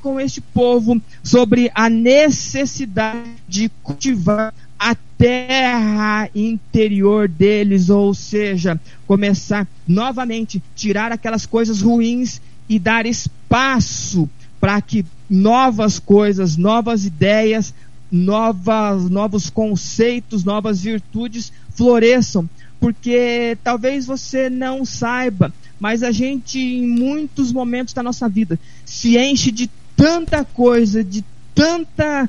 com 0.00 0.18
este 0.18 0.40
povo 0.40 1.00
sobre 1.22 1.70
a 1.74 1.88
necessidade 1.88 3.30
de 3.48 3.70
cultivar 3.84 4.52
a 4.76 4.96
terra 5.22 6.28
interior 6.34 7.28
deles, 7.28 7.88
ou 7.88 8.12
seja, 8.12 8.80
começar 9.06 9.68
novamente 9.86 10.60
tirar 10.74 11.12
aquelas 11.12 11.46
coisas 11.46 11.80
ruins 11.80 12.42
e 12.68 12.76
dar 12.76 13.06
espaço 13.06 14.28
para 14.60 14.80
que 14.80 15.06
novas 15.30 16.00
coisas, 16.00 16.56
novas 16.56 17.06
ideias, 17.06 17.72
novas, 18.10 19.08
novos 19.08 19.48
conceitos, 19.48 20.42
novas 20.42 20.82
virtudes 20.82 21.52
floresçam. 21.70 22.50
Porque 22.80 23.56
talvez 23.62 24.06
você 24.06 24.50
não 24.50 24.84
saiba, 24.84 25.54
mas 25.78 26.02
a 26.02 26.10
gente, 26.10 26.58
em 26.58 26.84
muitos 26.84 27.52
momentos 27.52 27.94
da 27.94 28.02
nossa 28.02 28.28
vida, 28.28 28.58
se 28.84 29.16
enche 29.16 29.52
de 29.52 29.70
tanta 29.96 30.44
coisa, 30.44 31.04
de 31.04 31.24
tanta 31.54 32.28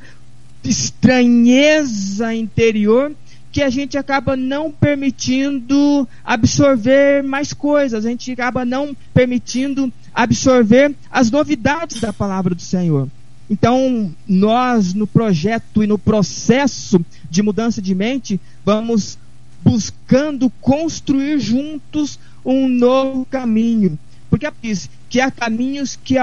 estranheza 0.63 2.33
interior, 2.33 3.11
que 3.51 3.61
a 3.61 3.69
gente 3.69 3.97
acaba 3.97 4.35
não 4.35 4.71
permitindo 4.71 6.07
absorver 6.23 7.23
mais 7.23 7.53
coisas, 7.53 8.05
a 8.05 8.09
gente 8.09 8.31
acaba 8.31 8.65
não 8.65 8.95
permitindo 9.13 9.93
absorver 10.13 10.95
as 11.11 11.29
novidades 11.29 12.01
da 12.01 12.11
palavra 12.11 12.55
do 12.55 12.61
Senhor. 12.61 13.07
Então, 13.49 14.11
nós 14.27 14.93
no 14.93 15.05
projeto 15.05 15.83
e 15.83 15.87
no 15.87 15.99
processo 15.99 17.03
de 17.29 17.43
mudança 17.43 17.81
de 17.81 17.93
mente, 17.93 18.39
vamos 18.65 19.19
buscando 19.63 20.49
construir 20.61 21.39
juntos 21.39 22.19
um 22.43 22.67
novo 22.67 23.25
caminho. 23.25 23.97
Porque 24.29 24.51
diz 24.61 24.89
que 25.09 25.21
há 25.21 25.29
caminhos 25.29 25.99
que 26.03 26.17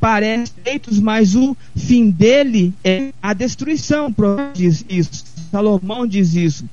parecem 0.00 0.54
feitos, 0.62 1.00
mas 1.00 1.34
o 1.34 1.56
fim 1.76 2.10
dele 2.10 2.72
é 2.84 3.12
a 3.22 3.32
destruição. 3.32 4.14
Diz 4.54 4.84
isso. 4.88 5.24
Salomão 5.50 6.06
diz 6.06 6.34
isso. 6.34 6.64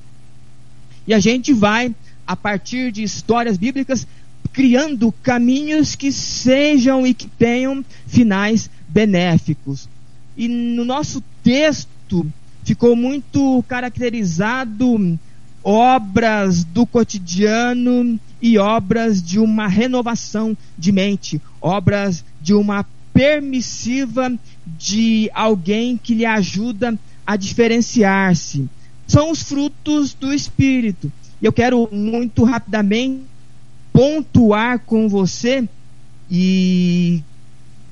E 1.06 1.14
a 1.14 1.18
gente 1.18 1.52
vai, 1.52 1.94
a 2.26 2.36
partir 2.36 2.90
de 2.90 3.02
histórias 3.02 3.56
bíblicas, 3.56 4.06
criando 4.52 5.12
caminhos 5.22 5.94
que 5.94 6.10
sejam 6.10 7.06
e 7.06 7.12
que 7.12 7.28
tenham 7.28 7.84
finais 8.06 8.70
benéficos. 8.88 9.88
E 10.36 10.48
no 10.48 10.84
nosso 10.84 11.22
texto 11.42 12.26
ficou 12.64 12.96
muito 12.96 13.64
caracterizado 13.68 15.18
obras 15.62 16.62
do 16.62 16.86
cotidiano 16.86 18.20
e 18.40 18.56
obras 18.56 19.20
de 19.20 19.40
uma 19.40 19.66
renovação 19.66 20.56
de 20.78 20.92
mente, 20.92 21.42
obras 21.60 22.24
de 22.40 22.54
uma 22.54 22.86
permissiva 23.16 24.38
de 24.66 25.30
alguém 25.32 25.96
que 25.96 26.14
lhe 26.14 26.26
ajuda 26.26 26.98
a 27.26 27.34
diferenciar-se. 27.34 28.68
São 29.06 29.30
os 29.30 29.42
frutos 29.42 30.12
do 30.12 30.34
Espírito. 30.34 31.10
E 31.40 31.46
eu 31.46 31.52
quero 31.52 31.88
muito 31.90 32.44
rapidamente 32.44 33.22
pontuar 33.90 34.80
com 34.80 35.08
você 35.08 35.66
e 36.30 37.22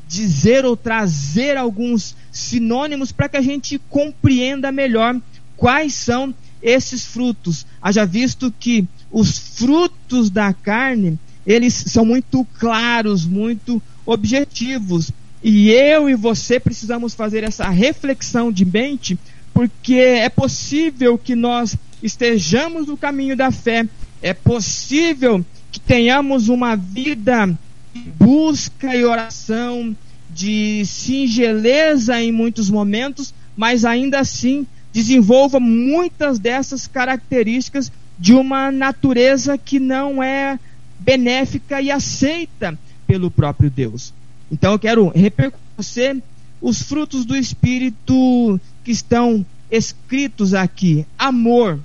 dizer 0.06 0.66
ou 0.66 0.76
trazer 0.76 1.56
alguns 1.56 2.14
sinônimos 2.30 3.10
para 3.10 3.26
que 3.30 3.38
a 3.38 3.42
gente 3.42 3.80
compreenda 3.88 4.70
melhor 4.70 5.18
quais 5.56 5.94
são 5.94 6.34
esses 6.62 7.06
frutos. 7.06 7.64
Haja 7.80 8.04
visto 8.04 8.52
que 8.60 8.86
os 9.10 9.38
frutos 9.38 10.28
da 10.28 10.52
carne, 10.52 11.18
eles 11.46 11.72
são 11.72 12.04
muito 12.04 12.46
claros, 12.58 13.24
muito 13.24 13.80
objetivos. 14.06 15.10
E 15.42 15.70
eu 15.70 16.08
e 16.08 16.14
você 16.14 16.58
precisamos 16.58 17.14
fazer 17.14 17.44
essa 17.44 17.68
reflexão 17.68 18.50
de 18.50 18.64
mente, 18.64 19.18
porque 19.52 19.94
é 19.94 20.28
possível 20.28 21.18
que 21.18 21.34
nós 21.34 21.76
estejamos 22.02 22.86
no 22.86 22.96
caminho 22.96 23.36
da 23.36 23.50
fé, 23.50 23.86
é 24.22 24.32
possível 24.32 25.44
que 25.70 25.78
tenhamos 25.80 26.48
uma 26.48 26.76
vida 26.76 27.46
de 27.92 28.00
busca 28.18 28.94
e 28.96 29.04
oração, 29.04 29.94
de 30.30 30.84
singeleza 30.86 32.20
em 32.20 32.32
muitos 32.32 32.70
momentos, 32.70 33.34
mas 33.56 33.84
ainda 33.84 34.20
assim 34.20 34.66
desenvolva 34.92 35.60
muitas 35.60 36.38
dessas 36.38 36.86
características 36.86 37.92
de 38.18 38.32
uma 38.32 38.70
natureza 38.70 39.58
que 39.58 39.78
não 39.78 40.22
é 40.22 40.58
benéfica 41.00 41.80
e 41.80 41.90
aceita 41.90 42.78
pelo 43.06 43.30
próprio 43.30 43.70
Deus. 43.70 44.12
Então 44.50 44.72
eu 44.72 44.78
quero 44.78 45.08
repercutir 45.08 46.22
os 46.60 46.82
frutos 46.82 47.24
do 47.24 47.36
Espírito 47.36 48.60
que 48.82 48.90
estão 48.90 49.44
escritos 49.70 50.54
aqui. 50.54 51.06
Amor. 51.18 51.78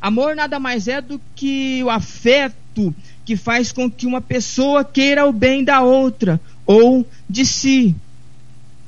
Amor 0.00 0.36
nada 0.36 0.60
mais 0.60 0.86
é 0.86 1.00
do 1.00 1.20
que 1.34 1.82
o 1.82 1.90
afeto 1.90 2.94
que 3.24 3.36
faz 3.36 3.72
com 3.72 3.90
que 3.90 4.06
uma 4.06 4.20
pessoa 4.20 4.84
queira 4.84 5.26
o 5.26 5.32
bem 5.32 5.64
da 5.64 5.80
outra 5.80 6.40
ou 6.66 7.06
de 7.28 7.46
si. 7.46 7.94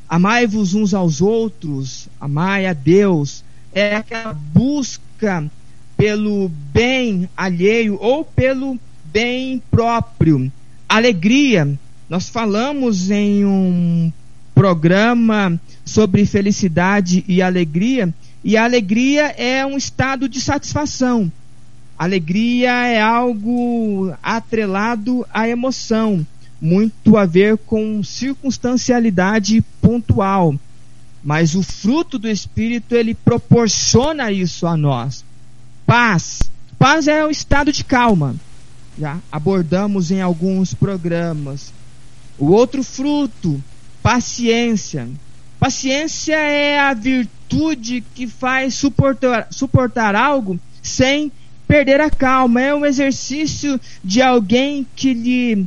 Amai-vos 0.09 0.75
uns 0.75 0.95
aos 0.95 1.21
outros, 1.21 2.09
amai 2.21 2.67
a 2.67 2.73
Deus. 2.73 3.43
É 3.73 3.97
aquela 3.97 4.33
busca 4.33 5.51
pelo 5.97 6.49
bem 6.73 7.29
alheio 7.37 7.99
ou 8.01 8.25
pelo 8.25 8.79
bem 9.05 9.63
próprio. 9.71 10.53
Alegria. 10.89 11.79
Nós 12.09 12.29
falamos 12.29 13.11
em 13.11 13.45
um 13.45 14.13
programa 14.55 15.61
sobre 15.85 16.25
felicidade 16.25 17.25
e 17.29 17.43
alegria, 17.43 18.13
e 18.43 18.57
a 18.57 18.65
alegria 18.65 19.27
é 19.37 19.67
um 19.67 19.77
estado 19.77 20.29
de 20.29 20.41
satisfação. 20.41 21.31
Alegria 21.99 22.71
é 22.87 23.01
algo 23.01 24.15
atrelado 24.23 25.27
à 25.33 25.49
emoção, 25.49 26.27
muito 26.61 27.17
a 27.17 27.27
ver 27.27 27.59
com 27.59 28.03
circunstancialidade 28.03 29.63
pontual. 29.81 30.55
mas 31.25 31.57
o 31.57 31.63
fruto 31.63 32.21
do 32.21 32.29
Espírito 32.29 32.95
ele 32.95 33.13
proporciona 33.13 34.31
isso 34.31 34.65
a 34.65 34.77
nós. 34.77 35.25
Paz. 35.85 36.41
Paz 36.79 37.09
é 37.09 37.25
o 37.25 37.31
estado 37.31 37.73
de 37.73 37.83
calma. 37.83 38.37
Já 38.99 39.19
abordamos 39.31 40.11
em 40.11 40.21
alguns 40.21 40.73
programas. 40.73 41.73
O 42.39 42.47
outro 42.47 42.83
fruto, 42.83 43.63
paciência. 44.03 45.09
Paciência 45.59 46.37
é 46.37 46.79
a 46.79 46.95
virtude 46.95 48.05
que 48.15 48.27
faz 48.27 48.75
suportar, 48.75 49.49
suportar 49.51 50.15
algo 50.15 50.59
sem 50.83 51.31
perder 51.67 52.01
a 52.01 52.11
calma. 52.11 52.61
É 52.61 52.75
um 52.75 52.87
exercício 52.87 53.81
de 54.03 54.23
alguém 54.23 54.87
que 54.95 55.13
lhe 55.13 55.67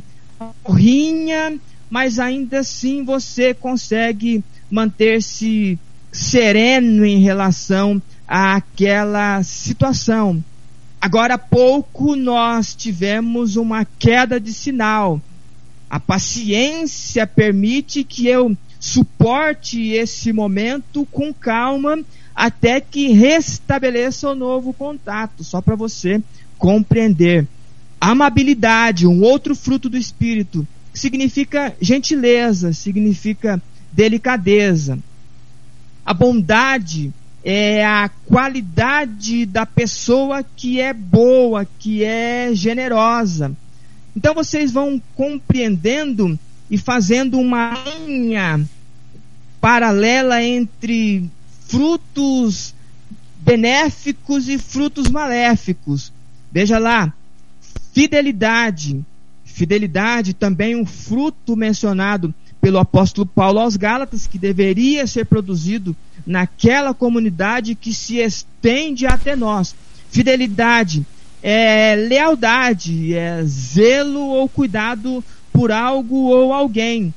rinha, 0.68 1.58
mas 1.88 2.18
ainda 2.18 2.60
assim 2.60 3.04
você 3.04 3.52
consegue 3.52 4.42
manter-se 4.70 5.78
sereno 6.12 7.04
em 7.04 7.20
relação 7.20 8.00
àquela 8.26 9.42
situação. 9.42 10.42
Agora 11.00 11.34
há 11.34 11.38
pouco 11.38 12.14
nós 12.14 12.74
tivemos 12.74 13.56
uma 13.56 13.86
queda 13.98 14.38
de 14.38 14.52
sinal. 14.52 15.20
A 15.88 15.98
paciência 15.98 17.26
permite 17.26 18.04
que 18.04 18.26
eu 18.26 18.54
suporte 18.78 19.88
esse 19.88 20.32
momento 20.32 21.06
com 21.10 21.32
calma 21.32 21.98
até 22.34 22.80
que 22.80 23.12
restabeleça 23.12 24.30
o 24.30 24.34
novo 24.34 24.72
contato, 24.72 25.42
só 25.42 25.60
para 25.60 25.74
você 25.74 26.22
compreender. 26.58 27.46
Amabilidade, 28.00 29.06
um 29.06 29.22
outro 29.22 29.54
fruto 29.54 29.88
do 29.88 29.96
espírito, 29.96 30.66
significa 30.92 31.74
gentileza, 31.80 32.72
significa 32.72 33.60
delicadeza. 33.92 34.98
A 36.04 36.14
bondade 36.14 37.12
é 37.42 37.84
a 37.84 38.10
qualidade 38.26 39.46
da 39.46 39.64
pessoa 39.64 40.44
que 40.44 40.80
é 40.80 40.92
boa, 40.92 41.66
que 41.78 42.04
é 42.04 42.50
generosa. 42.52 43.52
Então 44.14 44.34
vocês 44.34 44.72
vão 44.72 45.00
compreendendo 45.14 46.38
e 46.70 46.76
fazendo 46.76 47.38
uma 47.38 47.74
linha 48.06 48.60
paralela 49.60 50.42
entre 50.42 51.28
frutos 51.66 52.74
benéficos 53.40 54.48
e 54.48 54.58
frutos 54.58 55.08
maléficos. 55.08 56.12
Veja 56.52 56.78
lá, 56.78 57.12
fidelidade. 57.92 59.04
Fidelidade 59.44 60.32
também 60.34 60.76
um 60.76 60.86
fruto 60.86 61.56
mencionado 61.56 62.34
pelo 62.60 62.78
apóstolo 62.78 63.26
Paulo 63.26 63.58
aos 63.58 63.76
Gálatas, 63.76 64.26
que 64.26 64.38
deveria 64.38 65.06
ser 65.06 65.26
produzido 65.26 65.96
naquela 66.26 66.94
comunidade 66.94 67.74
que 67.74 67.92
se 67.92 68.18
estende 68.18 69.06
até 69.06 69.34
nós. 69.36 69.74
Fidelidade 70.10 71.04
é 71.42 71.94
lealdade, 71.96 73.14
é 73.14 73.42
zelo 73.44 74.20
ou 74.20 74.48
cuidado 74.48 75.24
por 75.52 75.72
algo 75.72 76.16
ou 76.28 76.52
alguém. 76.52 77.14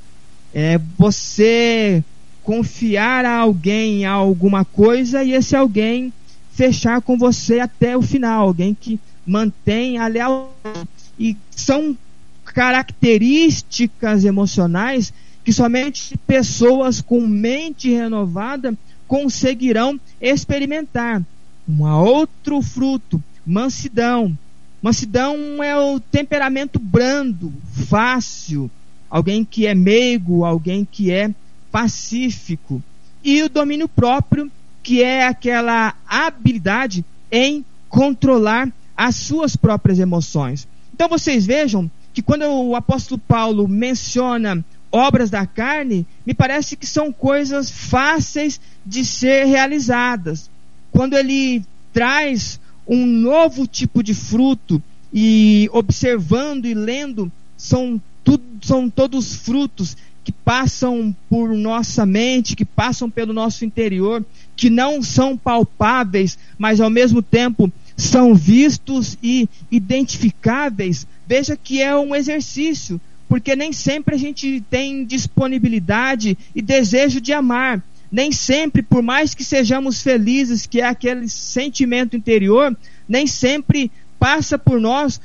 É 0.53 0.79
você 0.97 2.03
confiar 2.43 3.25
a 3.25 3.37
alguém 3.37 4.05
alguma 4.05 4.63
coisa 4.65 5.23
e 5.23 5.31
esse 5.31 5.55
alguém 5.55 6.11
fechar 6.51 7.01
com 7.01 7.17
você 7.17 7.59
até 7.59 7.97
o 7.97 8.01
final, 8.01 8.47
alguém 8.47 8.77
que 8.79 8.99
mantém 9.25 9.97
a 9.97 10.07
lealdade. 10.07 10.87
E 11.17 11.35
são 11.51 11.97
características 12.45 14.25
emocionais 14.25 15.13
que 15.43 15.51
somente 15.51 16.17
pessoas 16.25 17.01
com 17.01 17.21
mente 17.27 17.89
renovada 17.89 18.77
conseguirão 19.13 20.01
experimentar. 20.19 21.21
Um 21.69 21.83
outro 21.83 22.63
fruto, 22.63 23.21
mansidão. 23.45 24.35
Mansidão 24.81 25.63
é 25.63 25.77
o 25.77 25.99
temperamento 25.99 26.79
brando, 26.79 27.53
fácil, 27.87 28.71
alguém 29.07 29.45
que 29.45 29.67
é 29.67 29.75
meigo, 29.75 30.43
alguém 30.43 30.83
que 30.83 31.11
é 31.11 31.29
pacífico. 31.71 32.81
E 33.23 33.43
o 33.43 33.49
domínio 33.49 33.87
próprio, 33.87 34.51
que 34.81 35.03
é 35.03 35.27
aquela 35.27 35.93
habilidade 36.07 37.05
em 37.31 37.63
controlar 37.87 38.67
as 38.97 39.15
suas 39.15 39.55
próprias 39.55 39.99
emoções. 39.99 40.67
Então 40.91 41.07
vocês 41.07 41.45
vejam 41.45 41.89
que 42.15 42.23
quando 42.23 42.45
o 42.45 42.75
apóstolo 42.75 43.21
Paulo 43.27 43.67
menciona 43.67 44.65
obras 44.93 45.31
da 45.31 45.47
carne, 45.47 46.05
me 46.23 46.35
parece 46.35 46.77
que 46.77 46.85
são 46.85 47.11
coisas 47.11 47.71
fáceis 47.71 48.61
de 48.85 49.03
ser 49.03 49.45
realizadas. 49.45 50.51
Quando 50.91 51.17
ele 51.17 51.65
traz 51.91 52.59
um 52.87 53.03
novo 53.03 53.65
tipo 53.65 54.03
de 54.03 54.13
fruto 54.13 54.81
e 55.11 55.67
observando 55.73 56.65
e 56.65 56.75
lendo, 56.75 57.31
são, 57.57 57.99
tudo, 58.23 58.43
são 58.61 58.87
todos 58.87 59.33
frutos 59.33 59.97
que 60.23 60.31
passam 60.31 61.13
por 61.27 61.49
nossa 61.49 62.05
mente, 62.05 62.55
que 62.55 62.63
passam 62.63 63.09
pelo 63.09 63.33
nosso 63.33 63.65
interior, 63.65 64.23
que 64.55 64.69
não 64.69 65.01
são 65.01 65.35
palpáveis, 65.35 66.37
mas 66.57 66.79
ao 66.79 66.89
mesmo 66.89 67.21
tempo 67.21 67.71
são 67.97 68.35
vistos 68.35 69.17
e 69.23 69.49
identificáveis. 69.71 71.07
Veja 71.27 71.57
que 71.57 71.81
é 71.81 71.95
um 71.95 72.15
exercício 72.15 73.01
porque 73.33 73.55
nem 73.55 73.73
sempre 73.73 74.13
a 74.13 74.17
gente 74.19 74.63
tem 74.69 75.03
disponibilidade 75.03 76.37
e 76.53 76.61
desejo 76.61 77.19
de 77.19 77.33
amar. 77.33 77.81
Nem 78.11 78.31
sempre, 78.31 78.83
por 78.83 79.01
mais 79.01 79.33
que 79.33 79.43
sejamos 79.43 80.03
felizes, 80.03 80.67
que 80.67 80.79
é 80.79 80.85
aquele 80.85 81.27
sentimento 81.27 82.15
interior, 82.15 82.77
nem 83.09 83.25
sempre 83.25 83.91
passa 84.19 84.55
por 84.59 84.79
nós 84.79 85.19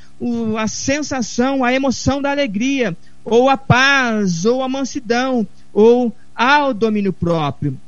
a 0.57 0.67
sensação, 0.67 1.63
a 1.63 1.71
emoção 1.71 2.19
da 2.19 2.31
alegria, 2.31 2.97
ou 3.23 3.47
a 3.47 3.55
paz, 3.55 4.43
ou 4.43 4.63
a 4.63 4.67
mansidão, 4.67 5.47
ou 5.71 6.11
ao 6.35 6.73
domínio 6.73 7.13
próprio. 7.13 7.79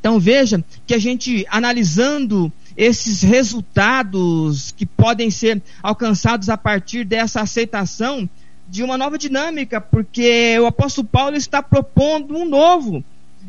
Então 0.00 0.18
veja 0.18 0.64
que 0.88 0.92
a 0.92 0.98
gente 0.98 1.46
analisando 1.48 2.52
esses 2.76 3.22
resultados 3.22 4.74
que 4.76 4.84
podem 4.84 5.30
ser 5.30 5.62
alcançados 5.80 6.48
a 6.48 6.56
partir 6.56 7.04
dessa 7.04 7.42
aceitação, 7.42 8.28
de 8.68 8.82
uma 8.82 8.98
nova 8.98 9.16
dinâmica, 9.16 9.80
porque 9.80 10.58
o 10.58 10.66
apóstolo 10.66 11.06
Paulo 11.06 11.36
está 11.36 11.62
propondo 11.62 12.36
um 12.36 12.44
novo. 12.44 13.04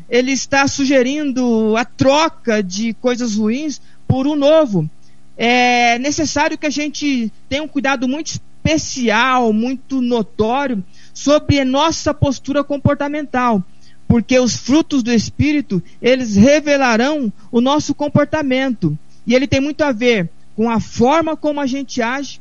Ele 0.08 0.32
está 0.32 0.66
sugerindo 0.66 1.76
a 1.76 1.84
troca 1.84 2.62
de 2.62 2.94
coisas 2.94 3.36
ruins 3.36 3.80
por 4.06 4.26
um 4.26 4.36
novo. 4.36 4.88
É 5.36 5.98
necessário 5.98 6.56
que 6.56 6.66
a 6.66 6.70
gente 6.70 7.32
tenha 7.48 7.62
um 7.62 7.68
cuidado 7.68 8.08
muito 8.08 8.28
especial, 8.28 9.52
muito 9.52 10.00
notório 10.00 10.82
sobre 11.12 11.60
a 11.60 11.64
nossa 11.64 12.14
postura 12.14 12.62
comportamental, 12.62 13.62
porque 14.06 14.38
os 14.38 14.56
frutos 14.56 15.02
do 15.02 15.12
espírito, 15.12 15.82
eles 16.00 16.36
revelarão 16.36 17.32
o 17.50 17.60
nosso 17.60 17.94
comportamento. 17.94 18.96
E 19.26 19.34
ele 19.34 19.46
tem 19.46 19.60
muito 19.60 19.82
a 19.82 19.92
ver 19.92 20.30
com 20.56 20.70
a 20.70 20.80
forma 20.80 21.36
como 21.36 21.60
a 21.60 21.66
gente 21.66 22.00
age 22.00 22.40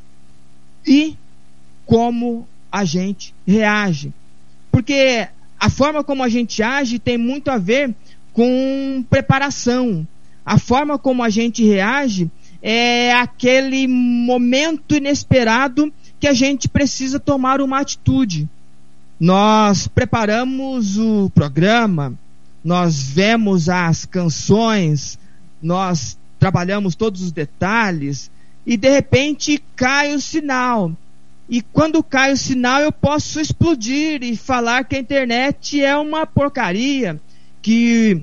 e 0.86 1.16
como 1.86 2.48
a 2.72 2.84
gente 2.84 3.34
reage. 3.46 4.14
Porque 4.72 5.28
a 5.60 5.70
forma 5.70 6.04
como 6.04 6.24
a 6.24 6.30
gente 6.30 6.62
age 6.62 7.00
tem 7.00 7.18
muito 7.18 7.50
a 7.50 7.58
ver 7.58 7.94
com 8.34 9.04
preparação. 9.10 10.08
A 10.46 10.58
forma 10.58 10.98
como 10.98 11.24
a 11.24 11.30
gente 11.30 11.66
reage 11.66 12.30
é 12.62 13.12
aquele 13.14 13.88
momento 13.88 14.96
inesperado 14.96 15.92
que 16.20 16.28
a 16.28 16.34
gente 16.34 16.68
precisa 16.68 17.20
tomar 17.20 17.62
uma 17.62 17.80
atitude. 17.80 18.48
Nós 19.20 19.88
preparamos 19.88 20.98
o 20.98 21.30
programa, 21.32 22.14
nós 22.64 23.02
vemos 23.02 23.68
as 23.68 24.06
canções, 24.06 25.18
nós 25.62 26.18
trabalhamos 26.40 26.96
todos 26.96 27.22
os 27.24 27.32
detalhes 27.32 28.30
e 28.66 28.78
de 28.78 28.90
repente 28.90 29.64
cai 29.76 30.14
o 30.14 30.22
sinal 30.22 30.92
e 31.50 31.62
quando 31.62 32.04
cai 32.04 32.34
o 32.34 32.38
sinal, 32.38 32.82
eu 32.82 32.92
posso 32.92 33.40
explodir 33.40 34.22
e 34.22 34.36
falar 34.36 34.84
que 34.84 34.96
a 34.96 35.00
internet 35.00 35.82
é 35.82 35.96
uma 35.96 36.26
porcaria, 36.26 37.20
que 37.62 38.22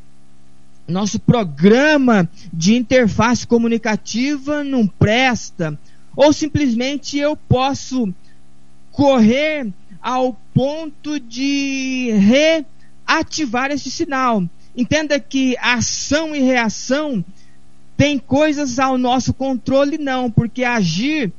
nosso 0.87 1.18
programa 1.18 2.29
de 2.53 2.75
interface 2.75 3.47
comunicativa 3.47 4.62
não 4.62 4.87
presta, 4.87 5.79
ou 6.14 6.33
simplesmente 6.35 7.16
eu 7.18 7.35
posso 7.35 8.12
correr 8.93 9.72
ao 10.03 10.39
ponto 10.53 11.18
de 11.18 12.11
reativar 12.12 13.70
esse 13.70 13.91
sinal. 13.91 14.45
Entenda 14.77 15.18
que 15.18 15.57
ação 15.59 16.35
e 16.37 16.41
reação 16.41 17.25
tem 17.97 18.18
coisas 18.18 18.79
ao 18.79 18.99
nosso 18.99 19.33
controle, 19.33 19.97
não, 19.97 20.31
porque 20.31 20.62
agir 20.62 21.33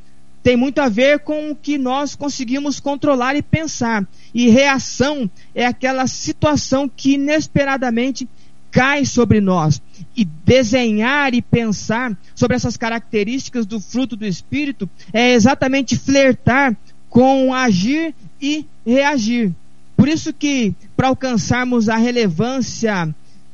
tem 0.46 0.56
muito 0.56 0.78
a 0.78 0.88
ver 0.88 1.22
com 1.22 1.50
o 1.50 1.56
que 1.56 1.76
nós 1.76 2.14
conseguimos 2.16 2.80
controlar 2.80 3.36
e 3.36 3.41
pensar. 3.41 4.08
E 4.32 4.48
reação 4.48 5.28
é 5.56 5.66
aquela 5.66 6.06
situação 6.06 6.88
que 6.88 7.16
inesperadamente 7.16 8.30
cai 8.70 9.06
sobre 9.06 9.41
nós. 9.41 9.82
E 10.16 10.24
desenhar 10.24 11.34
e 11.34 11.41
pensar 11.41 12.16
sobre 12.36 12.56
essas 12.56 12.78
características 12.78 13.66
do 13.66 13.80
fruto 13.80 14.16
do 14.16 14.24
Espírito 14.24 14.88
é 15.12 15.34
exatamente 15.34 15.98
flertar 15.98 16.78
com 17.10 17.52
agir 17.52 18.14
e 18.39 18.68
reagir. 18.86 19.52
Por 19.98 20.08
isso 20.08 20.32
que, 20.32 20.76
para 20.96 21.08
alcançarmos 21.08 21.89
a 21.89 21.98
relevância 21.98 23.10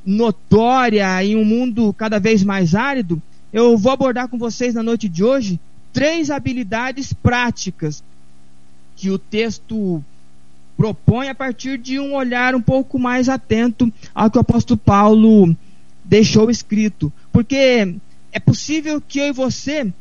notória 0.05 1.23
em 1.23 1.37
um 1.37 1.45
mundo 1.45 1.93
cada 1.93 2.19
vez 2.19 2.43
mais 2.43 2.75
árido, 2.75 3.21
eu 3.53 3.77
vou 3.77 3.93
abordar 3.93 4.27
com 4.27 4.37
vocês 4.37 4.73
na 4.73 4.83
noite 4.83 5.07
de 5.07 5.23
hoje 5.23 5.57
três 5.93 6.29
habilidades 6.29 7.13
práticas 7.13 8.03
que 8.95 9.09
o 9.09 9.17
texto 9.17 10.03
propõe 10.77 11.29
a 11.29 11.35
partir 11.35 11.77
de 11.77 11.99
um 11.99 12.15
olhar 12.15 12.55
um 12.55 12.61
pouco 12.61 12.97
mais 12.97 13.29
atento 13.29 13.91
ao 14.15 14.31
que 14.31 14.37
o 14.37 14.41
apóstolo 14.41 14.79
Paulo 14.79 15.55
deixou 16.03 16.49
escrito. 16.49 17.11
Porque 17.31 17.95
é 18.31 18.39
possível 18.39 19.01
que 19.01 19.19
eu 19.19 19.25
e 19.25 19.31
você 19.31 19.91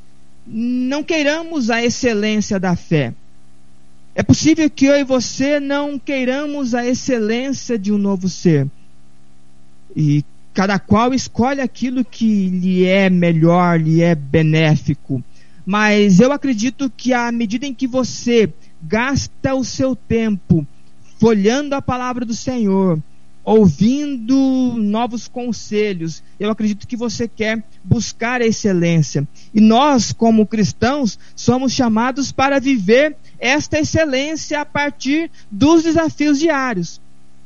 não 0.47 1.05
queiramos 1.05 1.70
a 1.70 1.82
excelência 1.84 2.59
da 2.59 2.74
fé. 2.74 3.14
É 4.14 4.22
possível 4.22 4.68
que 4.68 4.86
eu 4.86 4.97
e 4.97 5.05
você 5.05 5.61
não 5.61 5.99
queiramos 5.99 6.74
a 6.74 6.84
excelência 6.86 7.78
de 7.78 7.93
um 7.93 7.99
novo 7.99 8.28
ser. 8.28 8.66
E 9.95 10.24
cada 10.53 10.78
qual 10.78 11.14
escolhe 11.14 11.61
aquilo 11.61 12.05
que 12.05 12.49
lhe 12.49 12.84
é 12.84 13.09
melhor, 13.09 13.80
lhe 13.80 14.03
é 14.03 14.14
benéfico. 14.14 15.22
Mas 15.71 16.18
eu 16.18 16.33
acredito 16.33 16.91
que 16.91 17.12
à 17.12 17.31
medida 17.31 17.64
em 17.64 17.73
que 17.73 17.87
você 17.87 18.53
gasta 18.83 19.55
o 19.55 19.64
seu 19.64 19.95
tempo 19.95 20.66
folhando 21.21 21.77
a 21.77 21.81
palavra 21.81 22.25
do 22.25 22.35
Senhor, 22.35 23.01
ouvindo 23.45 24.35
novos 24.79 25.29
conselhos, 25.29 26.25
eu 26.41 26.51
acredito 26.51 26.89
que 26.89 26.97
você 26.97 27.29
quer 27.29 27.62
buscar 27.85 28.43
a 28.43 28.47
excelência. 28.47 29.29
E 29.55 29.61
nós, 29.61 30.12
como 30.12 30.45
cristãos, 30.45 31.16
somos 31.37 31.73
chamados 31.73 32.33
para 32.33 32.59
viver 32.59 33.16
esta 33.39 33.79
excelência 33.79 34.61
a 34.61 34.64
partir 34.64 35.31
dos 35.49 35.85
desafios 35.85 36.41
diários. 36.41 37.01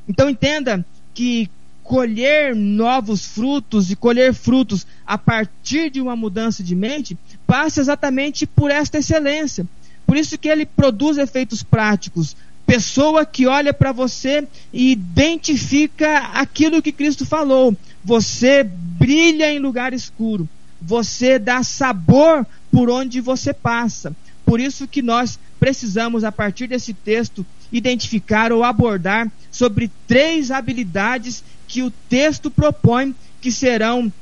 Então 0.09 0.31
entenda 0.31 0.83
que 1.13 1.51
colher 1.85 2.57
novos 2.57 3.27
frutos 3.27 3.91
e 3.91 3.95
colher 3.95 4.33
frutos 4.33 4.87
a 5.07 5.19
partir 5.19 5.91
de 5.91 6.01
uma 6.01 6.17
mudança 6.17 6.63
de 6.63 6.75
mente 6.75 7.17
passa 7.47 7.79
exatamente 7.79 8.47
por 8.47 8.71
esta 8.71 8.99
excelência. 8.99 9.67
Por 10.07 10.17
isso 10.17 10.39
que 10.39 10.49
ele 10.49 10.65
produz 10.65 11.19
efeitos 11.19 11.63
práticos. 11.63 12.35
Pessoa 12.67 13.27
que 13.27 13.47
olha 13.47 13.75
para 13.75 13.93
você 13.93 14.49
e 14.73 14.91
identifica 14.91 16.19
aquilo 16.33 16.81
que 16.81 16.91
Cristo 16.91 17.27
falou. 17.27 17.77
Você 18.03 18.65
brilha 18.65 19.53
em 19.53 19.59
lugar 19.59 19.93
escuro. 19.93 20.49
Você 20.81 21.39
dá 21.39 21.63
sabor 21.63 22.47
por 22.73 22.89
onde 22.89 23.21
você 23.21 23.53
passa. 23.53 24.17
Por 24.45 24.59
isso 24.59 24.89
que 24.89 25.03
nós 25.03 25.39
precisamos, 25.61 26.25
a 26.25 26.33
partir 26.33 26.67
desse 26.67 26.95
texto, 26.95 27.45
identificar 27.73 28.53
ou 28.53 28.63
abordar 28.63 29.31
sobre 29.51 29.91
três 30.07 30.51
habilidades 30.51 31.43
que 31.75 31.83
o 31.83 31.91
texto 32.09 32.53
propõe 32.53 33.13
que 33.41 33.51
serão 33.51 34.13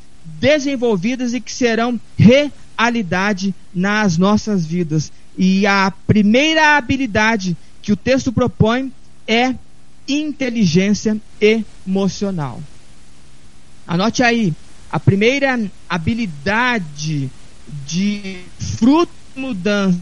desenvolvidas 0.41 1.35
e 1.35 1.41
que 1.41 1.53
serão 1.53 2.01
realidade 2.17 3.55
nas 3.75 4.17
nossas 4.17 4.65
vidas. 4.65 5.13
E 5.37 5.67
a 5.67 5.93
primeira 6.07 6.79
habilidade 6.79 7.55
que 7.83 7.93
o 7.93 7.97
texto 7.97 8.33
propõe 8.33 8.91
é 9.29 9.55
inteligência 10.09 11.21
emocional. 11.39 12.63
Anote 13.87 14.23
aí, 14.23 14.55
a 14.91 14.99
primeira 14.99 15.61
habilidade 15.91 17.31
de 17.87 18.39
fruto 18.79 19.13
mudança 19.37 20.01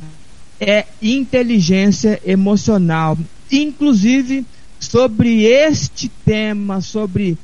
é 0.61 0.87
inteligência 1.03 2.21
emocional. 2.25 3.19
Inclusive, 3.51 4.47
sobre 4.81 5.45
este 5.45 6.09
tema, 6.25 6.81
sobre 6.81 7.37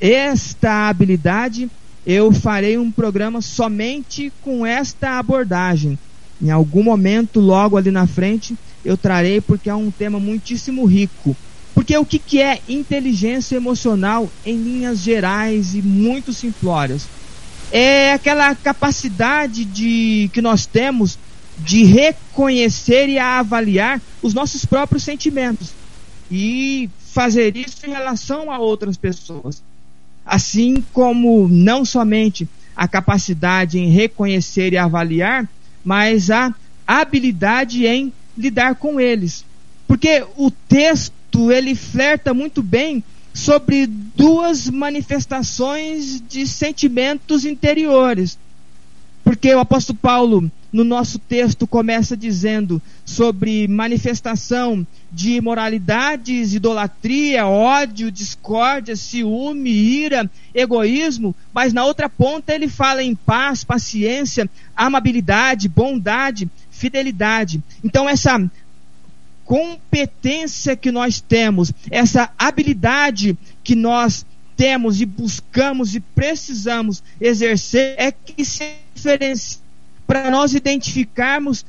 esta 0.00 0.88
habilidade, 0.88 1.70
eu 2.04 2.32
farei 2.32 2.78
um 2.78 2.90
programa 2.90 3.42
somente 3.42 4.32
com 4.42 4.66
esta 4.66 5.18
abordagem. 5.18 5.98
Em 6.40 6.50
algum 6.50 6.82
momento, 6.82 7.38
logo 7.38 7.76
ali 7.76 7.90
na 7.90 8.06
frente, 8.06 8.56
eu 8.84 8.96
trarei 8.96 9.40
porque 9.40 9.70
é 9.70 9.74
um 9.74 9.90
tema 9.90 10.18
muitíssimo 10.18 10.84
rico. 10.86 11.36
Porque 11.74 11.96
o 11.96 12.04
que, 12.04 12.18
que 12.18 12.40
é 12.40 12.60
inteligência 12.68 13.54
emocional 13.54 14.28
em 14.44 14.56
linhas 14.56 14.98
gerais 15.00 15.74
e 15.74 15.82
muito 15.82 16.32
simplórias? 16.32 17.06
É 17.70 18.12
aquela 18.12 18.54
capacidade 18.54 19.64
de 19.64 20.28
que 20.32 20.42
nós 20.42 20.66
temos 20.66 21.18
de 21.58 21.84
reconhecer 21.84 23.08
e 23.08 23.18
avaliar 23.18 24.00
os 24.20 24.34
nossos 24.34 24.64
próprios 24.64 25.04
sentimentos 25.04 25.81
e 26.34 26.88
fazer 26.98 27.54
isso 27.58 27.84
em 27.86 27.90
relação 27.90 28.50
a 28.50 28.58
outras 28.58 28.96
pessoas. 28.96 29.62
Assim 30.24 30.82
como 30.94 31.46
não 31.46 31.84
somente 31.84 32.48
a 32.74 32.88
capacidade 32.88 33.78
em 33.78 33.90
reconhecer 33.90 34.72
e 34.72 34.78
avaliar, 34.78 35.46
mas 35.84 36.30
a 36.30 36.54
habilidade 36.86 37.86
em 37.86 38.10
lidar 38.36 38.76
com 38.76 38.98
eles. 38.98 39.44
Porque 39.86 40.24
o 40.38 40.50
texto 40.50 41.52
ele 41.52 41.74
flerta 41.74 42.32
muito 42.32 42.62
bem 42.62 43.04
sobre 43.34 43.86
duas 43.86 44.70
manifestações 44.70 46.22
de 46.26 46.46
sentimentos 46.46 47.44
interiores. 47.44 48.38
Porque 49.32 49.54
o 49.54 49.60
apóstolo 49.60 49.98
Paulo 49.98 50.52
no 50.70 50.84
nosso 50.84 51.18
texto 51.18 51.66
começa 51.66 52.14
dizendo 52.14 52.82
sobre 53.02 53.66
manifestação 53.66 54.86
de 55.10 55.36
imoralidades, 55.36 56.52
idolatria, 56.52 57.46
ódio, 57.46 58.12
discórdia, 58.12 58.94
ciúme, 58.94 59.70
ira, 59.70 60.30
egoísmo, 60.54 61.34
mas 61.50 61.72
na 61.72 61.82
outra 61.82 62.10
ponta 62.10 62.52
ele 62.52 62.68
fala 62.68 63.02
em 63.02 63.14
paz, 63.14 63.64
paciência, 63.64 64.50
amabilidade, 64.76 65.66
bondade, 65.66 66.46
fidelidade. 66.70 67.62
Então 67.82 68.06
essa 68.06 68.38
competência 69.46 70.76
que 70.76 70.92
nós 70.92 71.22
temos, 71.22 71.72
essa 71.90 72.28
habilidade 72.38 73.34
que 73.64 73.74
nós 73.74 74.26
temos 74.56 75.00
e 75.00 75.06
buscamos 75.06 75.94
e 75.94 76.00
precisamos 76.00 77.02
exercer 77.20 77.94
é 77.98 78.12
que 78.12 78.44
se 78.44 78.72
diferencia 78.94 79.60
para 80.06 80.30
nós 80.30 80.54
identificarmos 80.54 81.64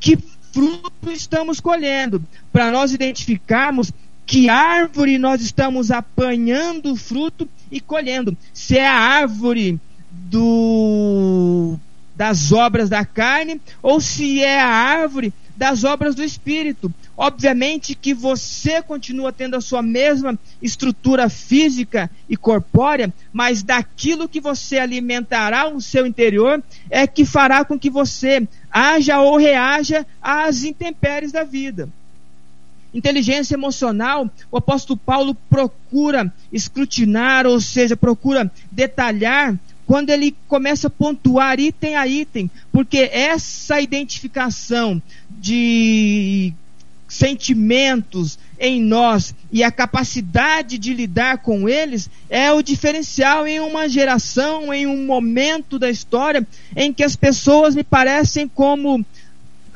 que 0.00 0.18
fruto 0.52 1.10
estamos 1.10 1.60
colhendo, 1.60 2.22
para 2.52 2.70
nós 2.70 2.92
identificarmos 2.92 3.92
que 4.26 4.48
árvore 4.48 5.18
nós 5.18 5.42
estamos 5.42 5.90
apanhando 5.90 6.92
o 6.92 6.96
fruto 6.96 7.48
e 7.70 7.80
colhendo. 7.80 8.36
Se 8.52 8.78
é 8.78 8.86
a 8.86 8.94
árvore 8.94 9.80
do 10.10 11.76
das 12.14 12.52
obras 12.52 12.88
da 12.90 13.04
carne 13.04 13.60
ou 13.82 14.00
se 14.00 14.42
é 14.42 14.60
a 14.60 14.66
árvore 14.66 15.32
das 15.56 15.84
obras 15.84 16.14
do 16.14 16.22
espírito. 16.22 16.92
Obviamente 17.16 17.94
que 17.94 18.14
você 18.14 18.80
continua 18.80 19.32
tendo 19.32 19.54
a 19.54 19.60
sua 19.60 19.82
mesma 19.82 20.38
estrutura 20.62 21.28
física 21.28 22.10
e 22.28 22.36
corpórea, 22.36 23.12
mas 23.32 23.62
daquilo 23.62 24.28
que 24.28 24.40
você 24.40 24.78
alimentará 24.78 25.68
o 25.68 25.80
seu 25.80 26.06
interior 26.06 26.62
é 26.88 27.06
que 27.06 27.26
fará 27.26 27.64
com 27.64 27.78
que 27.78 27.90
você 27.90 28.48
haja 28.70 29.20
ou 29.20 29.36
reaja 29.36 30.06
às 30.22 30.64
intempéries 30.64 31.32
da 31.32 31.44
vida. 31.44 31.88
Inteligência 32.94 33.54
emocional, 33.54 34.28
o 34.50 34.56
apóstolo 34.56 34.98
Paulo 34.98 35.34
procura 35.48 36.32
escrutinar, 36.52 37.46
ou 37.46 37.60
seja, 37.60 37.96
procura 37.96 38.50
detalhar 38.70 39.58
quando 39.86 40.10
ele 40.10 40.34
começa 40.46 40.86
a 40.86 40.90
pontuar 40.90 41.58
item 41.58 41.96
a 41.96 42.06
item, 42.06 42.50
porque 42.70 43.10
essa 43.12 43.80
identificação 43.80 45.02
de 45.30 46.54
sentimentos 47.12 48.38
em 48.58 48.80
nós 48.80 49.34
e 49.52 49.62
a 49.62 49.70
capacidade 49.70 50.78
de 50.78 50.94
lidar 50.94 51.38
com 51.38 51.68
eles 51.68 52.08
é 52.30 52.50
o 52.50 52.62
diferencial 52.62 53.46
em 53.46 53.60
uma 53.60 53.86
geração, 53.86 54.72
em 54.72 54.86
um 54.86 55.04
momento 55.04 55.78
da 55.78 55.90
história 55.90 56.46
em 56.74 56.90
que 56.90 57.04
as 57.04 57.14
pessoas 57.14 57.74
me 57.74 57.84
parecem 57.84 58.48
como 58.48 59.04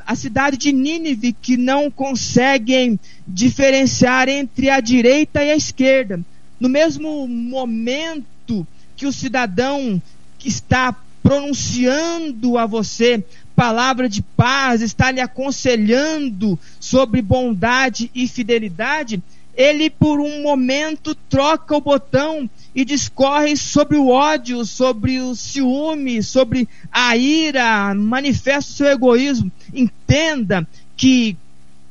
a 0.03 0.15
cidade 0.15 0.57
de 0.57 0.71
Nínive 0.71 1.31
que 1.31 1.55
não 1.57 1.91
conseguem 1.91 2.99
diferenciar 3.27 4.27
entre 4.27 4.71
a 4.71 4.79
direita 4.79 5.43
e 5.43 5.51
a 5.51 5.55
esquerda. 5.55 6.19
No 6.59 6.67
mesmo 6.67 7.27
momento 7.27 8.65
que 8.95 9.05
o 9.05 9.13
cidadão 9.13 10.01
está 10.43 10.95
pronunciando 11.21 12.57
a 12.57 12.65
você 12.65 13.23
palavra 13.57 14.07
de 14.07 14.21
paz, 14.21 14.83
está 14.83 15.09
lhe 15.09 15.19
aconselhando 15.19 16.59
sobre 16.79 17.23
bondade 17.23 18.11
e 18.13 18.27
fidelidade, 18.27 19.19
ele 19.55 19.89
por 19.89 20.19
um 20.19 20.43
momento 20.43 21.15
troca 21.27 21.75
o 21.75 21.81
botão 21.81 22.47
e 22.75 22.85
discorre 22.85 23.57
sobre 23.57 23.97
o 23.97 24.09
ódio, 24.09 24.63
sobre 24.63 25.19
o 25.19 25.33
ciúme, 25.33 26.21
sobre 26.21 26.69
a 26.91 27.17
ira, 27.17 27.95
manifesta 27.95 28.69
o 28.69 28.75
seu 28.75 28.87
egoísmo. 28.89 29.51
Entenda 29.73 30.67
que 30.95 31.35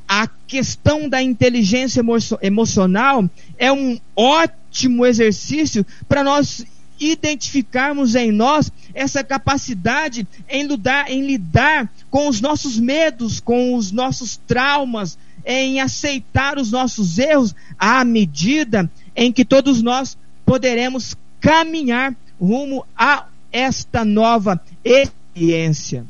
a 0.07 0.29
questão 0.47 1.09
da 1.09 1.21
inteligência 1.21 1.99
emo 1.99 2.17
emocional 2.41 3.29
é 3.59 3.73
um 3.73 3.99
ótimo 4.15 5.05
exercício 5.05 5.85
para 6.09 6.23
nós 6.23 6.65
identificarmos 6.99 8.15
em 8.15 8.33
nós 8.33 8.71
essa 8.95 9.23
capacidade 9.23 10.27
em 10.49 10.67
lidar, 10.67 11.11
em 11.11 11.27
lidar 11.27 11.91
com 12.11 12.29
os 12.29 12.41
nossos 12.41 12.79
medos, 12.79 13.41
com 13.41 13.75
os 13.75 13.93
nossos 13.93 14.37
traumas, 14.47 15.19
em 15.45 15.81
aceitar 15.81 16.59
os 16.59 16.71
nossos 16.71 17.19
erros 17.19 17.55
à 17.79 18.05
medida 18.05 18.91
em 19.15 19.33
que 19.33 19.45
todos 19.45 19.81
nós 19.81 20.17
poderemos 20.45 21.17
caminhar 21.41 22.15
rumo 22.41 22.85
a 22.97 23.27
esta 23.53 24.05
nova 24.05 24.61
experiência. 24.85 26.05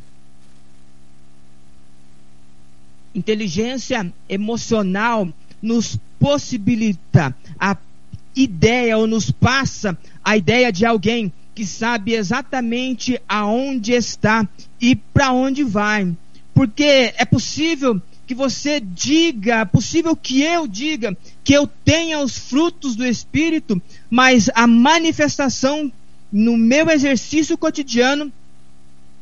Inteligência 3.14 4.12
emocional 4.28 5.28
nos 5.62 5.98
possibilita 6.18 7.34
a 7.58 7.74
ideia 8.36 8.98
ou 8.98 9.06
nos 9.06 9.30
passa 9.30 9.98
a 10.22 10.36
ideia 10.36 10.70
de 10.70 10.84
alguém 10.84 11.32
que 11.54 11.66
sabe 11.66 12.12
exatamente 12.12 13.20
aonde 13.26 13.92
está 13.92 14.46
e 14.78 14.94
para 14.94 15.32
onde 15.32 15.64
vai. 15.64 16.14
Porque 16.54 17.14
é 17.16 17.24
possível 17.24 18.00
que 18.26 18.34
você 18.34 18.78
diga, 18.78 19.60
é 19.60 19.64
possível 19.64 20.14
que 20.14 20.42
eu 20.42 20.66
diga 20.66 21.16
que 21.42 21.54
eu 21.54 21.66
tenha 21.66 22.18
os 22.20 22.36
frutos 22.36 22.94
do 22.94 23.06
Espírito, 23.06 23.80
mas 24.10 24.50
a 24.54 24.66
manifestação 24.66 25.90
no 26.30 26.56
meu 26.56 26.90
exercício 26.90 27.56
cotidiano 27.56 28.30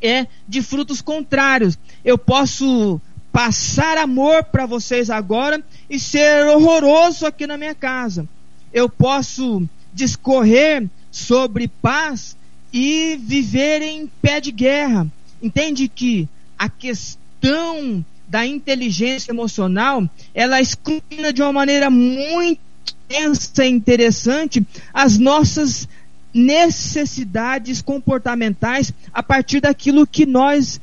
é 0.02 0.26
de 0.48 0.62
frutos 0.62 1.00
contrários. 1.00 1.78
Eu 2.04 2.18
posso 2.18 3.00
passar 3.30 3.98
amor 3.98 4.44
para 4.44 4.66
vocês 4.66 5.10
agora 5.10 5.62
e 5.88 6.00
ser 6.00 6.46
horroroso 6.46 7.26
aqui 7.26 7.46
na 7.46 7.56
minha 7.56 7.74
casa. 7.74 8.28
Eu 8.74 8.88
posso 8.88 9.62
discorrer 9.94 10.86
sobre 11.10 11.68
paz 11.68 12.36
e 12.72 13.16
viver 13.22 13.80
em 13.80 14.10
pé 14.20 14.40
de 14.40 14.50
guerra. 14.50 15.06
Entende 15.40 15.86
que 15.86 16.28
a 16.58 16.68
questão 16.68 18.04
da 18.28 18.44
inteligência 18.44 19.30
emocional, 19.30 20.10
ela 20.34 20.60
escrutina 20.60 21.32
de 21.32 21.40
uma 21.40 21.52
maneira 21.52 21.88
muito 21.88 22.60
intensa 23.08 23.64
e 23.64 23.70
interessante 23.70 24.66
as 24.92 25.18
nossas 25.18 25.88
necessidades 26.32 27.80
comportamentais 27.80 28.92
a 29.12 29.22
partir 29.22 29.60
daquilo 29.60 30.04
que 30.04 30.26
nós 30.26 30.80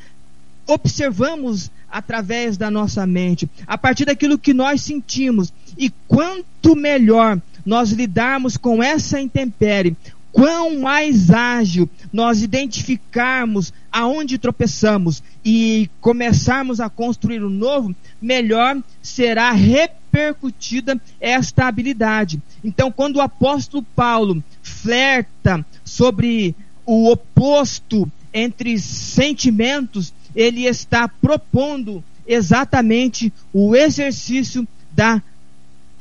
observamos 0.65 1.69
através 1.91 2.55
da 2.55 2.71
nossa 2.71 3.05
mente, 3.05 3.49
a 3.67 3.77
partir 3.77 4.05
daquilo 4.05 4.39
que 4.39 4.53
nós 4.53 4.81
sentimos. 4.81 5.51
E 5.77 5.89
quanto 6.07 6.73
melhor 6.73 7.41
nós 7.65 7.91
lidarmos 7.91 8.57
com 8.57 8.81
essa 8.81 9.19
intempérie, 9.19 9.95
quão 10.31 10.79
mais 10.79 11.29
ágil 11.29 11.89
nós 12.11 12.41
identificarmos 12.41 13.73
aonde 13.91 14.37
tropeçamos 14.37 15.21
e 15.43 15.89
começarmos 15.99 16.79
a 16.79 16.89
construir 16.89 17.43
o 17.43 17.47
um 17.47 17.49
novo, 17.49 17.95
melhor 18.21 18.81
será 19.01 19.51
repercutida 19.51 20.99
esta 21.19 21.67
habilidade. 21.67 22.41
Então, 22.63 22.91
quando 22.91 23.17
o 23.17 23.21
apóstolo 23.21 23.83
Paulo 23.95 24.41
flerta 24.63 25.65
sobre 25.83 26.55
o 26.85 27.11
oposto 27.11 28.09
entre 28.33 28.79
sentimentos, 28.79 30.13
ele 30.35 30.65
está 30.65 31.07
propondo 31.07 32.03
exatamente 32.25 33.33
o 33.51 33.75
exercício 33.75 34.65
da 34.93 35.21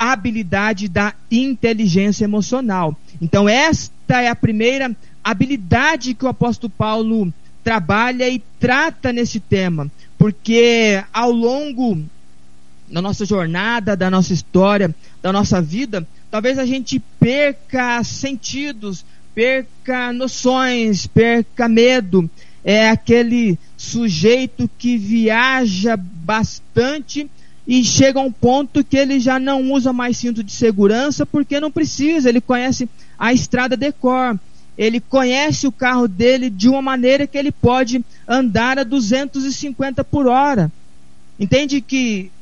habilidade 0.00 0.88
da 0.88 1.12
inteligência 1.30 2.24
emocional. 2.24 2.96
Então, 3.20 3.46
esta 3.46 4.22
é 4.22 4.28
a 4.28 4.34
primeira 4.34 4.96
habilidade 5.22 6.14
que 6.14 6.24
o 6.24 6.28
apóstolo 6.28 6.72
Paulo 6.76 7.30
trabalha 7.62 8.26
e 8.26 8.42
trata 8.58 9.12
nesse 9.12 9.38
tema, 9.38 9.90
porque 10.16 11.04
ao 11.12 11.30
longo 11.30 12.02
da 12.90 13.02
nossa 13.02 13.26
jornada, 13.26 13.94
da 13.94 14.10
nossa 14.10 14.32
história, 14.32 14.94
da 15.22 15.30
nossa 15.30 15.60
vida, 15.60 16.06
talvez 16.30 16.58
a 16.58 16.64
gente 16.64 16.98
perca 17.20 18.02
sentidos, 18.02 19.04
perca 19.34 20.12
noções, 20.14 21.06
perca 21.06 21.68
medo. 21.68 22.28
É 22.64 22.90
aquele 22.90 23.58
sujeito 23.76 24.68
que 24.78 24.96
viaja 24.96 25.96
bastante 25.96 27.30
e 27.70 27.84
chega 27.84 28.18
a 28.18 28.22
um 28.24 28.32
ponto 28.32 28.82
que 28.82 28.96
ele 28.96 29.20
já 29.20 29.38
não 29.38 29.70
usa 29.70 29.92
mais 29.92 30.16
cinto 30.16 30.42
de 30.42 30.50
segurança 30.50 31.24
porque 31.24 31.60
não 31.60 31.70
precisa, 31.70 32.28
ele 32.28 32.40
conhece 32.40 32.88
a 33.16 33.32
estrada 33.32 33.76
de 33.76 33.92
cor. 33.92 34.36
Ele 34.76 34.98
conhece 34.98 35.68
o 35.68 35.72
carro 35.72 36.08
dele 36.08 36.50
de 36.50 36.68
uma 36.68 36.82
maneira 36.82 37.28
que 37.28 37.38
ele 37.38 37.52
pode 37.52 38.04
andar 38.26 38.76
a 38.76 38.82
250 38.82 40.02
por 40.02 40.26
hora. 40.26 40.72
Entende 41.38 41.80
que 41.80 42.32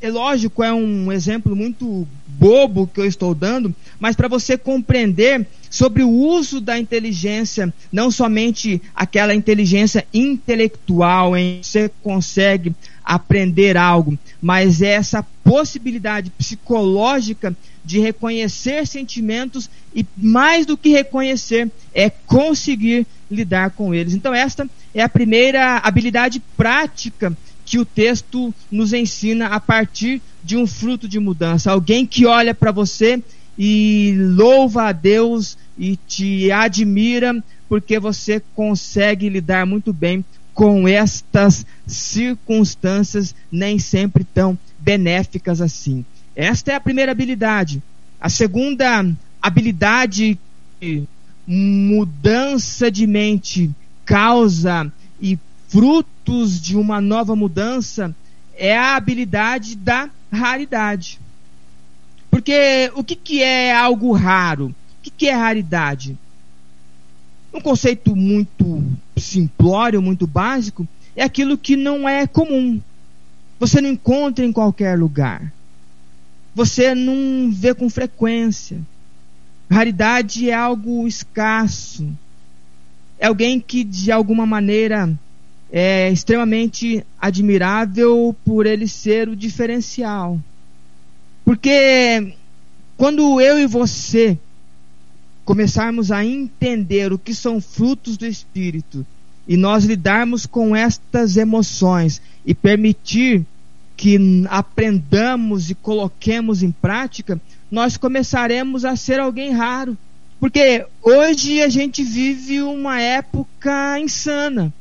é 0.00 0.10
lógico, 0.10 0.64
é 0.64 0.72
um 0.72 1.12
exemplo 1.12 1.54
muito 1.54 2.08
bobo 2.26 2.88
que 2.92 3.00
eu 3.00 3.06
estou 3.06 3.36
dando, 3.36 3.72
mas 4.00 4.16
para 4.16 4.26
você 4.26 4.58
compreender 4.58 5.46
sobre 5.70 6.02
o 6.02 6.10
uso 6.10 6.60
da 6.60 6.76
inteligência, 6.76 7.72
não 7.92 8.10
somente 8.10 8.82
aquela 8.92 9.32
inteligência 9.32 10.04
intelectual 10.12 11.36
em 11.36 11.60
você 11.62 11.88
consegue 12.02 12.74
aprender 13.04 13.76
algo, 13.76 14.18
mas 14.40 14.82
é 14.82 14.92
essa 14.92 15.24
possibilidade 15.44 16.30
psicológica 16.30 17.56
de 17.84 17.98
reconhecer 17.98 18.86
sentimentos 18.86 19.68
e 19.94 20.06
mais 20.16 20.64
do 20.64 20.76
que 20.76 20.90
reconhecer 20.90 21.70
é 21.94 22.08
conseguir 22.08 23.06
lidar 23.30 23.70
com 23.70 23.94
eles. 23.94 24.14
Então 24.14 24.32
esta 24.32 24.68
é 24.94 25.02
a 25.02 25.08
primeira 25.08 25.78
habilidade 25.78 26.40
prática 26.56 27.36
que 27.64 27.78
o 27.78 27.84
texto 27.84 28.54
nos 28.70 28.92
ensina 28.92 29.46
a 29.46 29.60
partir 29.60 30.20
de 30.42 30.56
um 30.56 30.66
fruto 30.66 31.08
de 31.08 31.18
mudança. 31.18 31.70
Alguém 31.70 32.06
que 32.06 32.26
olha 32.26 32.54
para 32.54 32.72
você 32.72 33.22
e 33.58 34.14
louva 34.16 34.84
a 34.84 34.92
Deus 34.92 35.56
e 35.78 35.96
te 35.96 36.50
admira 36.50 37.42
porque 37.68 37.98
você 37.98 38.42
consegue 38.54 39.28
lidar 39.28 39.66
muito 39.66 39.92
bem 39.92 40.24
com 40.54 40.86
estas 40.86 41.64
circunstâncias 41.86 43.34
nem 43.50 43.78
sempre 43.78 44.24
tão 44.24 44.58
benéficas 44.78 45.60
assim. 45.60 46.04
Esta 46.34 46.72
é 46.72 46.74
a 46.74 46.80
primeira 46.80 47.12
habilidade. 47.12 47.82
A 48.20 48.28
segunda 48.28 49.04
habilidade 49.40 50.38
mudança 51.46 52.90
de 52.90 53.06
mente 53.06 53.70
causa 54.04 54.92
e 55.20 55.38
frutos 55.68 56.60
de 56.60 56.76
uma 56.76 57.00
nova 57.00 57.34
mudança 57.34 58.14
é 58.54 58.76
a 58.76 58.96
habilidade 58.96 59.74
da 59.74 60.10
raridade. 60.30 61.18
Porque 62.30 62.90
o 62.94 63.04
que, 63.04 63.16
que 63.16 63.42
é 63.42 63.74
algo 63.74 64.12
raro? 64.12 64.66
O 64.68 65.02
que, 65.02 65.10
que 65.10 65.28
é 65.28 65.34
raridade? 65.34 66.16
Um 67.52 67.60
conceito 67.60 68.16
muito 68.16 68.82
simplório, 69.16 70.02
muito 70.02 70.26
básico, 70.26 70.86
é 71.14 71.22
aquilo 71.22 71.58
que 71.58 71.76
não 71.76 72.08
é 72.08 72.26
comum. 72.26 72.80
Você 73.58 73.80
não 73.80 73.90
encontra 73.90 74.44
em 74.44 74.52
qualquer 74.52 74.98
lugar. 74.98 75.52
Você 76.54 76.94
não 76.94 77.50
vê 77.50 77.74
com 77.74 77.88
frequência. 77.88 78.80
Raridade 79.70 80.50
é 80.50 80.54
algo 80.54 81.06
escasso. 81.06 82.08
É 83.18 83.26
alguém 83.26 83.60
que 83.60 83.84
de 83.84 84.10
alguma 84.10 84.44
maneira 84.44 85.12
é 85.70 86.10
extremamente 86.10 87.04
admirável 87.20 88.36
por 88.44 88.66
ele 88.66 88.86
ser 88.86 89.28
o 89.28 89.36
diferencial. 89.36 90.38
Porque 91.44 92.34
quando 92.96 93.40
eu 93.40 93.58
e 93.58 93.66
você 93.66 94.38
começarmos 95.44 96.10
a 96.10 96.24
entender 96.24 97.12
o 97.12 97.18
que 97.18 97.34
são 97.34 97.60
frutos 97.60 98.16
do 98.16 98.26
Espírito 98.26 99.04
e 99.46 99.56
nós 99.56 99.84
lidarmos 99.84 100.46
com 100.46 100.74
estas 100.74 101.36
emoções 101.36 102.22
e 102.46 102.54
permitir 102.54 103.44
que 103.96 104.18
aprendamos 104.48 105.70
e 105.70 105.74
coloquemos 105.74 106.62
em 106.62 106.70
prática, 106.70 107.40
nós 107.70 107.96
começaremos 107.96 108.84
a 108.84 108.96
ser 108.96 109.20
alguém 109.20 109.52
raro. 109.52 109.96
Porque 110.38 110.84
hoje 111.02 111.60
a 111.62 111.68
gente 111.68 112.02
vive 112.02 112.62
uma 112.62 113.00
época 113.00 113.98
insana 114.00 114.72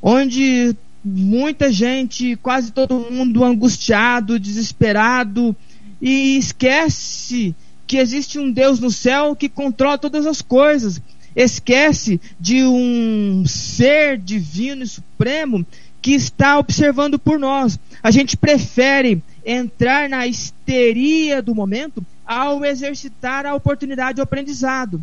onde 0.00 0.74
muita 1.04 1.72
gente, 1.72 2.36
quase 2.36 2.72
todo 2.72 3.10
mundo 3.10 3.44
angustiado, 3.44 4.38
desesperado 4.38 5.54
e 6.00 6.36
esquece 6.36 7.54
que 7.88 7.96
existe 7.96 8.38
um 8.38 8.52
Deus 8.52 8.78
no 8.78 8.90
céu 8.90 9.34
que 9.34 9.48
controla 9.48 9.96
todas 9.96 10.26
as 10.26 10.42
coisas. 10.42 11.00
Esquece 11.34 12.20
de 12.38 12.62
um 12.62 13.44
ser 13.46 14.18
divino 14.18 14.82
e 14.82 14.86
supremo 14.86 15.66
que 16.02 16.12
está 16.12 16.58
observando 16.58 17.18
por 17.18 17.38
nós. 17.38 17.78
A 18.02 18.10
gente 18.10 18.36
prefere 18.36 19.22
entrar 19.44 20.08
na 20.08 20.26
histeria 20.26 21.40
do 21.40 21.54
momento 21.54 22.04
ao 22.26 22.62
exercitar 22.62 23.46
a 23.46 23.54
oportunidade 23.54 24.16
de 24.16 24.22
aprendizado. 24.22 25.02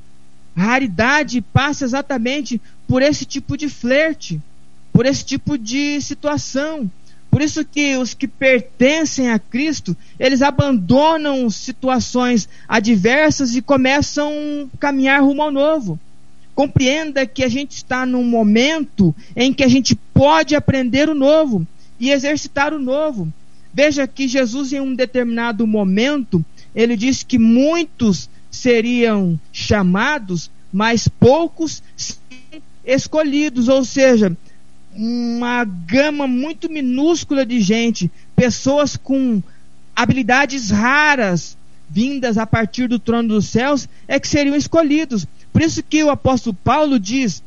Raridade 0.55 1.41
passa 1.41 1.86
exatamente 1.86 2.61
por 2.88 3.01
esse 3.01 3.25
tipo 3.25 3.57
de 3.57 3.67
flerte, 3.67 4.39
por 4.93 5.07
esse 5.07 5.25
tipo 5.25 5.57
de 5.57 5.99
situação. 6.01 6.89
Por 7.36 7.41
isso 7.41 7.65
que 7.65 7.97
os 7.97 8.13
que 8.13 8.29
pertencem 8.29 9.29
a 9.29 9.38
Cristo, 9.38 9.93
eles 10.17 10.41
abandonam 10.41 11.49
situações 11.49 12.47
adversas 12.65 13.57
e 13.57 13.61
começam 13.61 14.31
a 14.73 14.77
caminhar 14.77 15.21
rumo 15.21 15.41
ao 15.41 15.51
novo. 15.51 15.99
Compreenda 16.55 17.25
que 17.25 17.43
a 17.43 17.49
gente 17.49 17.71
está 17.71 18.05
num 18.05 18.23
momento 18.23 19.13
em 19.36 19.51
que 19.51 19.65
a 19.65 19.67
gente 19.67 19.95
pode 20.13 20.55
aprender 20.55 21.09
o 21.09 21.13
novo 21.13 21.67
e 21.99 22.09
exercitar 22.09 22.73
o 22.73 22.79
novo. 22.79 23.27
Veja 23.73 24.07
que 24.07 24.29
Jesus, 24.29 24.71
em 24.71 24.79
um 24.79 24.95
determinado 24.95 25.67
momento, 25.67 26.41
ele 26.73 26.95
disse 26.95 27.25
que 27.25 27.38
muitos 27.38 28.29
seriam 28.49 29.38
chamados, 29.51 30.49
mas 30.71 31.09
poucos 31.09 31.83
escolhidos, 32.86 33.67
ou 33.67 33.83
seja, 33.83 34.38
uma 34.95 35.63
gama 35.65 36.27
muito 36.27 36.69
minúscula 36.69 37.45
de 37.45 37.59
gente, 37.59 38.09
pessoas 38.35 38.95
com 38.95 39.41
habilidades 39.95 40.69
raras 40.69 41.57
vindas 41.89 42.37
a 42.37 42.47
partir 42.47 42.87
do 42.87 42.97
trono 42.97 43.29
dos 43.29 43.47
céus, 43.47 43.87
é 44.07 44.19
que 44.19 44.27
seriam 44.27 44.55
escolhidos. 44.55 45.27
Por 45.51 45.61
isso 45.61 45.83
que 45.83 46.03
o 46.03 46.09
apóstolo 46.09 46.55
Paulo 46.63 46.99
diz 46.99 47.43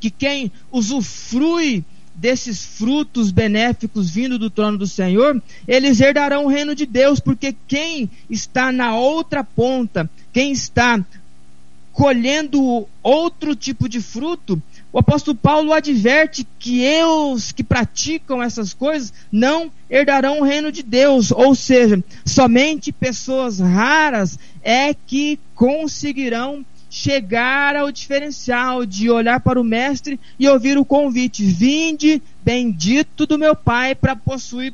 que 0.00 0.10
quem 0.10 0.50
usufrui 0.70 1.84
desses 2.14 2.64
frutos 2.64 3.30
benéficos 3.30 4.10
vindo 4.10 4.38
do 4.38 4.50
trono 4.50 4.78
do 4.78 4.86
Senhor, 4.86 5.42
eles 5.66 6.00
herdarão 6.00 6.44
o 6.44 6.48
reino 6.48 6.74
de 6.74 6.86
Deus, 6.86 7.18
porque 7.18 7.54
quem 7.66 8.08
está 8.30 8.70
na 8.70 8.96
outra 8.96 9.42
ponta, 9.42 10.08
quem 10.32 10.52
está 10.52 11.04
colhendo 11.92 12.86
outro 13.02 13.54
tipo 13.54 13.88
de 13.88 14.00
fruto, 14.00 14.60
o 14.94 15.00
apóstolo 15.00 15.36
Paulo 15.36 15.72
adverte 15.72 16.46
que 16.56 16.86
os 17.02 17.50
que 17.50 17.64
praticam 17.64 18.40
essas 18.40 18.72
coisas 18.72 19.12
não 19.30 19.68
herdarão 19.90 20.38
o 20.38 20.44
reino 20.44 20.70
de 20.70 20.84
Deus, 20.84 21.32
ou 21.32 21.52
seja, 21.52 22.00
somente 22.24 22.92
pessoas 22.92 23.58
raras 23.58 24.38
é 24.62 24.94
que 24.94 25.40
conseguirão 25.52 26.64
chegar 26.94 27.74
ao 27.74 27.90
diferencial 27.90 28.86
de 28.86 29.10
olhar 29.10 29.40
para 29.40 29.60
o 29.60 29.64
mestre 29.64 30.18
e 30.38 30.48
ouvir 30.48 30.78
o 30.78 30.84
convite: 30.84 31.44
vinde, 31.44 32.22
bendito 32.44 33.26
do 33.26 33.36
meu 33.36 33.56
Pai, 33.56 33.96
para 33.96 34.14
possuir 34.14 34.72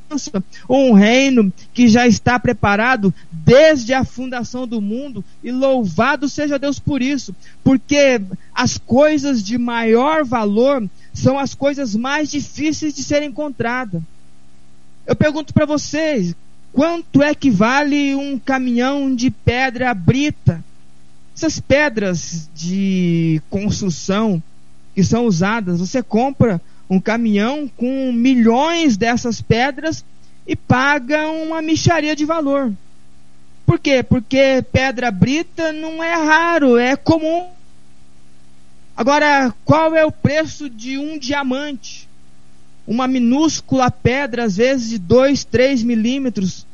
um 0.68 0.92
reino 0.92 1.50
que 1.72 1.88
já 1.88 2.06
está 2.06 2.38
preparado 2.38 3.12
desde 3.32 3.94
a 3.94 4.04
fundação 4.04 4.68
do 4.68 4.82
mundo, 4.82 5.24
e 5.42 5.50
louvado 5.50 6.28
seja 6.28 6.58
Deus 6.58 6.78
por 6.78 7.00
isso, 7.00 7.34
porque 7.64 8.20
as 8.54 8.76
coisas 8.76 9.42
de 9.42 9.56
maior 9.56 10.22
valor 10.22 10.86
são 11.14 11.38
as 11.38 11.54
coisas 11.54 11.96
mais 11.96 12.30
difíceis 12.30 12.92
de 12.92 13.02
serem 13.02 13.30
encontradas. 13.30 14.02
Eu 15.06 15.16
pergunto 15.16 15.54
para 15.54 15.64
vocês: 15.64 16.34
quanto 16.70 17.22
é 17.22 17.34
que 17.34 17.50
vale 17.50 18.14
um 18.14 18.38
caminhão 18.38 19.14
de 19.14 19.30
pedra 19.30 19.94
brita? 19.94 20.62
Essas 21.34 21.60
pedras 21.60 22.50
de 22.54 23.40
construção 23.48 24.42
que 24.94 25.02
são 25.04 25.26
usadas, 25.26 25.78
você 25.78 26.02
compra 26.02 26.60
um 26.88 27.00
caminhão 27.00 27.70
com 27.76 28.12
milhões 28.12 28.96
dessas 28.96 29.40
pedras 29.40 30.04
e 30.46 30.56
paga 30.56 31.28
uma 31.28 31.62
micharia 31.62 32.16
de 32.16 32.24
valor. 32.24 32.72
Por 33.64 33.78
quê? 33.78 34.02
Porque 34.02 34.64
pedra 34.72 35.12
brita 35.12 35.72
não 35.72 36.02
é 36.02 36.14
raro, 36.14 36.76
é 36.76 36.96
comum. 36.96 37.46
Agora, 38.96 39.54
qual 39.64 39.94
é 39.94 40.04
o 40.04 40.10
preço 40.10 40.68
de 40.68 40.98
um 40.98 41.16
diamante? 41.16 42.08
Uma 42.84 43.06
minúscula 43.06 43.90
pedra, 43.90 44.44
às 44.44 44.56
vezes 44.56 44.90
de 44.90 44.98
2, 44.98 45.44
3 45.44 45.84
milímetros, 45.84 46.66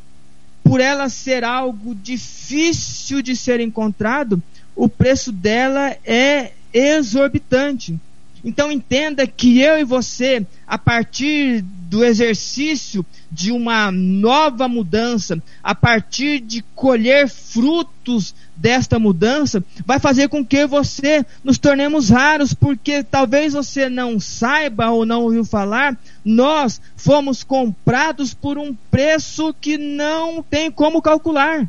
por 0.66 0.80
ela 0.80 1.08
ser 1.08 1.44
algo 1.44 1.94
difícil 1.94 3.22
de 3.22 3.36
ser 3.36 3.60
encontrado, 3.60 4.42
o 4.74 4.88
preço 4.88 5.30
dela 5.30 5.96
é 6.04 6.52
exorbitante. 6.72 7.98
Então 8.46 8.70
entenda 8.70 9.26
que 9.26 9.60
eu 9.60 9.76
e 9.76 9.82
você, 9.82 10.46
a 10.68 10.78
partir 10.78 11.62
do 11.62 12.04
exercício 12.04 13.04
de 13.30 13.50
uma 13.50 13.90
nova 13.90 14.68
mudança, 14.68 15.42
a 15.60 15.74
partir 15.74 16.38
de 16.38 16.62
colher 16.72 17.28
frutos 17.28 18.32
desta 18.54 19.00
mudança, 19.00 19.64
vai 19.84 19.98
fazer 19.98 20.28
com 20.28 20.46
que 20.46 20.64
você 20.64 21.26
nos 21.42 21.58
tornemos 21.58 22.08
raros, 22.08 22.54
porque 22.54 23.02
talvez 23.02 23.52
você 23.52 23.88
não 23.88 24.20
saiba 24.20 24.90
ou 24.90 25.04
não 25.04 25.22
ouviu 25.22 25.44
falar, 25.44 25.98
nós 26.24 26.80
fomos 26.96 27.42
comprados 27.42 28.32
por 28.32 28.58
um 28.58 28.72
preço 28.92 29.52
que 29.60 29.76
não 29.76 30.40
tem 30.40 30.70
como 30.70 31.02
calcular. 31.02 31.68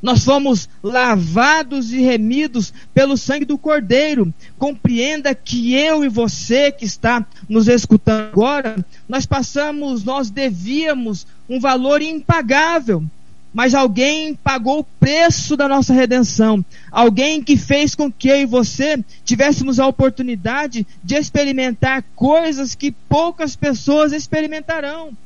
Nós 0.00 0.24
fomos 0.24 0.68
lavados 0.82 1.92
e 1.92 2.00
remidos 2.00 2.72
pelo 2.94 3.16
sangue 3.16 3.44
do 3.44 3.58
Cordeiro. 3.58 4.32
Compreenda 4.56 5.34
que 5.34 5.74
eu 5.74 6.04
e 6.04 6.08
você 6.08 6.70
que 6.70 6.84
está 6.84 7.26
nos 7.48 7.66
escutando 7.66 8.28
agora, 8.28 8.84
nós 9.08 9.26
passamos, 9.26 10.04
nós 10.04 10.30
devíamos 10.30 11.26
um 11.48 11.58
valor 11.58 12.00
impagável. 12.00 13.02
Mas 13.52 13.74
alguém 13.74 14.34
pagou 14.34 14.80
o 14.80 14.84
preço 14.84 15.56
da 15.56 15.66
nossa 15.66 15.92
redenção. 15.92 16.64
Alguém 16.92 17.42
que 17.42 17.56
fez 17.56 17.94
com 17.94 18.12
que 18.12 18.28
eu 18.28 18.36
e 18.36 18.46
você 18.46 19.02
tivéssemos 19.24 19.80
a 19.80 19.86
oportunidade 19.86 20.86
de 21.02 21.16
experimentar 21.16 22.04
coisas 22.14 22.74
que 22.74 22.92
poucas 22.92 23.56
pessoas 23.56 24.12
experimentarão. 24.12 25.16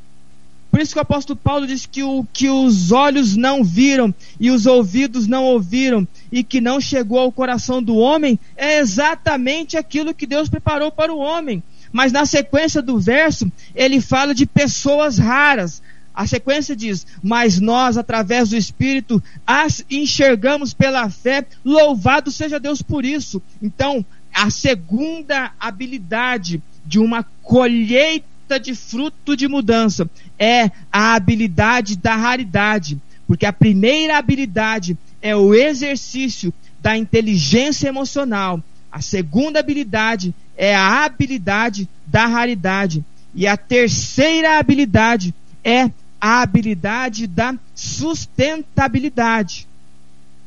Por 0.73 0.81
isso 0.81 0.95
que 0.95 0.99
o 0.99 1.03
apóstolo 1.03 1.39
Paulo 1.39 1.67
diz 1.67 1.85
que 1.85 2.03
o 2.03 2.27
que 2.33 2.49
os 2.49 2.93
olhos 2.93 3.37
não 3.37 3.63
viram 3.63 4.13
e 4.41 4.51
os 4.51 4.65
ouvidos 4.65 5.27
não 5.27 5.45
ouviram 5.45 6.09
e 6.33 6.43
que 6.43 6.63
não 6.63 6.81
chegou 6.81 7.19
ao 7.19 7.31
coração 7.31 7.83
do 7.83 7.95
homem 7.99 8.41
é 8.57 8.79
exatamente 8.79 9.77
aquilo 9.77 10.15
que 10.15 10.27
Deus 10.27 10.49
preparou 10.49 10.91
para 10.91 11.13
o 11.13 11.19
homem. 11.19 11.63
Mas 11.93 12.11
na 12.11 12.25
sequência 12.25 12.81
do 12.81 12.99
verso, 12.99 13.53
ele 13.75 14.01
fala 14.01 14.35
de 14.35 14.47
pessoas 14.47 15.19
raras. 15.19 15.83
A 16.15 16.27
sequência 16.27 16.75
diz: 16.75 17.07
Mas 17.23 17.61
nós, 17.61 17.99
através 17.99 18.49
do 18.49 18.57
Espírito, 18.57 19.23
as 19.47 19.85
enxergamos 19.91 20.73
pela 20.73 21.11
fé, 21.11 21.45
louvado 21.63 22.31
seja 22.31 22.59
Deus 22.59 22.81
por 22.81 23.05
isso. 23.05 23.43
Então, 23.61 24.03
a 24.33 24.49
segunda 24.49 25.53
habilidade 25.61 26.63
de 26.87 26.99
uma 26.99 27.23
colheita 27.43 28.32
de 28.59 28.75
fruto 28.75 29.37
de 29.37 29.49
mudança 29.49 30.09
é 30.39 30.71
a 30.91 31.15
habilidade 31.15 31.97
da 31.97 32.17
raridade, 32.17 33.01
porque 33.27 33.47
a 33.47 33.53
primeira 33.53 34.19
habilidade 34.19 34.97
é 35.21 35.35
o 35.37 35.55
exercício 35.55 36.53
da 36.81 36.97
inteligência 36.97 37.89
emocional. 37.89 38.63
A 38.91 39.01
segunda 39.01 39.61
habilidade 39.61 40.35
é 40.57 40.75
a 40.75 41.05
habilidade 41.05 41.89
da 42.07 42.27
raridade. 42.27 43.05
E 43.35 43.47
a 43.47 43.57
terceira 43.57 44.59
habilidade 44.59 45.35
é 45.65 45.91
a 46.21 46.43
habilidade 46.43 47.27
da 47.27 47.55
sustentabilidade. 47.75 49.67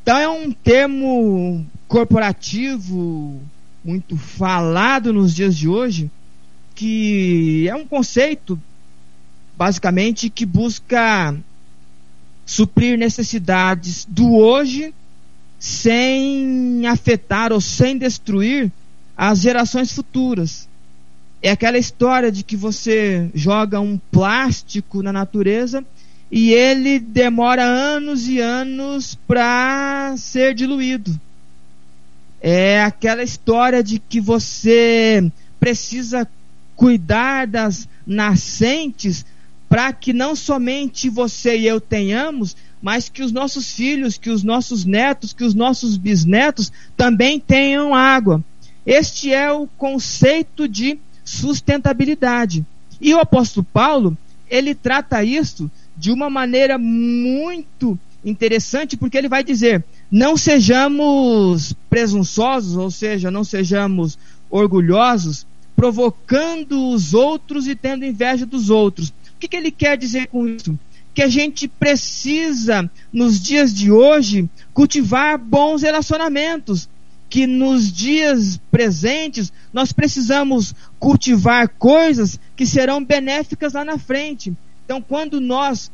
Então 0.02 0.16
é 0.16 0.28
um 0.28 0.52
termo 0.52 1.66
corporativo 1.88 3.40
muito 3.84 4.16
falado 4.16 5.12
nos 5.12 5.34
dias 5.34 5.56
de 5.56 5.68
hoje, 5.68 6.10
que 6.76 7.66
é 7.68 7.74
um 7.74 7.86
conceito 7.86 8.60
basicamente 9.56 10.28
que 10.28 10.44
busca 10.44 11.34
suprir 12.44 12.98
necessidades 12.98 14.06
do 14.08 14.36
hoje 14.36 14.94
sem 15.58 16.86
afetar 16.86 17.52
ou 17.52 17.60
sem 17.60 17.96
destruir 17.96 18.70
as 19.16 19.40
gerações 19.40 19.90
futuras. 19.90 20.68
É 21.42 21.50
aquela 21.50 21.78
história 21.78 22.30
de 22.30 22.44
que 22.44 22.56
você 22.56 23.30
joga 23.34 23.80
um 23.80 23.98
plástico 24.12 25.02
na 25.02 25.12
natureza 25.12 25.84
e 26.30 26.52
ele 26.52 26.98
demora 26.98 27.64
anos 27.64 28.28
e 28.28 28.38
anos 28.38 29.18
para 29.26 30.14
ser 30.18 30.54
diluído. 30.54 31.18
É 32.40 32.82
aquela 32.82 33.22
história 33.22 33.82
de 33.82 33.98
que 33.98 34.20
você 34.20 35.32
precisa 35.58 36.28
cuidar 36.76 37.46
das 37.46 37.88
nascentes 38.06 39.24
para 39.68 39.92
que 39.92 40.12
não 40.12 40.36
somente 40.36 41.08
você 41.08 41.56
e 41.56 41.66
eu 41.66 41.80
tenhamos, 41.80 42.56
mas 42.80 43.08
que 43.08 43.22
os 43.22 43.32
nossos 43.32 43.72
filhos, 43.72 44.16
que 44.16 44.30
os 44.30 44.44
nossos 44.44 44.84
netos, 44.84 45.32
que 45.32 45.42
os 45.42 45.54
nossos 45.54 45.96
bisnetos 45.96 46.70
também 46.96 47.40
tenham 47.40 47.94
água. 47.94 48.44
Este 48.84 49.32
é 49.32 49.50
o 49.50 49.66
conceito 49.66 50.68
de 50.68 50.98
sustentabilidade. 51.24 52.64
E 53.00 53.12
o 53.12 53.18
apóstolo 53.18 53.66
Paulo, 53.72 54.16
ele 54.48 54.74
trata 54.74 55.24
isso 55.24 55.70
de 55.96 56.12
uma 56.12 56.30
maneira 56.30 56.78
muito 56.78 57.98
interessante, 58.24 58.96
porque 58.96 59.16
ele 59.16 59.28
vai 59.28 59.42
dizer: 59.42 59.84
não 60.10 60.36
sejamos 60.36 61.74
presunçosos, 61.88 62.76
ou 62.76 62.90
seja, 62.90 63.30
não 63.30 63.44
sejamos 63.44 64.18
orgulhosos, 64.50 65.45
provocando 65.76 66.88
os 66.88 67.12
outros 67.12 67.68
e 67.68 67.76
tendo 67.76 68.04
inveja 68.04 68.46
dos 68.46 68.70
outros. 68.70 69.10
O 69.10 69.38
que, 69.38 69.46
que 69.46 69.56
ele 69.56 69.70
quer 69.70 69.98
dizer 69.98 70.28
com 70.28 70.48
isso? 70.48 70.76
Que 71.14 71.22
a 71.22 71.28
gente 71.28 71.68
precisa, 71.68 72.90
nos 73.12 73.40
dias 73.40 73.72
de 73.74 73.92
hoje, 73.92 74.48
cultivar 74.72 75.38
bons 75.38 75.82
relacionamentos. 75.82 76.88
Que 77.28 77.46
nos 77.46 77.92
dias 77.92 78.58
presentes 78.70 79.52
nós 79.72 79.92
precisamos 79.92 80.74
cultivar 80.98 81.68
coisas 81.68 82.40
que 82.54 82.66
serão 82.66 83.04
benéficas 83.04 83.74
lá 83.74 83.84
na 83.84 83.98
frente. 83.98 84.56
Então, 84.84 85.02
quando 85.02 85.40
nós 85.40 85.90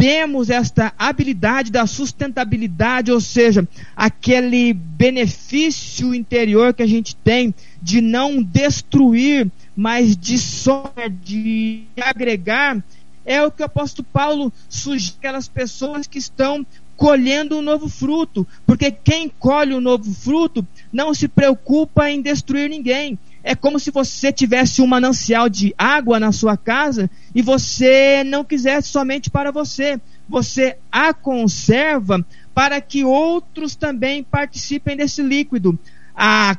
temos 0.00 0.48
esta 0.48 0.94
habilidade 0.98 1.70
da 1.70 1.86
sustentabilidade, 1.86 3.12
ou 3.12 3.20
seja, 3.20 3.68
aquele 3.94 4.72
benefício 4.72 6.14
interior 6.14 6.72
que 6.72 6.82
a 6.82 6.86
gente 6.86 7.14
tem 7.16 7.54
de 7.82 8.00
não 8.00 8.42
destruir, 8.42 9.46
mas 9.76 10.16
de 10.16 10.38
somar, 10.38 11.10
de 11.22 11.82
agregar, 12.00 12.82
é 13.26 13.44
o 13.44 13.50
que 13.50 13.60
o 13.60 13.66
apóstolo 13.66 14.08
Paulo 14.10 14.50
sugere 14.70 15.16
aquelas 15.18 15.48
pessoas 15.48 16.06
que 16.06 16.18
estão 16.18 16.64
colhendo 17.00 17.56
um 17.56 17.62
novo 17.62 17.88
fruto, 17.88 18.46
porque 18.66 18.90
quem 18.90 19.26
colhe 19.26 19.72
o 19.72 19.78
um 19.78 19.80
novo 19.80 20.12
fruto 20.12 20.66
não 20.92 21.14
se 21.14 21.28
preocupa 21.28 22.10
em 22.10 22.20
destruir 22.20 22.68
ninguém, 22.68 23.18
é 23.42 23.54
como 23.54 23.80
se 23.80 23.90
você 23.90 24.30
tivesse 24.30 24.82
um 24.82 24.86
manancial 24.86 25.48
de 25.48 25.74
água 25.78 26.20
na 26.20 26.30
sua 26.30 26.58
casa 26.58 27.08
e 27.34 27.40
você 27.40 28.22
não 28.22 28.44
quisesse 28.44 28.88
somente 28.88 29.30
para 29.30 29.50
você. 29.50 29.98
Você 30.28 30.76
a 30.92 31.14
conserva 31.14 32.22
para 32.52 32.82
que 32.82 33.02
outros 33.02 33.74
também 33.74 34.22
participem 34.22 34.94
desse 34.94 35.22
líquido. 35.22 35.78
A 36.14 36.58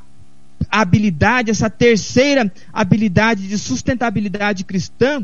habilidade, 0.72 1.52
essa 1.52 1.70
terceira 1.70 2.52
habilidade 2.74 3.48
de 3.48 3.60
sustentabilidade 3.60 4.64
cristã, 4.64 5.24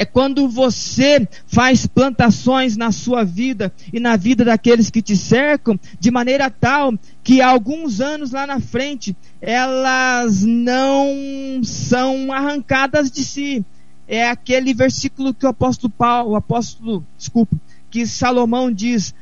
é 0.00 0.04
quando 0.06 0.48
você 0.48 1.28
faz 1.46 1.84
plantações 1.86 2.74
na 2.74 2.90
sua 2.90 3.22
vida 3.22 3.70
e 3.92 4.00
na 4.00 4.16
vida 4.16 4.42
daqueles 4.42 4.88
que 4.88 5.02
te 5.02 5.14
cercam, 5.14 5.78
de 5.98 6.10
maneira 6.10 6.48
tal 6.48 6.94
que 7.22 7.42
alguns 7.42 8.00
anos 8.00 8.30
lá 8.30 8.46
na 8.46 8.60
frente 8.60 9.14
elas 9.42 10.42
não 10.42 11.60
são 11.62 12.32
arrancadas 12.32 13.10
de 13.10 13.22
si. 13.22 13.62
É 14.08 14.26
aquele 14.26 14.72
versículo 14.72 15.34
que 15.34 15.44
o 15.44 15.50
apóstolo 15.50 15.92
Paulo, 15.92 16.30
o 16.30 16.36
apóstolo, 16.36 17.04
desculpa, 17.18 17.54
que 17.90 18.06
Salomão 18.06 18.72
diz: 18.72 19.14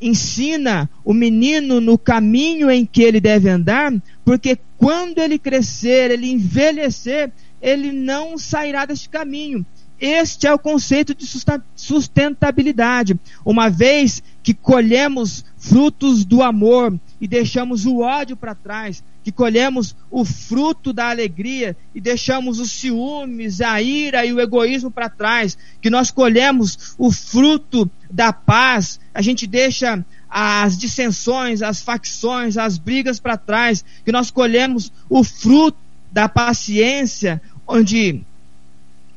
ensina 0.00 0.88
o 1.04 1.12
menino 1.12 1.80
no 1.80 1.98
caminho 1.98 2.70
em 2.70 2.86
que 2.86 3.02
ele 3.02 3.20
deve 3.20 3.48
andar, 3.48 3.92
porque 4.24 4.56
quando 4.78 5.18
ele 5.18 5.40
crescer, 5.40 6.12
ele 6.12 6.30
envelhecer, 6.30 7.32
ele 7.60 7.90
não 7.90 8.38
sairá 8.38 8.86
deste 8.86 9.08
caminho. 9.08 9.66
Este 10.00 10.46
é 10.46 10.54
o 10.54 10.58
conceito 10.58 11.14
de 11.14 11.26
sustentabilidade. 11.76 13.20
Uma 13.44 13.68
vez 13.68 14.22
que 14.42 14.54
colhemos 14.54 15.44
frutos 15.58 16.24
do 16.24 16.42
amor 16.42 16.98
e 17.20 17.28
deixamos 17.28 17.84
o 17.84 17.98
ódio 17.98 18.34
para 18.34 18.54
trás, 18.54 19.04
que 19.22 19.30
colhemos 19.30 19.94
o 20.10 20.24
fruto 20.24 20.90
da 20.90 21.10
alegria 21.10 21.76
e 21.94 22.00
deixamos 22.00 22.58
os 22.58 22.70
ciúmes, 22.70 23.60
a 23.60 23.82
ira 23.82 24.24
e 24.24 24.32
o 24.32 24.40
egoísmo 24.40 24.90
para 24.90 25.10
trás, 25.10 25.58
que 25.82 25.90
nós 25.90 26.10
colhemos 26.10 26.94
o 26.96 27.12
fruto 27.12 27.90
da 28.10 28.32
paz, 28.32 28.98
a 29.12 29.20
gente 29.20 29.46
deixa 29.46 30.02
as 30.30 30.78
dissensões, 30.78 31.60
as 31.60 31.82
facções, 31.82 32.56
as 32.56 32.78
brigas 32.78 33.20
para 33.20 33.36
trás, 33.36 33.84
que 34.02 34.12
nós 34.12 34.30
colhemos 34.30 34.90
o 35.10 35.22
fruto 35.22 35.78
da 36.10 36.26
paciência, 36.26 37.42
onde 37.66 38.24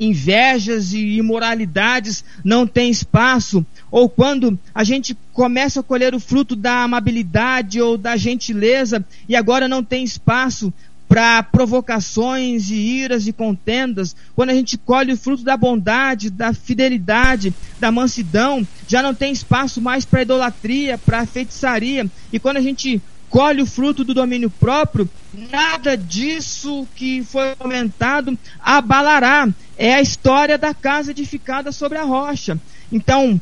invejas 0.04 0.94
e 0.94 1.18
imoralidades 1.18 2.24
não 2.44 2.68
têm 2.68 2.90
espaço, 2.90 3.66
ou 3.92 4.10
quando 4.10 4.58
a 4.74 4.84
gente 4.84 5.16
começa 5.32 5.80
a 5.80 5.84
colher 5.84 6.16
o 6.16 6.20
fruto 6.20 6.56
da 6.56 6.84
amabilidade 6.84 7.82
ou 7.82 7.98
da 7.98 8.18
gentileza 8.18 9.06
e 9.28 9.36
agora 9.36 9.68
não 9.68 9.84
tem 9.84 10.04
espaço 10.04 10.74
para 11.08 11.44
provocações 11.44 12.72
e 12.72 12.76
iras 12.76 13.28
e 13.28 13.34
contendas, 13.34 14.16
quando 14.36 14.50
a 14.50 14.56
gente 14.56 14.80
colhe 14.80 15.14
o 15.14 15.18
fruto 15.18 15.44
da 15.44 15.56
bondade, 15.56 16.32
da 16.32 16.54
fidelidade, 16.54 17.54
da 17.80 17.92
mansidão, 17.92 18.68
já 18.88 19.04
não 19.04 19.14
tem 19.14 19.32
espaço 19.32 19.80
mais 19.80 20.06
para 20.06 20.24
idolatria, 20.24 20.98
para 20.98 21.26
feitiçaria, 21.28 22.10
e 22.32 22.40
quando 22.40 22.58
a 22.58 22.62
gente 22.62 23.00
colhe 23.30 23.62
o 23.62 23.66
fruto 23.68 24.04
do 24.04 24.14
domínio 24.14 24.50
próprio, 24.50 25.08
nada 25.34 25.98
disso 25.98 26.88
que 26.96 27.24
foi 27.24 27.56
comentado 27.56 28.38
abalará. 28.60 29.50
É 29.78 29.96
a 29.96 30.02
história 30.02 30.58
da 30.58 30.74
casa 30.74 31.12
edificada 31.12 31.72
sobre 31.72 31.98
a 31.98 32.04
rocha. 32.04 32.60
Então, 32.92 33.42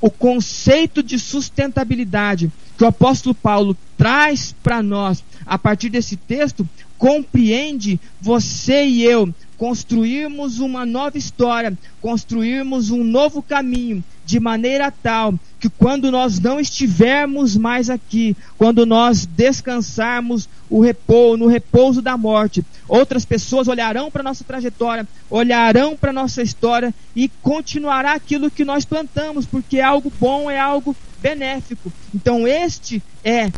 o 0.00 0.10
conceito 0.10 1.02
de 1.02 1.18
sustentabilidade 1.18 2.50
que 2.76 2.84
o 2.84 2.86
apóstolo 2.86 3.34
Paulo 3.34 3.76
traz 3.96 4.54
para 4.62 4.82
nós 4.82 5.24
a 5.44 5.58
partir 5.58 5.88
desse 5.88 6.16
texto 6.16 6.68
compreende 6.96 7.98
você 8.20 8.84
e 8.84 9.02
eu 9.02 9.32
construirmos 9.58 10.60
uma 10.60 10.86
nova 10.86 11.18
história, 11.18 11.76
construirmos 12.00 12.90
um 12.90 13.02
novo 13.02 13.42
caminho, 13.42 14.02
de 14.24 14.38
maneira 14.38 14.90
tal 14.90 15.34
que 15.58 15.68
quando 15.68 16.10
nós 16.12 16.38
não 16.38 16.60
estivermos 16.60 17.56
mais 17.56 17.90
aqui, 17.90 18.36
quando 18.56 18.86
nós 18.86 19.26
descansarmos 19.26 20.48
o 20.70 20.80
repouso, 20.80 21.38
no 21.38 21.46
repouso 21.48 22.00
da 22.00 22.16
morte, 22.16 22.64
outras 22.86 23.24
pessoas 23.24 23.66
olharão 23.66 24.10
para 24.10 24.22
nossa 24.22 24.44
trajetória, 24.44 25.08
olharão 25.28 25.96
para 25.96 26.12
nossa 26.12 26.42
história 26.42 26.94
e 27.16 27.28
continuará 27.42 28.12
aquilo 28.12 28.50
que 28.50 28.64
nós 28.64 28.84
plantamos, 28.84 29.46
porque 29.46 29.78
é 29.78 29.82
algo 29.82 30.12
bom, 30.20 30.48
é 30.48 30.60
algo 30.60 30.94
benéfico. 31.20 31.92
Então 32.14 32.46
este 32.46 33.02
é 33.24 33.50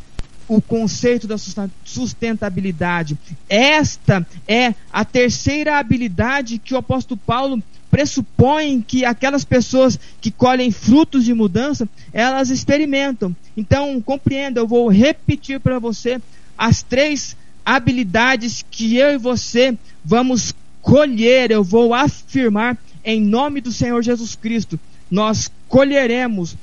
o 0.50 0.60
conceito 0.60 1.28
da 1.28 1.36
sustentabilidade. 1.84 3.16
Esta 3.48 4.26
é 4.48 4.74
a 4.92 5.04
terceira 5.04 5.78
habilidade 5.78 6.58
que 6.58 6.74
o 6.74 6.76
apóstolo 6.76 7.20
Paulo 7.24 7.62
pressupõe 7.88 8.82
que 8.82 9.04
aquelas 9.04 9.44
pessoas 9.44 9.98
que 10.20 10.32
colhem 10.32 10.72
frutos 10.72 11.24
de 11.24 11.32
mudança, 11.32 11.88
elas 12.12 12.50
experimentam. 12.50 13.34
Então, 13.56 14.00
compreenda, 14.00 14.58
eu 14.58 14.66
vou 14.66 14.88
repetir 14.88 15.60
para 15.60 15.78
você 15.78 16.20
as 16.58 16.82
três 16.82 17.36
habilidades 17.64 18.64
que 18.68 18.96
eu 18.96 19.12
e 19.12 19.18
você 19.18 19.78
vamos 20.04 20.52
colher, 20.82 21.52
eu 21.52 21.62
vou 21.62 21.94
afirmar 21.94 22.76
em 23.04 23.20
nome 23.20 23.60
do 23.60 23.70
Senhor 23.70 24.02
Jesus 24.02 24.34
Cristo. 24.34 24.80
Nós 25.08 25.48
colheremos 25.68 26.56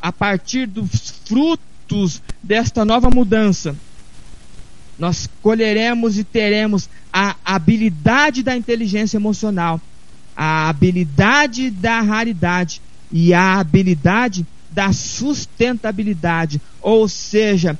a 0.00 0.10
partir 0.10 0.66
dos 0.66 1.10
frutos 1.26 1.71
frutos 1.92 2.22
desta 2.42 2.84
nova 2.84 3.10
mudança, 3.10 3.76
nós 4.98 5.28
colheremos 5.42 6.18
e 6.18 6.24
teremos 6.24 6.88
a 7.12 7.36
habilidade 7.44 8.42
da 8.42 8.56
inteligência 8.56 9.18
emocional, 9.18 9.80
a 10.34 10.68
habilidade 10.70 11.70
da 11.70 12.00
raridade 12.00 12.80
e 13.10 13.34
a 13.34 13.58
habilidade 13.58 14.46
da 14.70 14.92
sustentabilidade, 14.92 16.60
ou 16.80 17.06
seja, 17.08 17.78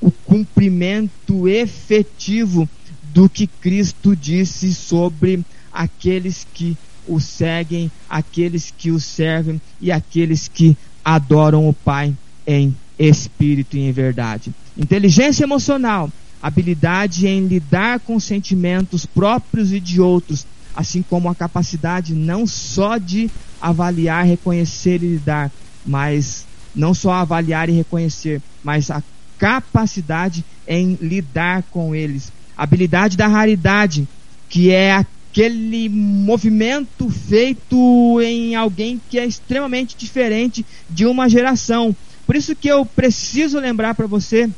o 0.00 0.10
cumprimento 0.10 1.46
efetivo 1.46 2.68
do 3.14 3.28
que 3.28 3.46
Cristo 3.46 4.16
disse 4.16 4.74
sobre 4.74 5.44
aqueles 5.72 6.46
que 6.52 6.76
o 7.06 7.20
seguem, 7.20 7.90
aqueles 8.08 8.72
que 8.76 8.90
o 8.90 8.98
servem 8.98 9.60
e 9.80 9.92
aqueles 9.92 10.48
que 10.48 10.76
adoram 11.04 11.68
o 11.68 11.72
Pai 11.72 12.14
em 12.46 12.74
espírito 12.98 13.76
e 13.76 13.80
em 13.80 13.92
verdade. 13.92 14.52
Inteligência 14.76 15.44
emocional, 15.44 16.10
habilidade 16.42 17.26
em 17.26 17.46
lidar 17.46 18.00
com 18.00 18.18
sentimentos 18.18 19.06
próprios 19.06 19.72
e 19.72 19.80
de 19.80 20.00
outros, 20.00 20.46
assim 20.74 21.02
como 21.02 21.28
a 21.28 21.34
capacidade 21.34 22.14
não 22.14 22.46
só 22.46 22.98
de 22.98 23.30
avaliar, 23.60 24.24
reconhecer 24.24 25.02
e 25.02 25.08
lidar, 25.08 25.50
mas 25.84 26.46
não 26.74 26.94
só 26.94 27.12
avaliar 27.12 27.68
e 27.68 27.72
reconhecer, 27.72 28.40
mas 28.62 28.90
a 28.90 29.02
capacidade 29.38 30.44
em 30.66 30.98
lidar 31.00 31.62
com 31.70 31.94
eles. 31.94 32.32
Habilidade 32.56 33.16
da 33.16 33.26
raridade, 33.26 34.06
que 34.48 34.70
é 34.70 34.92
aquele 34.94 35.88
movimento 35.88 37.08
feito 37.08 38.20
em 38.20 38.54
alguém 38.54 39.00
que 39.08 39.18
é 39.18 39.26
extremamente 39.26 39.96
diferente 39.96 40.64
de 40.90 41.06
uma 41.06 41.28
geração. 41.28 41.94
Por 42.28 42.36
isso 42.36 42.54
que 42.54 42.68
eu 42.68 42.84
preciso 42.84 43.58
lembrar 43.58 43.94
para 43.94 44.06
você 44.06 44.50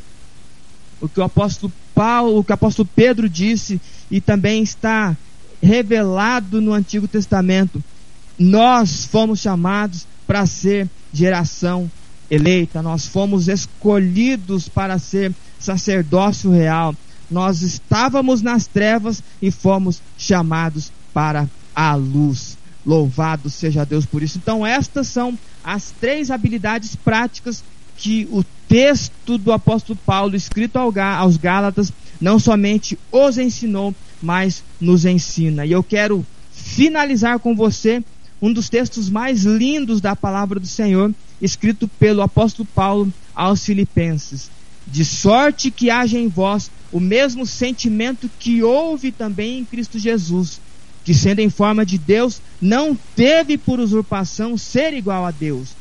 o 1.00 1.08
que 1.08 1.20
o 1.20 1.22
apóstolo 1.22 1.72
Paulo, 1.94 2.40
o 2.40 2.42
que 2.42 2.50
o 2.50 2.54
apóstolo 2.54 2.88
Pedro 2.96 3.28
disse 3.28 3.80
e 4.10 4.20
também 4.20 4.60
está 4.60 5.16
revelado 5.62 6.60
no 6.60 6.72
Antigo 6.72 7.06
Testamento. 7.06 7.80
Nós 8.36 9.04
fomos 9.04 9.38
chamados 9.38 10.04
para 10.26 10.44
ser 10.46 10.90
geração 11.12 11.88
eleita, 12.28 12.82
nós 12.82 13.06
fomos 13.06 13.46
escolhidos 13.46 14.68
para 14.68 14.98
ser 14.98 15.32
sacerdócio 15.56 16.50
real. 16.50 16.92
Nós 17.30 17.62
estávamos 17.62 18.42
nas 18.42 18.66
trevas 18.66 19.22
e 19.40 19.52
fomos 19.52 20.02
chamados 20.18 20.90
para 21.14 21.48
a 21.72 21.94
luz. 21.94 22.49
Louvado 22.84 23.50
seja 23.50 23.84
Deus 23.84 24.06
por 24.06 24.22
isso. 24.22 24.38
Então, 24.38 24.66
estas 24.66 25.08
são 25.08 25.38
as 25.62 25.92
três 26.00 26.30
habilidades 26.30 26.96
práticas 26.96 27.62
que 27.96 28.26
o 28.30 28.42
texto 28.66 29.36
do 29.36 29.52
apóstolo 29.52 29.98
Paulo, 30.06 30.34
escrito 30.34 30.76
aos 30.76 31.36
Gálatas, 31.36 31.92
não 32.20 32.38
somente 32.38 32.98
os 33.12 33.36
ensinou, 33.36 33.94
mas 34.22 34.64
nos 34.80 35.04
ensina. 35.04 35.66
E 35.66 35.72
eu 35.72 35.82
quero 35.82 36.24
finalizar 36.50 37.38
com 37.38 37.54
você 37.54 38.02
um 38.40 38.52
dos 38.52 38.68
textos 38.68 39.10
mais 39.10 39.44
lindos 39.44 40.00
da 40.00 40.16
palavra 40.16 40.58
do 40.58 40.66
Senhor, 40.66 41.14
escrito 41.40 41.86
pelo 41.86 42.22
apóstolo 42.22 42.66
Paulo 42.74 43.12
aos 43.34 43.64
Filipenses. 43.64 44.50
De 44.86 45.04
sorte 45.04 45.70
que 45.70 45.90
haja 45.90 46.18
em 46.18 46.28
vós 46.28 46.70
o 46.90 46.98
mesmo 46.98 47.46
sentimento 47.46 48.30
que 48.38 48.62
houve 48.62 49.12
também 49.12 49.58
em 49.58 49.64
Cristo 49.64 49.98
Jesus, 49.98 50.60
que 51.04 51.14
sendo 51.14 51.40
em 51.40 51.50
forma 51.50 51.84
de 51.84 51.98
Deus, 51.98 52.40
não 52.60 52.96
teve 53.16 53.56
por 53.56 53.80
usurpação 53.80 54.56
ser 54.56 54.92
igual 54.92 55.24
a 55.24 55.30
Deus 55.30 55.80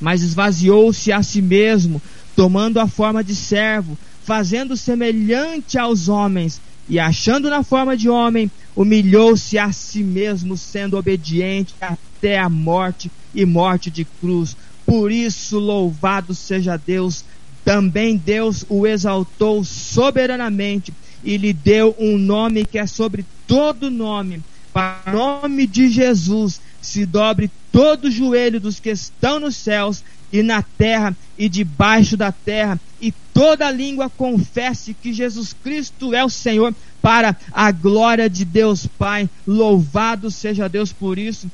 mas 0.00 0.22
esvaziou-se 0.22 1.12
a 1.12 1.22
si 1.22 1.42
mesmo, 1.42 2.00
tomando 2.36 2.78
a 2.78 2.86
forma 2.86 3.22
de 3.22 3.34
servo, 3.34 3.98
fazendo 4.22 4.76
semelhante 4.76 5.78
aos 5.78 6.08
homens, 6.08 6.60
e 6.88 6.98
achando 6.98 7.50
na 7.50 7.62
forma 7.62 7.96
de 7.96 8.08
homem, 8.08 8.50
humilhou-se 8.74 9.58
a 9.58 9.72
si 9.72 10.02
mesmo, 10.02 10.56
sendo 10.56 10.96
obediente 10.96 11.74
até 11.80 12.38
a 12.38 12.48
morte 12.48 13.10
e 13.34 13.44
morte 13.44 13.90
de 13.90 14.04
cruz. 14.04 14.56
Por 14.86 15.12
isso, 15.12 15.58
louvado 15.58 16.34
seja 16.34 16.78
Deus, 16.78 17.24
também 17.64 18.16
Deus 18.16 18.64
o 18.68 18.86
exaltou 18.86 19.62
soberanamente 19.64 20.92
e 21.22 21.36
lhe 21.36 21.52
deu 21.52 21.94
um 21.98 22.16
nome 22.16 22.64
que 22.64 22.78
é 22.78 22.86
sobre 22.86 23.26
todo 23.48 23.90
nome, 23.90 24.40
para 24.72 25.00
o 25.08 25.12
nome 25.12 25.66
de 25.66 25.88
Jesus 25.88 26.60
se 26.80 27.04
dobre 27.04 27.50
todo 27.72 28.04
o 28.04 28.10
joelho 28.10 28.60
dos 28.60 28.78
que 28.78 28.90
estão 28.90 29.40
nos 29.40 29.56
céus 29.56 30.04
e 30.32 30.42
na 30.42 30.62
terra 30.62 31.16
e 31.36 31.48
debaixo 31.48 32.16
da 32.16 32.30
terra, 32.30 32.78
e 33.00 33.10
toda 33.32 33.70
língua 33.70 34.10
confesse 34.10 34.94
que 34.94 35.12
Jesus 35.12 35.54
Cristo 35.64 36.14
é 36.14 36.24
o 36.24 36.28
Senhor, 36.28 36.74
para 37.00 37.36
a 37.52 37.70
glória 37.70 38.28
de 38.28 38.44
Deus 38.44 38.86
Pai. 38.86 39.28
Louvado 39.46 40.30
seja 40.30 40.68
Deus 40.68 40.92
por 40.92 41.18
isso. 41.18 41.50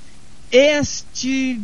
Este 0.50 1.60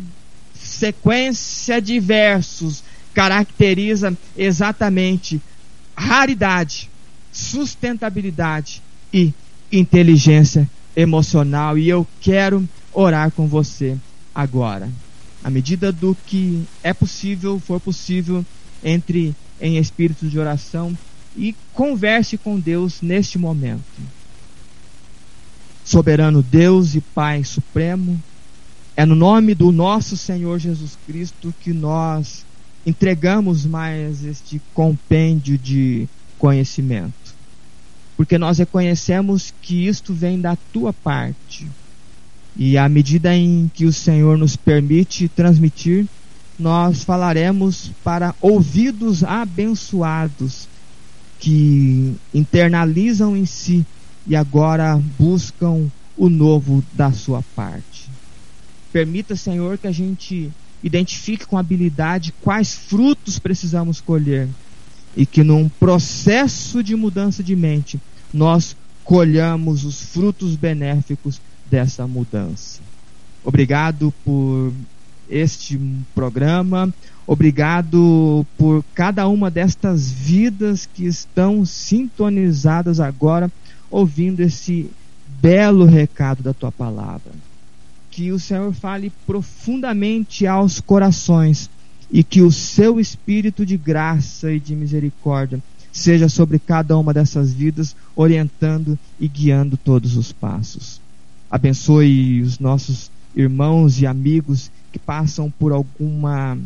sequência 0.55 1.81
de 1.81 1.98
versos 1.98 2.85
caracteriza 3.15 4.16
exatamente 4.36 5.40
raridade, 5.97 6.89
sustentabilidade 7.32 8.82
e 9.12 9.32
inteligência 9.72 10.68
emocional. 10.97 11.78
E 11.78 11.88
eu 11.88 12.06
quero 12.20 12.68
orar 12.92 13.30
com 13.30 13.47
você 13.47 13.97
agora. 14.34 14.88
À 15.42 15.51
medida 15.51 15.90
do 15.90 16.16
que 16.26 16.62
é 16.82 16.92
possível, 16.92 17.59
for 17.59 17.80
possível, 17.80 18.44
entre 18.82 19.34
em 19.60 19.76
espírito 19.76 20.26
de 20.26 20.38
oração 20.38 20.97
e 21.36 21.55
converse 21.72 22.36
com 22.36 22.59
Deus 22.59 23.01
neste 23.01 23.38
momento. 23.38 23.82
Soberano 25.84 26.42
Deus 26.42 26.94
e 26.94 27.01
Pai 27.01 27.42
Supremo, 27.44 28.20
é 28.97 29.05
no 29.05 29.14
nome 29.14 29.55
do 29.55 29.72
nosso 29.72 30.16
Senhor 30.16 30.59
Jesus 30.59 30.97
Cristo 31.06 31.55
que 31.60 31.72
nós 31.72 32.44
entregamos 32.84 33.64
mais 33.64 34.24
este 34.24 34.60
compêndio 34.74 35.56
de 35.56 36.09
conhecimento. 36.38 37.30
Porque 38.20 38.36
nós 38.36 38.59
reconhecemos 38.59 39.55
que 39.62 39.86
isto 39.86 40.12
vem 40.12 40.38
da 40.38 40.55
tua 40.55 40.92
parte 40.92 41.66
e 42.55 42.76
à 42.76 42.86
medida 42.86 43.34
em 43.34 43.70
que 43.72 43.86
o 43.86 43.92
Senhor 43.94 44.36
nos 44.36 44.56
permite 44.56 45.26
transmitir, 45.26 46.06
nós 46.59 47.02
falaremos 47.02 47.90
para 48.05 48.34
ouvidos 48.38 49.24
abençoados 49.24 50.68
que 51.38 52.14
internalizam 52.34 53.34
em 53.34 53.47
si 53.47 53.86
e 54.26 54.36
agora 54.36 55.02
buscam 55.18 55.90
o 56.14 56.28
novo 56.28 56.84
da 56.92 57.12
sua 57.12 57.42
parte. 57.56 58.10
Permita, 58.92 59.34
Senhor, 59.34 59.78
que 59.78 59.86
a 59.86 59.92
gente 59.92 60.52
identifique 60.84 61.47
com 61.47 61.56
habilidade 61.56 62.34
quais 62.42 62.74
frutos 62.74 63.38
precisamos 63.38 63.98
colher 63.98 64.47
e 65.16 65.24
que 65.24 65.42
num 65.42 65.70
processo 65.70 66.82
de 66.82 66.94
mudança 66.94 67.42
de 67.42 67.56
mente 67.56 67.98
nós 68.32 68.77
colhamos 69.05 69.85
os 69.85 70.02
frutos 70.02 70.55
benéficos 70.57 71.40
dessa 71.70 72.07
mudança. 72.07 72.81
Obrigado 73.44 74.12
por 74.24 74.73
este 75.28 75.81
programa, 76.15 76.93
obrigado 77.27 78.44
por 78.59 78.85
cada 78.94 79.27
uma 79.28 79.51
destas 79.51 80.11
vidas 80.11 80.89
que 80.93 81.07
estão 81.07 81.65
sintonizadas 81.65 83.01
agora, 83.01 83.51
ouvindo 83.90 84.40
esse 84.40 84.90
belo 85.40 85.85
recado 85.85 86.43
da 86.43 86.52
tua 86.52 86.70
palavra. 86.70 87.32
Que 88.11 88.32
o 88.32 88.39
Senhor 88.39 88.73
fale 88.74 89.12
profundamente 89.27 90.47
aos 90.47 90.81
corações 90.81 91.70
e 92.11 92.24
que 92.24 92.43
o 92.43 92.51
seu 92.51 92.98
espírito 92.98 93.65
de 93.65 93.77
graça 93.77 94.52
e 94.52 94.59
de 94.59 94.74
misericórdia 94.74 95.62
seja 95.93 96.29
sobre 96.29 96.59
cada 96.59 96.97
uma 96.97 97.12
dessas 97.12 97.53
vidas, 97.53 97.97
orientando 98.15 98.99
e 99.19 99.27
guiando 99.27 99.77
todos 99.77 100.17
os 100.17 100.33
passos. 100.33 101.01
Abençoe 101.51 102.43
os 102.43 102.59
nossos 102.59 103.11
irmãos 103.35 104.01
e 104.01 104.07
amigos 104.07 104.71
que 104.93 104.99
passam 104.99 105.51
por 105.51 105.73
alguma 105.73 106.59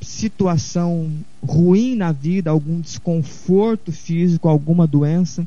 situação 0.00 1.10
ruim 1.42 1.94
na 1.94 2.12
vida, 2.12 2.50
algum 2.50 2.80
desconforto 2.80 3.92
físico, 3.92 4.48
alguma 4.48 4.86
doença, 4.86 5.46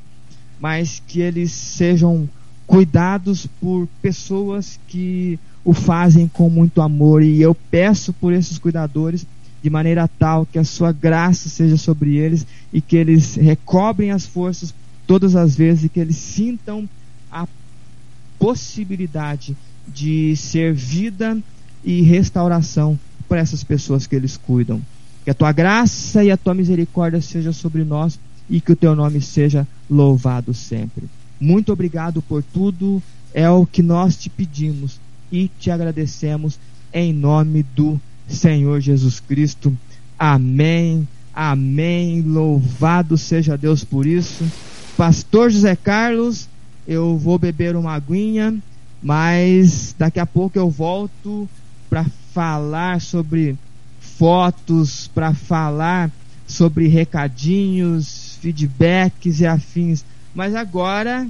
mas 0.59 1.01
que 1.05 1.19
eles 1.19 1.51
sejam 1.51 2.29
cuidados 2.65 3.47
por 3.59 3.87
pessoas 4.01 4.79
que 4.87 5.37
o 5.63 5.73
fazem 5.73 6.27
com 6.27 6.49
muito 6.49 6.81
amor. 6.81 7.21
E 7.21 7.41
eu 7.41 7.53
peço 7.53 8.13
por 8.13 8.33
esses 8.33 8.57
cuidadores 8.57 9.25
de 9.65 9.69
maneira 9.71 10.07
tal 10.07 10.45
que 10.45 10.59
a 10.59 10.63
sua 10.63 10.91
graça 10.91 11.49
seja 11.49 11.75
sobre 11.75 12.17
eles 12.17 12.45
e 12.71 12.79
que 12.79 12.95
eles 12.95 13.33
recobrem 13.33 14.11
as 14.11 14.23
forças 14.23 14.71
todas 15.07 15.35
as 15.35 15.55
vezes 15.55 15.85
e 15.85 15.89
que 15.89 15.99
eles 15.99 16.17
sintam 16.17 16.87
a 17.31 17.47
possibilidade 18.37 19.57
de 19.87 20.35
ser 20.35 20.71
vida 20.71 21.35
e 21.83 22.03
restauração 22.03 22.99
para 23.27 23.39
essas 23.39 23.63
pessoas 23.63 24.05
que 24.05 24.15
eles 24.15 24.37
cuidam. 24.37 24.79
Que 25.23 25.31
a 25.31 25.33
tua 25.33 25.51
graça 25.51 26.23
e 26.23 26.29
a 26.29 26.37
tua 26.37 26.53
misericórdia 26.53 27.19
seja 27.19 27.51
sobre 27.51 27.83
nós 27.83 28.19
e 28.47 28.61
que 28.61 28.73
o 28.73 28.75
teu 28.75 28.95
nome 28.95 29.19
seja 29.19 29.67
louvado 29.89 30.53
sempre. 30.53 31.05
Muito 31.39 31.73
obrigado 31.73 32.21
por 32.21 32.43
tudo, 32.43 33.01
é 33.33 33.49
o 33.49 33.65
que 33.65 33.81
nós 33.81 34.15
te 34.15 34.29
pedimos 34.29 34.99
e 35.31 35.49
te 35.59 35.71
agradecemos 35.71 36.59
em 36.93 37.11
nome 37.11 37.63
do 37.75 37.99
Senhor 38.27 38.79
Jesus 38.79 39.19
Cristo. 39.19 39.75
Amém. 40.17 41.07
Amém. 41.33 42.21
Louvado 42.21 43.17
seja 43.17 43.57
Deus 43.57 43.83
por 43.83 44.05
isso. 44.05 44.45
Pastor 44.97 45.51
José 45.51 45.75
Carlos 45.75 46.47
eu 46.87 47.17
vou 47.17 47.39
beber 47.39 47.75
uma 47.75 47.93
aguinha, 47.93 48.55
mas 49.01 49.95
daqui 49.97 50.19
a 50.19 50.25
pouco 50.25 50.57
eu 50.57 50.69
volto 50.69 51.49
para 51.89 52.05
falar 52.31 53.01
sobre 53.01 53.57
fotos, 53.99 55.09
para 55.13 55.33
falar 55.33 56.11
sobre 56.47 56.87
recadinhos, 56.87 58.37
feedbacks 58.39 59.39
e 59.39 59.47
afins. 59.47 60.05
Mas 60.33 60.53
agora 60.53 61.27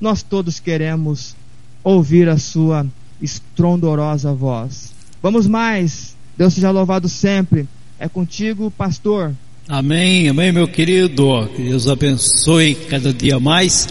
nós 0.00 0.22
todos 0.22 0.58
queremos 0.58 1.36
ouvir 1.84 2.28
a 2.28 2.38
sua 2.38 2.86
estrondorosa 3.20 4.32
voz. 4.32 4.94
Vamos 5.22 5.46
mais. 5.46 6.16
Deus 6.36 6.54
seja 6.54 6.70
louvado 6.70 7.08
sempre. 7.08 7.68
É 7.98 8.08
contigo, 8.08 8.70
pastor. 8.70 9.32
Amém, 9.68 10.28
amém, 10.28 10.50
meu 10.50 10.66
querido. 10.66 11.48
Que 11.54 11.62
Deus 11.62 11.86
abençoe 11.86 12.74
cada 12.74 13.12
dia 13.12 13.38
mais 13.38 13.86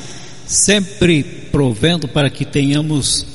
sempre 0.50 1.24
provendo 1.52 2.08
para 2.08 2.28
que 2.28 2.44
tenhamos 2.44 3.26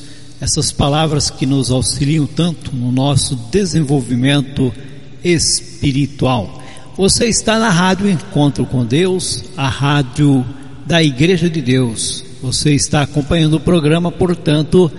essas 0.41 0.73
palavras 0.73 1.31
que 1.31 1.47
nos 1.47 1.71
auxiliam 1.71 2.27
tanto 2.27 2.75
no 2.75 2.91
nosso 2.91 3.37
desenvolvimento 3.53 4.75
espiritual. 5.23 6.61
Você 6.97 7.27
está 7.27 7.59
na 7.59 7.71
Rádio 7.71 8.11
Encontro 8.11 8.67
com 8.67 8.85
Deus, 8.85 9.45
a 9.57 9.69
rádio 9.69 10.45
da 10.85 11.03
Igreja 11.03 11.49
de 11.49 11.63
Deus. 11.63 12.25
Você 12.43 12.75
está 12.75 13.03
acompanhando 13.03 13.55
o 13.55 13.61
programa, 13.61 14.11
portanto, 14.11 14.91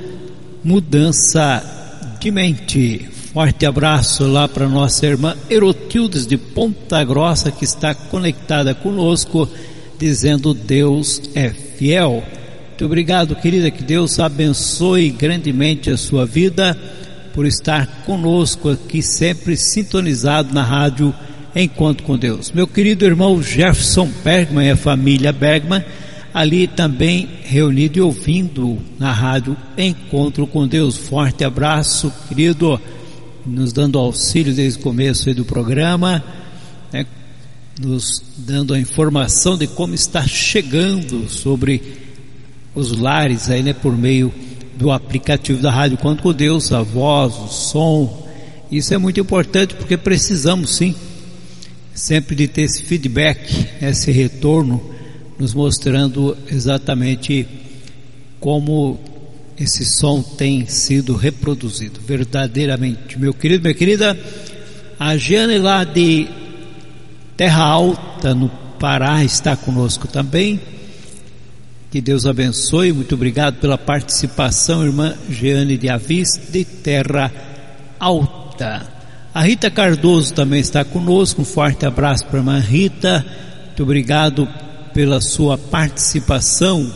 Mudança 0.63 1.74
de 2.25 2.31
Mente. 2.31 3.07
Forte 3.31 3.67
abraço 3.67 4.25
lá 4.25 4.47
para 4.47 4.67
nossa 4.67 5.05
irmã 5.05 5.37
Erotildes 5.47 6.25
de 6.25 6.37
Ponta 6.37 7.03
Grossa 7.03 7.51
que 7.51 7.63
está 7.63 7.93
conectada 7.93 8.73
conosco, 8.73 9.47
dizendo 9.99 10.51
Deus 10.51 11.21
é 11.35 11.51
fiel. 11.51 12.23
Muito 12.69 12.83
obrigado, 12.83 13.35
querida, 13.35 13.69
que 13.69 13.83
Deus 13.83 14.19
abençoe 14.19 15.11
grandemente 15.11 15.91
a 15.91 15.97
sua 15.97 16.25
vida 16.25 16.75
por 17.31 17.45
estar 17.45 17.85
conosco 18.07 18.71
aqui 18.71 19.03
sempre 19.03 19.55
sintonizado 19.55 20.51
na 20.51 20.63
rádio 20.63 21.13
Encontro 21.55 22.03
com 22.03 22.17
Deus. 22.17 22.51
Meu 22.51 22.65
querido 22.65 23.05
irmão 23.05 23.39
Jefferson 23.39 24.09
Bergman 24.23 24.69
e 24.69 24.71
a 24.71 24.75
família 24.75 25.31
Bergman 25.31 25.83
ali 26.35 26.67
também 26.67 27.29
reunido 27.45 27.97
e 27.97 28.01
ouvindo 28.01 28.77
na 28.99 29.09
rádio 29.13 29.55
Encontro 29.77 30.45
com 30.45 30.67
Deus. 30.67 30.97
Forte 30.97 31.45
abraço, 31.45 32.11
querido. 32.27 32.77
Nos 33.45 33.71
dando 33.71 33.97
auxílio 33.97 34.53
desde 34.53 34.77
o 34.77 34.81
começo 34.81 35.33
do 35.33 35.45
programa, 35.45 36.21
né, 36.91 37.05
nos 37.79 38.21
dando 38.35 38.73
a 38.73 38.79
informação 38.79 39.57
de 39.57 39.65
como 39.65 39.93
está 39.93 40.27
chegando 40.27 41.29
sobre 41.29 41.81
os 42.73 42.91
lares 42.91 43.49
aí, 43.49 43.63
né, 43.63 43.71
por 43.71 43.95
meio 43.97 44.33
do 44.75 44.91
aplicativo 44.91 45.61
da 45.61 45.71
Rádio. 45.71 45.97
Quanto 45.99 46.21
com 46.21 46.33
Deus, 46.33 46.73
a 46.73 46.81
voz, 46.81 47.33
o 47.33 47.47
som. 47.47 48.27
Isso 48.69 48.93
é 48.93 48.97
muito 48.97 49.21
importante 49.21 49.73
porque 49.73 49.95
precisamos 49.95 50.75
sim 50.75 50.93
sempre 51.93 52.35
de 52.35 52.45
ter 52.49 52.63
esse 52.63 52.83
feedback, 52.83 53.69
esse 53.81 54.11
retorno, 54.11 54.94
nos 55.37 55.53
mostrando 55.53 56.37
exatamente 56.49 57.47
como 58.39 58.99
esse 59.57 59.85
som 59.85 60.21
tem 60.21 60.65
sido 60.67 61.15
reproduzido 61.15 61.99
verdadeiramente. 62.01 63.17
Meu 63.17 63.33
querido, 63.33 63.63
minha 63.63 63.73
querida, 63.73 64.17
a 64.99 65.17
Jane 65.17 65.57
lá 65.57 65.83
de 65.83 66.27
Terra 67.37 67.63
Alta, 67.63 68.33
no 68.33 68.49
Pará, 68.79 69.23
está 69.23 69.55
conosco 69.55 70.07
também. 70.07 70.59
Que 71.89 72.01
Deus 72.01 72.25
abençoe, 72.25 72.91
muito 72.91 73.15
obrigado 73.15 73.55
pela 73.55 73.77
participação, 73.77 74.83
irmã 74.83 75.15
Jeane 75.29 75.77
de 75.77 75.89
Avis, 75.89 76.27
de 76.51 76.65
Terra 76.65 77.31
Alta. 77.99 78.85
A 79.33 79.41
Rita 79.41 79.69
Cardoso 79.69 80.33
também 80.33 80.59
está 80.59 80.83
conosco, 80.83 81.41
um 81.41 81.45
forte 81.45 81.85
abraço 81.85 82.25
para 82.25 82.37
a 82.37 82.39
irmã 82.39 82.59
Rita, 82.59 83.25
muito 83.67 83.83
obrigado 83.83 84.47
pela 84.95 85.19
sua 85.19 85.57
participação 85.57 86.89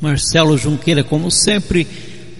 Marcelo 0.00 0.56
Junqueira, 0.56 1.04
como 1.04 1.30
sempre, 1.30 1.86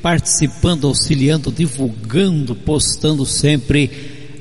participando, 0.01 0.87
auxiliando, 0.87 1.53
divulgando, 1.53 2.55
postando 2.55 3.27
sempre 3.27 3.91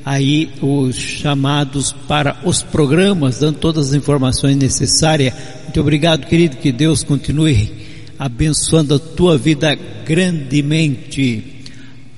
aí 0.05 0.49
os 0.61 0.95
chamados 0.95 1.91
para 2.07 2.37
os 2.45 2.61
programas, 2.61 3.39
dando 3.39 3.57
todas 3.57 3.89
as 3.89 3.93
informações 3.93 4.55
necessárias. 4.55 5.33
Muito 5.63 5.81
obrigado, 5.81 6.27
querido, 6.27 6.57
que 6.57 6.71
Deus 6.71 7.03
continue 7.03 7.73
abençoando 8.17 8.95
a 8.95 8.99
tua 8.99 9.37
vida 9.37 9.77
grandemente. 10.05 11.65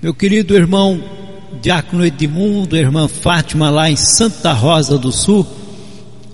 Meu 0.03 0.14
querido 0.14 0.56
irmão 0.56 1.03
Diácono 1.64 2.06
Edmundo, 2.06 2.78
irmã 2.78 3.07
Fátima, 3.07 3.72
lá 3.72 3.90
em 3.90 3.95
Santa 3.95 4.53
Rosa 4.53 4.99
do 4.99 5.11
Sul, 5.11 5.48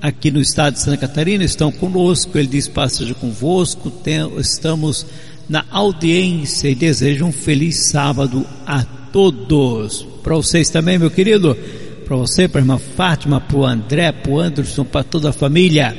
aqui 0.04 0.30
no 0.30 0.42
estado 0.42 0.74
de 0.74 0.82
Santa 0.82 0.98
Catarina, 0.98 1.46
estão 1.46 1.72
conosco. 1.72 2.38
Ele 2.38 2.50
diz: 2.50 2.68
Passeja 2.68 3.14
convosco, 3.14 3.90
tem, 3.90 4.20
estamos 4.38 5.06
na 5.48 5.64
audiência 5.72 6.68
e 6.68 6.76
desejo 6.76 7.26
um 7.26 7.32
feliz 7.32 7.90
sábado 7.90 8.46
a 8.68 8.84
todos. 8.84 10.06
Para 10.22 10.36
vocês 10.36 10.70
também, 10.70 11.00
meu 11.00 11.10
querido, 11.10 11.58
para 12.06 12.18
você, 12.18 12.50
para 12.50 12.60
a 12.60 12.64
irmã 12.64 12.78
Fátima, 12.78 13.40
para 13.40 13.58
o 13.58 13.66
André, 13.66 14.12
para 14.12 14.32
o 14.32 14.40
Anderson, 14.40 14.84
para 14.84 15.04
toda 15.04 15.30
a 15.30 15.34
família. 15.34 15.98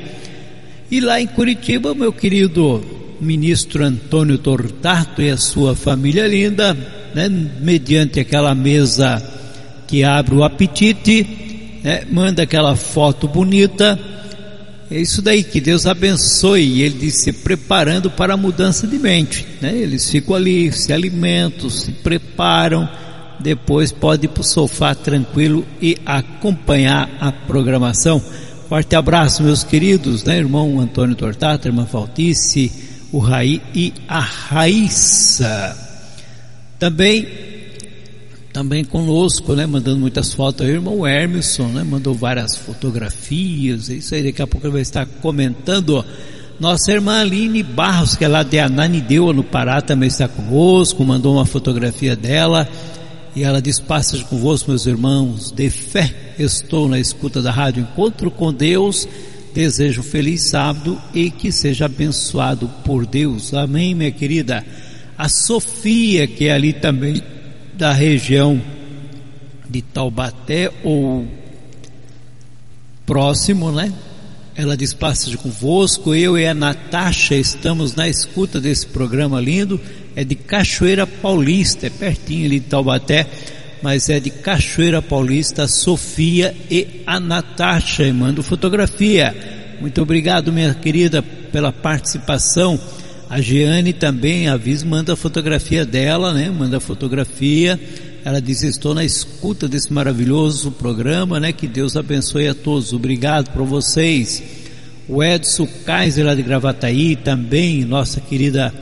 E 0.91 1.01
lá 1.01 1.19
em 1.19 1.27
Curitiba, 1.27 1.95
meu 1.95 2.13
querido 2.13 2.85
ministro 3.21 3.85
Antônio 3.85 4.37
Tortato 4.37 5.23
e 5.23 5.31
a 5.31 5.37
sua 5.39 5.75
família 5.75 6.27
linda, 6.27 6.75
né, 7.15 7.29
mediante 7.61 8.21
aquela 8.21 8.55
mesa 8.55 9.23
que 9.87 10.05
abre 10.05 10.35
o 10.35 10.45
apetite 10.45 11.54
né, 11.85 12.03
manda 12.11 12.43
aquela 12.43 12.75
foto 12.75 13.29
bonita. 13.29 14.01
É 14.91 14.99
isso 14.99 15.21
daí, 15.21 15.45
que 15.45 15.61
Deus 15.61 15.87
abençoe. 15.87 16.63
E 16.63 16.83
ele 16.83 16.99
disse, 16.99 17.25
se 17.25 17.33
preparando 17.33 18.11
para 18.11 18.33
a 18.33 18.39
mudança 18.39 18.87
de 18.87 18.99
mente. 18.99 19.47
Né? 19.61 19.77
Eles 19.77 20.11
ficam 20.11 20.35
ali, 20.35 20.73
se 20.73 20.93
alimentam, 20.93 21.69
se 21.69 21.93
preparam, 21.93 22.89
depois 23.39 23.93
pode 23.93 24.25
ir 24.25 24.29
para 24.29 24.41
o 24.41 24.45
sofá 24.45 24.95
tranquilo 24.95 25.67
e 25.81 25.99
acompanhar 26.07 27.11
a 27.21 27.31
programação. 27.31 28.23
Forte 28.69 28.97
abraço, 28.97 29.43
meus 29.43 29.63
queridos, 29.63 30.25
né? 30.25 30.39
irmão 30.39 30.81
Antônio 30.81 31.15
Tortata, 31.15 31.69
irmã 31.69 31.85
Faltice, 31.85 32.73
o 33.13 33.19
Raí 33.19 33.61
e 33.75 33.93
a 34.09 34.21
Raíssa. 34.21 35.77
Também 36.79 37.44
também 38.55 38.85
conosco, 38.85 39.53
né, 39.55 39.67
mandando 39.67 39.99
muitas 39.99 40.33
fotos. 40.33 40.65
O 40.65 40.71
irmão 40.71 41.05
Hermeson, 41.05 41.67
né, 41.67 41.83
mandou 41.83 42.15
várias 42.15 42.57
fotografias. 42.57 43.89
Isso 43.89 44.15
aí, 44.15 44.23
daqui 44.23 44.41
a 44.41 44.47
pouco 44.47 44.65
ele 44.65 44.75
vai 44.75 44.83
estar 44.83 45.05
comentando. 45.21 46.05
Nossa 46.61 46.93
irmã 46.93 47.21
Aline 47.21 47.65
Barros, 47.65 48.15
que 48.15 48.25
é 48.25 48.29
lá 48.29 48.45
de 48.45 48.61
Ananindeua, 48.61 49.33
no 49.33 49.43
Pará, 49.43 49.83
também 49.83 50.07
está 50.07 50.29
conosco, 50.29 51.05
mandou 51.05 51.35
uma 51.35 51.45
fotografia 51.45 52.15
dela. 52.15 52.69
E 53.35 53.43
ela 53.43 53.61
diz: 53.61 53.81
Passas 53.81 54.23
convosco, 54.23 54.71
meus 54.71 54.87
irmãos, 54.87 55.51
de 55.51 55.69
fé. 55.69 56.15
Estou 56.39 56.89
na 56.89 57.01
escuta 57.01 57.43
da 57.43 57.51
rádio 57.51 57.83
Encontro 57.83 58.31
com 58.31 58.53
Deus. 58.53 59.09
Desejo 59.53 60.01
um 60.01 60.05
feliz 60.05 60.49
sábado 60.51 60.97
e 61.13 61.29
que 61.29 61.51
seja 61.51 61.87
abençoado 61.87 62.71
por 62.85 63.05
Deus. 63.05 63.53
Amém, 63.53 63.97
minha 63.97 64.13
querida. 64.13 64.65
A 65.19 65.29
Sofia, 65.29 66.29
que 66.29 66.47
é 66.47 66.53
ali 66.53 66.73
também 66.73 67.21
da 67.77 67.93
região 67.93 68.61
de 69.69 69.83
Taubaté 69.83 70.71
ou 70.83 71.27
próximo, 73.05 73.73
né? 73.73 73.93
Ela 74.57 74.77
diz 74.77 74.97
de 75.27 75.37
convosco, 75.37 76.15
eu 76.15 76.39
e 76.39 76.47
a 76.47 76.55
Natasha 76.55 77.35
estamos 77.35 77.97
na 77.97 78.09
escuta 78.09 78.61
desse 78.61 78.87
programa 78.87 79.41
lindo, 79.41 79.81
é 80.15 80.23
de 80.23 80.37
Cachoeira 80.37 81.07
Paulista, 81.07 81.89
é 81.89 81.91
pertinho 81.91 82.47
ali 82.47 82.61
de 82.61 82.67
Taubaté, 82.67 83.27
mas 83.83 84.09
é 84.09 84.21
de 84.21 84.31
Cachoeira 84.31 85.03
Paulista, 85.03 85.65
a 85.65 85.69
Sofia 85.69 86.55
e 86.71 87.03
a 87.05 87.19
Natasha, 87.19 88.05
e 88.05 88.13
mando 88.13 88.45
fotografia. 88.45 89.35
Muito 89.81 90.01
obrigado, 90.01 90.53
minha 90.53 90.73
querida, 90.73 91.21
pela 91.21 91.73
participação. 91.73 92.79
A 93.29 93.41
Jeane 93.41 93.93
também 93.93 94.49
avisa, 94.49 94.85
manda 94.85 95.15
a 95.15 95.17
fotografia 95.17 95.85
dela, 95.85 96.33
né? 96.33 96.51
Manda 96.51 96.77
a 96.77 96.81
fotografia. 96.81 97.81
Ela 98.25 98.41
diz: 98.41 98.63
Estou 98.63 98.95
na 98.95 99.05
escuta 99.05 99.67
desse 99.67 99.93
maravilhoso 99.93 100.71
programa, 100.71 101.41
né? 101.41 101.53
Que 101.53 101.67
Deus 101.67 101.97
abençoe 101.97 102.49
a 102.49 102.55
todos. 102.55 102.93
Obrigado 102.93 103.51
por 103.51 103.65
vocês. 103.65 104.43
O 105.09 105.23
Edson 105.23 105.69
Kaiser 105.85 106.25
lá 106.25 106.35
de 106.35 106.43
Gravataí 106.43 107.17
também, 107.17 107.85
nossa 107.85 108.21
querida 108.21 108.73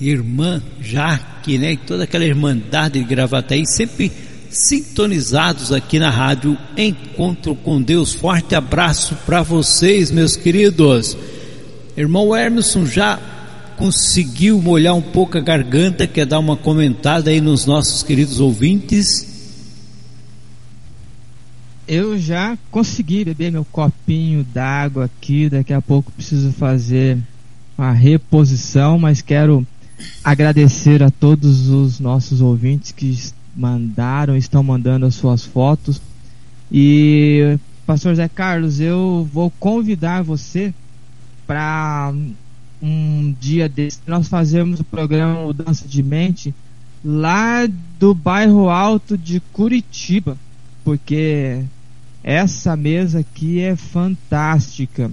irmã 0.00 0.62
Jaque, 0.80 1.58
né? 1.58 1.76
Toda 1.86 2.04
aquela 2.04 2.24
irmandade 2.24 2.98
de 3.00 3.04
Gravataí, 3.04 3.66
sempre 3.66 4.12
sintonizados 4.50 5.72
aqui 5.72 5.98
na 5.98 6.10
rádio 6.10 6.56
Encontro 6.76 7.54
com 7.56 7.82
Deus. 7.82 8.12
Forte 8.12 8.54
abraço 8.54 9.16
para 9.26 9.42
vocês, 9.42 10.10
meus 10.10 10.36
queridos. 10.36 11.16
Irmão 11.96 12.36
Hermeson 12.36 12.86
já 12.86 13.18
conseguiu 13.76 14.60
molhar 14.60 14.94
um 14.94 15.02
pouco 15.02 15.38
a 15.38 15.40
garganta, 15.40 16.06
quer 16.06 16.26
dar 16.26 16.38
uma 16.38 16.56
comentada 16.56 17.30
aí 17.30 17.40
nos 17.40 17.66
nossos 17.66 18.02
queridos 18.02 18.40
ouvintes? 18.40 19.32
Eu 21.86 22.18
já 22.18 22.56
consegui 22.70 23.24
beber 23.24 23.52
meu 23.52 23.64
copinho 23.64 24.42
d'água 24.42 25.04
aqui, 25.04 25.50
daqui 25.50 25.72
a 25.72 25.82
pouco 25.82 26.10
preciso 26.12 26.50
fazer 26.52 27.18
uma 27.76 27.92
reposição, 27.92 28.98
mas 28.98 29.20
quero 29.20 29.66
agradecer 30.22 31.02
a 31.02 31.10
todos 31.10 31.68
os 31.68 32.00
nossos 32.00 32.40
ouvintes 32.40 32.90
que 32.90 33.16
mandaram, 33.54 34.36
estão 34.36 34.62
mandando 34.62 35.06
as 35.06 35.14
suas 35.14 35.44
fotos. 35.44 36.00
E 36.72 37.58
Pastor 37.86 38.14
Zé 38.14 38.28
Carlos, 38.28 38.80
eu 38.80 39.28
vou 39.30 39.50
convidar 39.60 40.22
você 40.22 40.72
para 41.46 42.14
um 42.82 43.34
dia 43.40 43.68
desse 43.68 44.00
nós 44.06 44.28
fazemos 44.28 44.80
o 44.80 44.84
programa 44.84 45.42
Mudança 45.42 45.86
de 45.86 46.02
Mente 46.02 46.54
lá 47.04 47.66
do 47.98 48.14
bairro 48.14 48.68
Alto 48.68 49.16
de 49.16 49.40
Curitiba, 49.52 50.36
porque 50.82 51.62
essa 52.22 52.74
mesa 52.76 53.20
aqui 53.20 53.60
é 53.60 53.76
fantástica. 53.76 55.10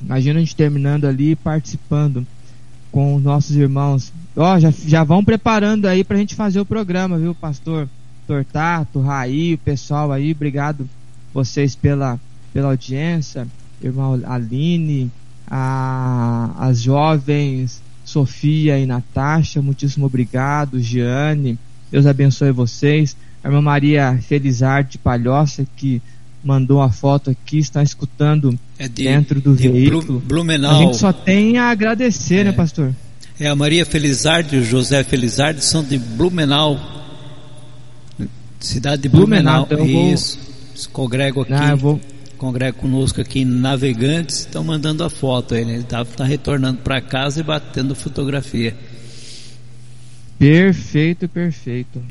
Imagina 0.00 0.38
a 0.38 0.42
gente 0.42 0.56
terminando 0.56 1.04
ali 1.04 1.36
participando 1.36 2.26
com 2.90 3.14
os 3.14 3.22
nossos 3.22 3.54
irmãos. 3.54 4.12
Ó, 4.36 4.58
já, 4.58 4.70
já 4.70 5.04
vão 5.04 5.24
preparando 5.24 5.86
aí 5.86 6.02
pra 6.02 6.18
gente 6.18 6.34
fazer 6.34 6.60
o 6.60 6.66
programa, 6.66 7.18
viu, 7.18 7.34
pastor? 7.34 7.88
Tortato, 8.26 9.00
Raí, 9.00 9.54
o 9.54 9.58
pessoal 9.58 10.10
aí, 10.12 10.32
obrigado 10.32 10.88
vocês 11.32 11.74
pela, 11.74 12.20
pela 12.52 12.68
audiência, 12.68 13.46
irmão 13.82 14.20
Aline, 14.24 15.10
a, 15.54 16.50
as 16.58 16.80
jovens 16.80 17.82
Sofia 18.06 18.78
e 18.78 18.86
Natasha, 18.86 19.60
muitíssimo 19.60 20.06
obrigado, 20.06 20.80
Giane, 20.80 21.58
Deus 21.90 22.06
abençoe 22.06 22.50
vocês. 22.52 23.14
A 23.44 23.48
irmã 23.48 23.60
Maria 23.60 24.18
Felizarde 24.26 24.96
Palhoça, 24.96 25.66
que 25.76 26.00
mandou 26.42 26.80
a 26.80 26.90
foto 26.90 27.30
aqui, 27.30 27.58
está 27.58 27.82
escutando 27.82 28.58
É 28.78 28.88
de, 28.88 29.04
dentro 29.04 29.40
do 29.40 29.54
de 29.54 29.68
veículo. 29.68 30.20
Blumenau. 30.20 30.70
A 30.70 30.74
gente 30.78 30.96
só 30.96 31.12
tem 31.12 31.58
a 31.58 31.64
agradecer, 31.70 32.44
né, 32.44 32.52
pastor? 32.52 32.94
É 33.38 33.46
a 33.48 33.54
Maria 33.54 33.84
Felizardi 33.84 34.56
e 34.56 34.58
o 34.60 34.64
José 34.64 35.04
Felizardi 35.04 35.62
são 35.64 35.84
de 35.84 35.98
Blumenau. 35.98 36.78
Cidade 38.60 39.02
de 39.02 39.08
Blumenau, 39.08 39.66
Blumenau. 39.66 39.66
então 39.66 39.78
eu 39.78 39.92
vou- 40.02 40.12
Isso. 40.14 40.38
Se 40.74 40.88
congregam 40.88 41.42
aqui. 41.42 41.52
Ah, 41.52 41.70
eu 41.70 41.76
vou, 41.76 42.00
Congrega 42.42 42.72
conosco 42.72 43.20
aqui 43.20 43.42
em 43.42 43.44
Navegantes. 43.44 44.40
Estão 44.40 44.64
mandando 44.64 45.04
a 45.04 45.08
foto 45.08 45.54
aí, 45.54 45.64
né? 45.64 45.74
Ele 45.74 45.84
tá, 45.84 46.04
tá 46.04 46.24
retornando 46.24 46.78
para 46.78 47.00
casa 47.00 47.38
e 47.38 47.42
batendo 47.44 47.94
fotografia. 47.94 48.74
perfeito, 50.40 51.28
perfeito. 51.28 52.02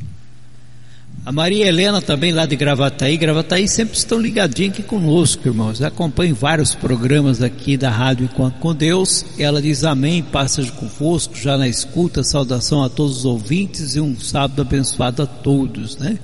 A 1.26 1.34
Maria 1.34 1.68
Helena 1.68 2.02
também 2.02 2.32
lá 2.32 2.45
de 2.45 2.56
Gravataí. 2.56 3.18
Gravataí 3.18 3.68
sempre 3.68 3.98
estão 3.98 4.22
ligadinhos 4.22 4.72
aqui 4.76 4.84
conosco, 4.84 5.45
irmãos. 5.45 5.82
Acompanhem 5.82 6.32
vários 6.32 6.74
programas 6.74 7.41
aqui 7.44 7.76
da 7.76 7.90
Rádio 7.90 8.24
Enquanto 8.24 8.56
com 8.56 8.74
Deus. 8.74 9.26
Ela 9.38 9.62
diz 9.62 9.84
amém, 9.84 10.24
passa 10.24 10.64
convosco, 10.72 11.36
já 11.36 11.58
na 11.58 11.68
escuta. 11.68 12.24
Saudação 12.24 12.82
a 12.82 12.90
todos 12.90 13.18
os 13.18 13.26
ouvintes 13.26 13.98
e 13.98 13.99
um 13.99 14.18
sábado 14.18 14.62
abençoado 14.62 15.24
a 15.24 15.26
todos, 15.26 15.98
né? 15.98 16.18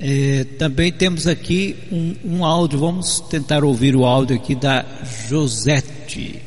É, 0.00 0.44
também 0.58 0.92
temos 0.92 1.26
aqui 1.26 1.76
um, 1.90 2.14
um 2.24 2.44
áudio, 2.44 2.78
vamos 2.78 3.20
tentar 3.20 3.64
ouvir 3.64 3.96
o 3.96 4.04
áudio 4.04 4.36
aqui 4.36 4.54
da 4.54 4.84
Josete. 5.28 6.40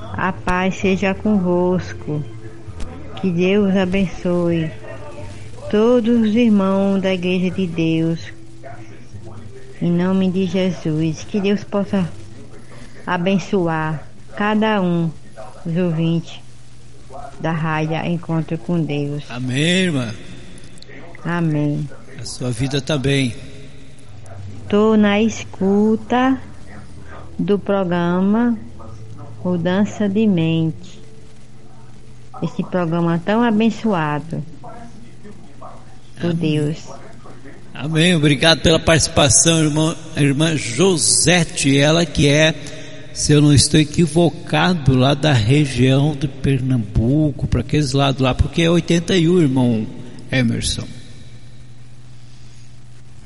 A 0.00 0.32
paz 0.32 0.76
seja 0.76 1.14
convosco. 1.14 2.22
Que 3.20 3.30
Deus 3.30 3.74
abençoe 3.76 4.70
todos 5.70 6.28
os 6.28 6.34
irmãos 6.34 7.00
da 7.00 7.14
Igreja 7.14 7.50
de 7.50 7.66
Deus. 7.66 8.20
Em 9.80 9.90
nome 9.90 10.30
de 10.30 10.46
Jesus. 10.46 11.24
Que 11.24 11.40
Deus 11.40 11.62
possa 11.64 12.08
abençoar 13.06 14.06
cada 14.36 14.80
um 14.82 15.10
dos 15.64 15.76
ouvintes 15.76 16.40
da 17.40 17.52
rádio 17.52 17.96
Encontro 18.04 18.58
com 18.58 18.80
Deus. 18.82 19.24
Amém, 19.28 19.84
irmã. 19.84 20.14
Amém. 21.24 21.88
A 22.24 22.26
sua 22.26 22.50
vida 22.50 22.80
também. 22.80 23.34
Estou 24.62 24.96
na 24.96 25.20
escuta 25.20 26.40
do 27.38 27.58
programa 27.58 28.56
Mudança 29.44 30.08
de 30.08 30.26
Mente. 30.26 31.02
Esse 32.42 32.62
programa 32.62 33.20
tão 33.22 33.42
abençoado 33.42 34.42
por 36.18 36.32
Deus. 36.32 36.88
Amém. 37.74 38.16
Obrigado 38.16 38.62
pela 38.62 38.78
participação, 38.78 39.62
irmã, 39.62 39.94
irmã 40.16 40.56
Josete, 40.56 41.76
ela 41.76 42.06
que 42.06 42.26
é, 42.26 42.54
se 43.12 43.34
eu 43.34 43.42
não 43.42 43.52
estou 43.52 43.78
equivocado, 43.78 44.96
lá 44.96 45.12
da 45.12 45.34
região 45.34 46.16
de 46.18 46.26
Pernambuco, 46.26 47.46
para 47.46 47.60
aqueles 47.60 47.92
lados 47.92 48.22
lá, 48.22 48.34
porque 48.34 48.62
é 48.62 48.70
81, 48.70 49.42
irmão 49.42 49.86
Emerson. 50.32 50.93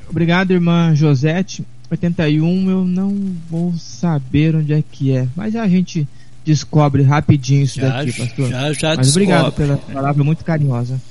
Obrigado, 0.09 0.51
irmã 0.51 0.93
Josete. 0.95 1.63
81 1.91 2.69
eu 2.69 2.85
não 2.85 3.15
vou 3.49 3.73
saber 3.77 4.55
onde 4.55 4.73
é 4.73 4.83
que 4.91 5.11
é, 5.11 5.27
mas 5.35 5.55
a 5.55 5.67
gente 5.67 6.07
descobre 6.45 7.01
rapidinho 7.01 7.63
isso 7.63 7.79
Já, 7.79 7.89
daqui, 7.89 8.13
pastor. 8.13 8.49
já, 8.49 8.73
já 8.73 8.95
mas 8.95 9.09
obrigado 9.09 9.51
pela 9.51 9.77
palavra 9.77 10.23
muito 10.23 10.43
carinhosa. 10.43 11.01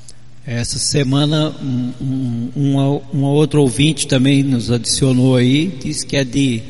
Essa 0.47 0.79
semana, 0.79 1.51
um, 1.63 1.93
um, 2.01 2.51
uma, 2.57 2.89
uma 3.13 3.29
outra 3.29 3.61
ouvinte 3.61 4.07
também 4.07 4.43
nos 4.43 4.71
adicionou 4.71 5.37
aí, 5.37 5.79
diz 5.83 6.03
que 6.03 6.17
é 6.17 6.25
de 6.25 6.63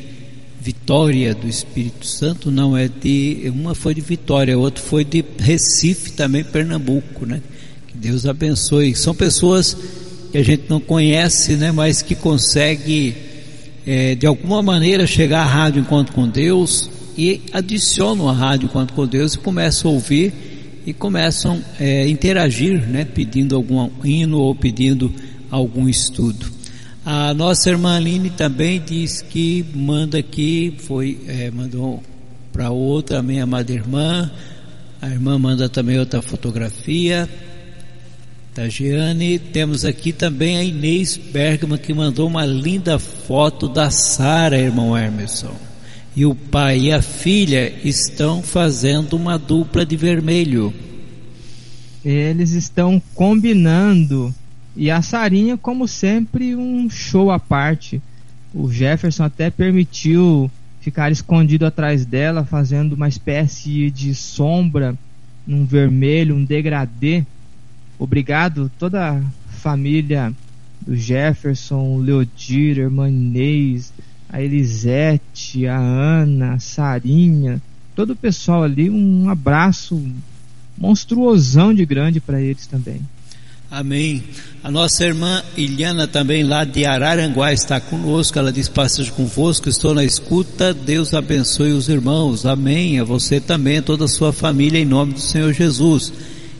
Vitória 0.61 1.33
do 1.33 1.47
Espírito 1.47 2.05
Santo, 2.05 2.51
não 2.51 2.75
é 2.75 2.89
de. 2.89 3.49
Uma 3.55 3.73
foi 3.73 3.95
de 3.95 4.01
Vitória, 4.01 4.57
outra 4.57 4.83
foi 4.83 5.05
de 5.05 5.23
Recife, 5.39 6.11
também 6.11 6.43
Pernambuco, 6.43 7.25
né? 7.25 7.41
Que 7.87 7.97
Deus 7.97 8.25
abençoe. 8.25 8.93
São 8.93 9.15
pessoas 9.15 9.77
que 10.31 10.37
a 10.37 10.43
gente 10.43 10.63
não 10.69 10.79
conhece, 10.79 11.55
né? 11.55 11.71
Mas 11.71 12.01
que 12.01 12.15
consegue 12.15 13.15
eh, 13.85 14.15
de 14.15 14.27
alguma 14.27 14.61
maneira 14.61 15.07
chegar 15.07 15.41
à 15.41 15.45
rádio 15.45 15.81
enquanto 15.81 16.11
com 16.11 16.27
Deus 16.27 16.89
e 17.17 17.41
adicionam 17.51 18.29
a 18.29 18.33
rádio 18.33 18.65
enquanto 18.65 18.93
com 18.93 19.05
Deus 19.05 19.33
e 19.33 19.39
começam 19.39 19.91
a 19.91 19.93
ouvir 19.93 20.33
e 20.85 20.93
começam 20.93 21.61
a 21.79 22.07
interagir, 22.07 22.81
né, 22.87 23.05
pedindo 23.05 23.55
algum 23.55 23.89
hino 24.03 24.39
ou 24.39 24.55
pedindo 24.55 25.13
algum 25.51 25.87
estudo. 25.87 26.45
A 27.05 27.33
nossa 27.33 27.69
irmã 27.69 27.95
Aline 27.97 28.29
também 28.29 28.81
diz 28.85 29.21
que 29.21 29.65
manda 29.73 30.17
aqui, 30.19 30.73
foi, 30.77 31.17
eh, 31.27 31.51
mandou 31.51 32.03
para 32.51 32.69
outra, 32.69 33.21
minha 33.21 33.43
amada 33.43 33.71
irmã, 33.71 34.29
a 35.01 35.09
irmã 35.09 35.39
manda 35.39 35.69
também 35.69 35.97
outra 35.97 36.21
fotografia, 36.21 37.27
da 38.59 38.67
Giane, 38.67 39.39
temos 39.39 39.85
aqui 39.85 40.11
também 40.11 40.57
a 40.57 40.63
Inês 40.65 41.15
Bergman 41.15 41.77
que 41.77 41.93
mandou 41.93 42.27
uma 42.27 42.45
linda 42.45 42.99
foto 42.99 43.69
da 43.69 43.89
Sara, 43.89 44.57
irmão 44.57 44.97
Emerson. 44.97 45.55
E 46.13 46.25
o 46.25 46.35
pai 46.35 46.77
e 46.77 46.91
a 46.91 47.01
filha 47.01 47.71
estão 47.85 48.43
fazendo 48.43 49.15
uma 49.15 49.39
dupla 49.39 49.85
de 49.85 49.95
vermelho. 49.95 50.73
Eles 52.03 52.51
estão 52.51 53.01
combinando 53.15 54.35
e 54.75 54.91
a 54.91 55.01
Sarinha, 55.01 55.55
como 55.55 55.87
sempre, 55.87 56.53
um 56.53 56.89
show 56.89 57.31
à 57.31 57.39
parte. 57.39 58.01
O 58.53 58.69
Jefferson 58.69 59.23
até 59.23 59.49
permitiu 59.49 60.51
ficar 60.81 61.13
escondido 61.13 61.65
atrás 61.65 62.05
dela, 62.05 62.43
fazendo 62.43 62.91
uma 62.91 63.07
espécie 63.07 63.89
de 63.89 64.13
sombra, 64.13 64.97
num 65.47 65.65
vermelho, 65.65 66.35
um 66.35 66.43
degradê. 66.43 67.23
Obrigado 67.99 68.71
toda 68.79 69.11
a 69.11 69.21
família 69.49 70.33
do 70.81 70.95
Jefferson, 70.95 71.97
Leodir, 71.97 72.77
Inês, 72.79 73.91
a 74.29 74.41
Elisete, 74.41 75.67
a 75.67 75.77
Ana, 75.77 76.53
a 76.53 76.59
Sarinha, 76.59 77.61
todo 77.95 78.11
o 78.11 78.15
pessoal 78.15 78.63
ali, 78.63 78.89
um 78.89 79.29
abraço 79.29 80.01
monstruosão 80.77 81.73
de 81.73 81.85
grande 81.85 82.21
para 82.21 82.41
eles 82.41 82.65
também. 82.65 83.01
Amém. 83.69 84.23
A 84.63 84.71
nossa 84.71 85.05
irmã 85.05 85.43
Iliana 85.55 86.07
também 86.07 86.43
lá 86.43 86.63
de 86.63 86.85
Araranguá 86.85 87.53
está 87.53 87.79
conosco. 87.79 88.39
Ela 88.39 88.51
diz: 88.51 88.67
Passagem 88.67 89.13
convosco, 89.13 89.69
estou 89.69 89.93
na 89.93 90.03
escuta. 90.03 90.73
Deus 90.73 91.13
abençoe 91.13 91.73
os 91.73 91.87
irmãos. 91.87 92.47
Amém. 92.47 92.99
A 92.99 93.03
você 93.03 93.39
também, 93.39 93.77
a 93.77 93.81
toda 93.83 94.05
a 94.05 94.07
sua 94.07 94.33
família, 94.33 94.79
em 94.79 94.85
nome 94.85 95.13
do 95.13 95.19
Senhor 95.19 95.53
Jesus. 95.53 96.11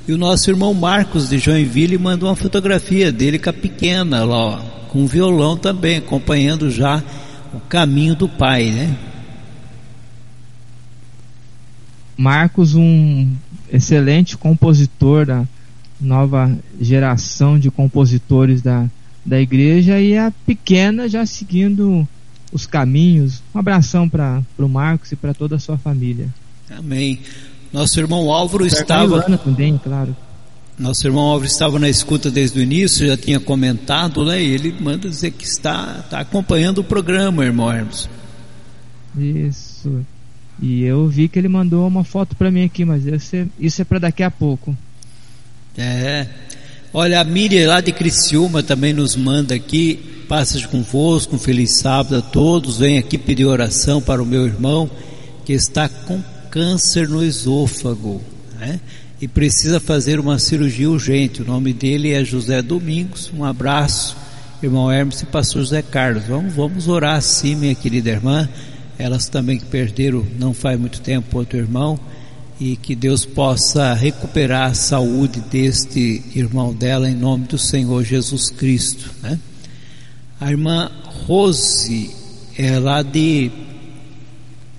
E 0.10 0.12
o 0.12 0.18
nosso 0.18 0.50
irmão 0.50 0.74
Marcos 0.74 1.30
de 1.30 1.38
Joinville 1.38 1.96
mandou 1.96 2.30
uma 2.30 2.36
fotografia 2.36 3.12
dele 3.12 3.38
com 3.38 3.52
a 3.52 3.54
pequena 3.54 4.24
lá, 4.24 4.36
ó, 4.36 4.58
com 4.88 5.06
violão 5.06 5.56
também, 5.56 5.98
acompanhando 5.98 6.72
já 6.72 7.04
o 7.54 7.60
caminho 7.60 8.16
do 8.16 8.28
pai, 8.28 8.72
né? 8.72 8.98
Marcos, 12.18 12.74
um 12.74 13.32
excelente 13.72 14.36
compositor 14.36 15.28
da 15.28 15.48
nova 16.02 16.58
geração 16.82 17.60
de 17.60 17.70
compositores 17.70 18.64
da, 18.64 18.90
da 19.24 19.40
igreja 19.40 20.02
e 20.02 20.18
a 20.18 20.34
pequena 20.44 21.08
já 21.08 21.24
seguindo 21.24 22.08
os 22.52 22.66
caminhos. 22.66 23.44
Um 23.54 23.60
abração 23.60 24.10
para 24.10 24.42
o 24.58 24.68
Marcos 24.68 25.12
e 25.12 25.16
para 25.16 25.36
toda 25.36 25.58
a 25.58 25.60
sua 25.60 25.78
família. 25.78 26.34
Amém. 26.68 27.20
Nosso 27.72 28.00
irmão 28.00 28.32
Álvaro 28.32 28.66
estava. 28.66 29.22
Também, 29.38 29.78
claro. 29.78 30.16
Nosso 30.78 31.06
irmão 31.06 31.26
Álvaro 31.26 31.46
estava 31.46 31.78
na 31.78 31.90
escuta 31.90 32.32
desde 32.32 32.60
o 32.60 32.64
início, 32.64 33.06
já 33.06 33.18
tinha 33.18 33.40
comentado, 33.40 34.24
né? 34.26 34.42
E 34.42 34.54
ele 34.54 34.74
manda 34.80 35.10
dizer 35.10 35.32
que 35.32 35.44
está, 35.44 36.02
está 36.04 36.20
acompanhando 36.22 36.80
o 36.80 36.84
programa, 36.84 37.44
irmão 37.44 37.72
Hermes. 37.72 38.10
Isso. 39.18 40.06
E 40.62 40.84
eu 40.84 41.08
vi 41.08 41.28
que 41.28 41.38
ele 41.38 41.48
mandou 41.48 41.88
uma 41.88 42.04
foto 42.04 42.36
para 42.36 42.50
mim 42.50 42.64
aqui, 42.64 42.86
mas 42.86 43.06
isso 43.06 43.36
é, 43.36 43.48
isso 43.60 43.82
é 43.82 43.86
para 43.86 44.00
daqui 44.00 44.24
a 44.24 44.32
pouco. 44.32 44.76
É. 45.78 46.28
Olha, 46.94 47.22
a 47.22 47.24
Miriam 47.24 47.68
lá 47.68 47.82
de 47.82 47.92
Criciúma 47.92 48.64
também 48.64 48.94
nos 48.94 49.16
manda 49.16 49.54
aqui, 49.54 50.24
passas 50.28 50.66
convosco, 50.66 51.36
um 51.36 51.40
feliz 51.40 51.78
sábado 51.78 52.18
a 52.18 52.22
todos, 52.22 52.80
vem 52.80 52.98
aqui 52.98 53.18
pedir 53.18 53.46
oração 53.46 54.02
para 54.02 54.24
o 54.24 54.26
meu 54.26 54.46
irmão 54.46 54.90
que 55.46 55.54
está 55.54 55.88
com 55.88 56.22
câncer 56.50 57.08
no 57.08 57.24
esôfago, 57.24 58.22
né? 58.60 58.80
E 59.22 59.28
precisa 59.28 59.80
fazer 59.80 60.20
uma 60.20 60.40
cirurgia 60.40 60.90
urgente. 60.90 61.42
O 61.42 61.46
nome 61.46 61.74
dele 61.74 62.14
é 62.14 62.24
José 62.24 62.62
Domingos. 62.62 63.32
Um 63.34 63.44
abraço, 63.44 64.16
irmão 64.64 64.92
Hermes 64.92 65.22
e 65.22 65.26
pastor 65.26 65.62
José 65.62 65.82
Carlos. 65.82 66.24
Vamos, 66.26 66.54
vamos 66.54 66.88
orar 66.88 67.16
assim, 67.16 67.56
minha 67.56 67.76
querida 67.76 68.10
irmã. 68.10 68.48
Elas 68.98 69.28
também 69.28 69.58
que 69.58 69.66
perderam 69.66 70.26
não 70.38 70.54
faz 70.54 70.80
muito 70.80 71.02
tempo 71.02 71.38
outro 71.38 71.58
irmão 71.58 72.00
e 72.60 72.76
que 72.76 72.94
Deus 72.94 73.26
possa 73.26 73.94
recuperar 73.94 74.70
a 74.70 74.74
saúde 74.74 75.40
deste 75.40 76.22
irmão 76.36 76.74
dela 76.74 77.10
em 77.10 77.16
nome 77.16 77.46
do 77.46 77.58
Senhor 77.58 78.04
Jesus 78.04 78.50
Cristo, 78.50 79.10
né? 79.22 79.40
A 80.42 80.52
irmã 80.52 80.92
Rose 81.26 82.12
é 82.58 82.78
lá 82.78 83.02
de 83.02 83.50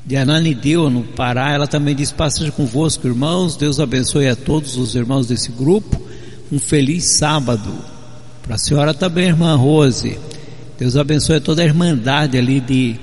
de 0.05 0.17
Ananideu, 0.17 0.89
no 0.89 1.03
Pará, 1.03 1.53
ela 1.53 1.67
também 1.67 1.95
diz, 1.95 2.11
passeja 2.11 2.51
convosco, 2.51 3.07
irmãos, 3.07 3.57
Deus 3.57 3.79
abençoe 3.79 4.29
a 4.29 4.37
todos 4.37 4.77
os 4.77 4.95
irmãos 4.95 5.27
desse 5.27 5.53
grupo, 5.53 6.01
um 6.51 6.59
feliz 6.59 7.19
sábado. 7.19 7.73
Para 8.43 8.55
a 8.55 8.59
senhora 8.59 8.95
também, 8.95 9.27
irmã 9.27 9.55
Rose, 9.55 10.19
Deus 10.79 10.97
abençoe 10.97 11.41
toda 11.41 11.63
a 11.63 11.65
irmandade 11.65 12.39
ali 12.39 12.61
de 12.61 12.97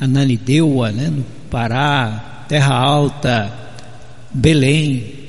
Ananideua, 0.00 0.92
né, 0.92 1.08
no 1.08 1.24
Pará, 1.50 2.44
Terra 2.48 2.74
Alta, 2.74 3.52
Belém, 4.32 5.22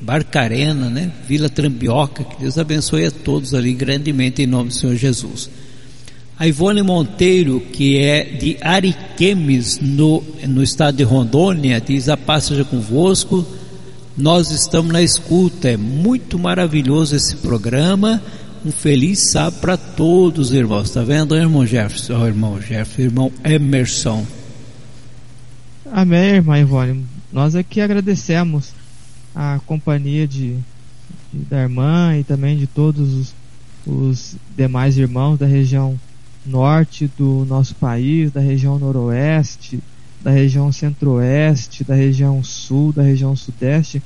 Barcarena, 0.00 0.88
né? 0.88 1.12
Vila 1.28 1.48
Trambioca, 1.48 2.24
que 2.24 2.40
Deus 2.40 2.56
abençoe 2.56 3.04
a 3.04 3.10
todos 3.10 3.54
ali 3.54 3.74
grandemente 3.74 4.42
em 4.42 4.46
nome 4.46 4.70
do 4.70 4.74
Senhor 4.74 4.96
Jesus. 4.96 5.50
A 6.40 6.48
Ivone 6.48 6.82
Monteiro, 6.82 7.60
que 7.60 7.98
é 7.98 8.24
de 8.24 8.56
Ariquemes, 8.62 9.78
no, 9.78 10.24
no 10.48 10.62
estado 10.62 10.96
de 10.96 11.02
Rondônia, 11.02 11.78
diz 11.78 12.08
a 12.08 12.16
paz 12.16 12.44
seja 12.44 12.64
convosco, 12.64 13.46
nós 14.16 14.50
estamos 14.50 14.90
na 14.90 15.02
escuta, 15.02 15.68
é 15.68 15.76
muito 15.76 16.38
maravilhoso 16.38 17.14
esse 17.14 17.36
programa, 17.36 18.22
um 18.64 18.72
feliz 18.72 19.30
sábado 19.30 19.60
para 19.60 19.76
todos, 19.76 20.50
irmãos, 20.50 20.88
está 20.88 21.02
vendo, 21.02 21.36
irmão 21.36 21.66
Jefferson, 21.66 22.18
oh, 22.18 22.26
irmão 22.26 22.58
Jefferson, 22.58 23.02
irmão 23.02 23.32
Emerson. 23.44 24.26
Amém, 25.92 26.36
irmã 26.36 26.58
Ivone, 26.58 27.04
nós 27.30 27.54
aqui 27.54 27.82
agradecemos 27.82 28.72
a 29.34 29.60
companhia 29.66 30.26
de, 30.26 30.56
de, 31.34 31.44
da 31.50 31.60
irmã 31.60 32.16
e 32.16 32.24
também 32.24 32.56
de 32.56 32.66
todos 32.66 33.12
os, 33.12 33.34
os 33.86 34.36
demais 34.56 34.96
irmãos 34.96 35.38
da 35.38 35.44
região 35.44 36.00
norte 36.44 37.10
do 37.18 37.44
nosso 37.44 37.74
país, 37.74 38.30
da 38.30 38.40
região 38.40 38.78
noroeste, 38.78 39.80
da 40.20 40.30
região 40.30 40.70
centro-oeste, 40.72 41.84
da 41.84 41.94
região 41.94 42.42
sul, 42.42 42.92
da 42.92 43.02
região 43.02 43.34
sudeste, 43.34 44.02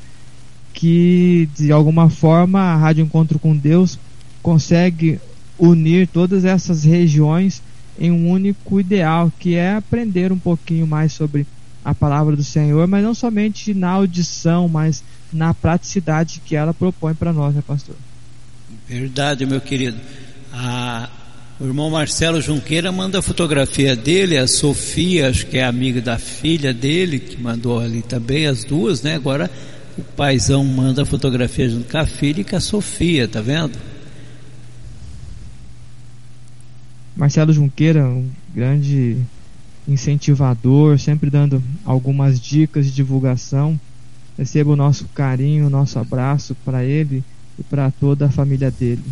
que 0.73 1.49
de 1.57 1.73
alguma 1.73 2.09
forma 2.11 2.61
a 2.61 2.77
Rádio 2.77 3.05
Encontro 3.05 3.39
com 3.39 3.57
Deus 3.57 3.99
consegue 4.43 5.21
unir 5.59 6.09
todas 6.09 6.45
essas 6.45 6.85
regiões 6.85 7.63
em 7.99 8.11
um 8.11 8.29
único 8.29 8.81
ideal, 8.81 9.33
que 9.39 9.55
é 9.55 9.75
aprender 9.75 10.33
um 10.33 10.39
pouquinho 10.39 10.87
mais 10.87 11.13
sobre 11.13 11.47
a 11.85 11.95
palavra 11.95 12.35
do 12.35 12.43
Senhor, 12.43 12.87
mas 12.89 13.05
não 13.05 13.15
somente 13.15 13.73
na 13.75 13.91
audição, 13.91 14.69
mas 14.69 15.05
na 15.33 15.53
praticidade 15.53 16.41
que 16.45 16.57
ela 16.57 16.73
propõe 16.73 17.15
para 17.15 17.33
nós, 17.33 17.55
né, 17.55 17.63
pastor? 17.65 17.95
Verdade, 18.89 19.47
meu 19.47 19.61
querido. 19.61 19.99
A, 20.53 21.09
o 21.61 21.65
irmão 21.65 21.89
Marcelo 21.89 22.41
Junqueira 22.41 22.91
manda 22.91 23.21
a 23.21 23.23
fotografia 23.23 23.95
dele, 23.95 24.37
a 24.37 24.47
Sofia, 24.47 25.29
acho 25.29 25.47
que 25.47 25.59
é 25.59 25.65
amiga 25.65 26.01
da 26.01 26.19
filha 26.19 26.75
dele, 26.75 27.21
que 27.21 27.41
mandou 27.41 27.79
ali 27.79 28.03
também, 28.03 28.47
as 28.47 28.65
duas, 28.65 29.03
né? 29.03 29.15
Agora 29.15 29.49
o 29.97 30.03
paizão 30.03 30.65
manda 30.65 31.03
a 31.03 31.07
fotografia 31.07 31.69
junto 31.69 31.89
com 31.89 31.99
a 31.99 32.07
filha 32.07 32.41
e 32.41 32.45
com 32.45 32.57
a 32.57 32.61
Sofia, 32.61 33.29
tá 33.29 33.41
vendo? 33.41 33.79
Marcelo 37.17 37.53
Junqueira, 37.53 38.05
um 38.05 38.29
grande 38.53 39.17
incentivador, 39.87 40.99
sempre 40.99 41.31
dando 41.31 41.63
algumas 41.85 42.41
dicas 42.41 42.87
de 42.87 42.93
divulgação. 42.93 43.79
Receba 44.37 44.73
o 44.73 44.77
nosso 44.77 45.05
carinho, 45.15 45.69
o 45.69 45.71
nosso 45.71 46.01
abraço 46.01 46.57
para 46.65 46.85
ele 46.85 47.23
e 47.57 47.63
para 47.63 47.93
toda 47.93 48.27
a 48.27 48.31
família 48.31 48.73
dele. 48.73 49.05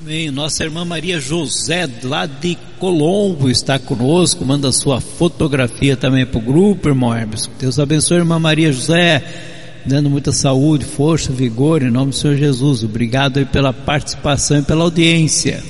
Amém. 0.00 0.30
Nossa 0.30 0.62
irmã 0.62 0.84
Maria 0.84 1.18
José, 1.18 1.88
lá 2.04 2.24
de 2.24 2.56
Colombo, 2.78 3.50
está 3.50 3.80
conosco. 3.80 4.44
Manda 4.44 4.70
sua 4.70 5.00
fotografia 5.00 5.96
também 5.96 6.24
para 6.24 6.38
o 6.38 6.40
grupo, 6.40 6.88
irmão 6.88 7.12
Hermes. 7.12 7.50
Deus 7.58 7.80
abençoe, 7.80 8.18
irmã 8.18 8.38
Maria 8.38 8.70
José, 8.70 9.24
dando 9.84 10.08
muita 10.08 10.30
saúde, 10.30 10.84
força, 10.84 11.32
vigor, 11.32 11.82
em 11.82 11.90
nome 11.90 12.12
do 12.12 12.16
Senhor 12.16 12.36
Jesus. 12.36 12.84
Obrigado 12.84 13.38
aí 13.38 13.44
pela 13.44 13.72
participação 13.72 14.60
e 14.60 14.62
pela 14.62 14.84
audiência. 14.84 15.64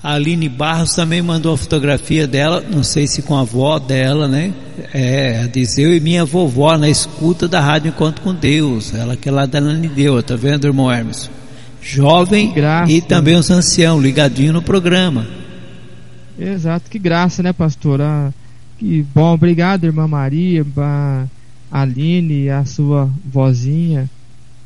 A 0.00 0.14
Aline 0.14 0.48
Barros 0.48 0.94
também 0.94 1.20
mandou 1.20 1.52
a 1.52 1.58
fotografia 1.58 2.28
dela, 2.28 2.62
não 2.70 2.84
sei 2.84 3.08
se 3.08 3.22
com 3.22 3.34
a 3.34 3.40
avó 3.40 3.76
dela, 3.80 4.28
né? 4.28 4.54
É, 4.94 5.48
diz 5.52 5.78
eu 5.78 5.92
e 5.92 5.98
minha 5.98 6.24
vovó 6.24 6.78
na 6.78 6.88
escuta 6.88 7.48
da 7.48 7.60
Rádio 7.60 7.88
Encontro 7.88 8.22
com 8.22 8.32
Deus. 8.32 8.94
Ela 8.94 9.16
que 9.16 9.28
é 9.28 9.32
lá 9.32 9.46
da 9.46 9.58
Ananideu, 9.58 10.22
tá 10.22 10.36
vendo, 10.36 10.64
irmão 10.64 10.92
Hermes? 10.92 11.28
Jovem 11.88 12.52
e 12.88 13.00
também 13.00 13.36
os 13.36 13.50
anciãos, 13.50 14.02
ligadinho 14.02 14.52
no 14.52 14.62
programa. 14.62 15.26
Exato, 16.38 16.90
que 16.90 16.98
graça, 16.98 17.42
né, 17.42 17.52
pastora? 17.52 18.34
Que 18.78 19.06
bom, 19.14 19.34
obrigado, 19.34 19.84
irmã 19.84 20.06
Maria, 20.06 20.66
a 20.76 21.26
Aline 21.70 22.44
e 22.44 22.50
a 22.50 22.64
sua 22.64 23.08
vozinha 23.24 24.10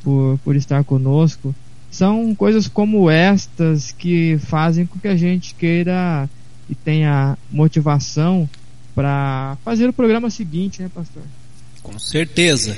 por, 0.03 0.39
por 0.43 0.55
estar 0.55 0.83
conosco 0.83 1.53
são 1.91 2.33
coisas 2.33 2.69
como 2.69 3.09
estas 3.09 3.91
que 3.91 4.39
fazem 4.45 4.85
com 4.85 4.97
que 4.97 5.09
a 5.09 5.15
gente 5.15 5.53
queira 5.53 6.27
e 6.69 6.73
tenha 6.73 7.37
motivação 7.51 8.49
para 8.95 9.57
fazer 9.63 9.89
o 9.89 9.93
programa 9.93 10.29
seguinte, 10.29 10.81
né, 10.81 10.89
pastor? 10.93 11.23
Com 11.83 11.99
certeza. 11.99 12.77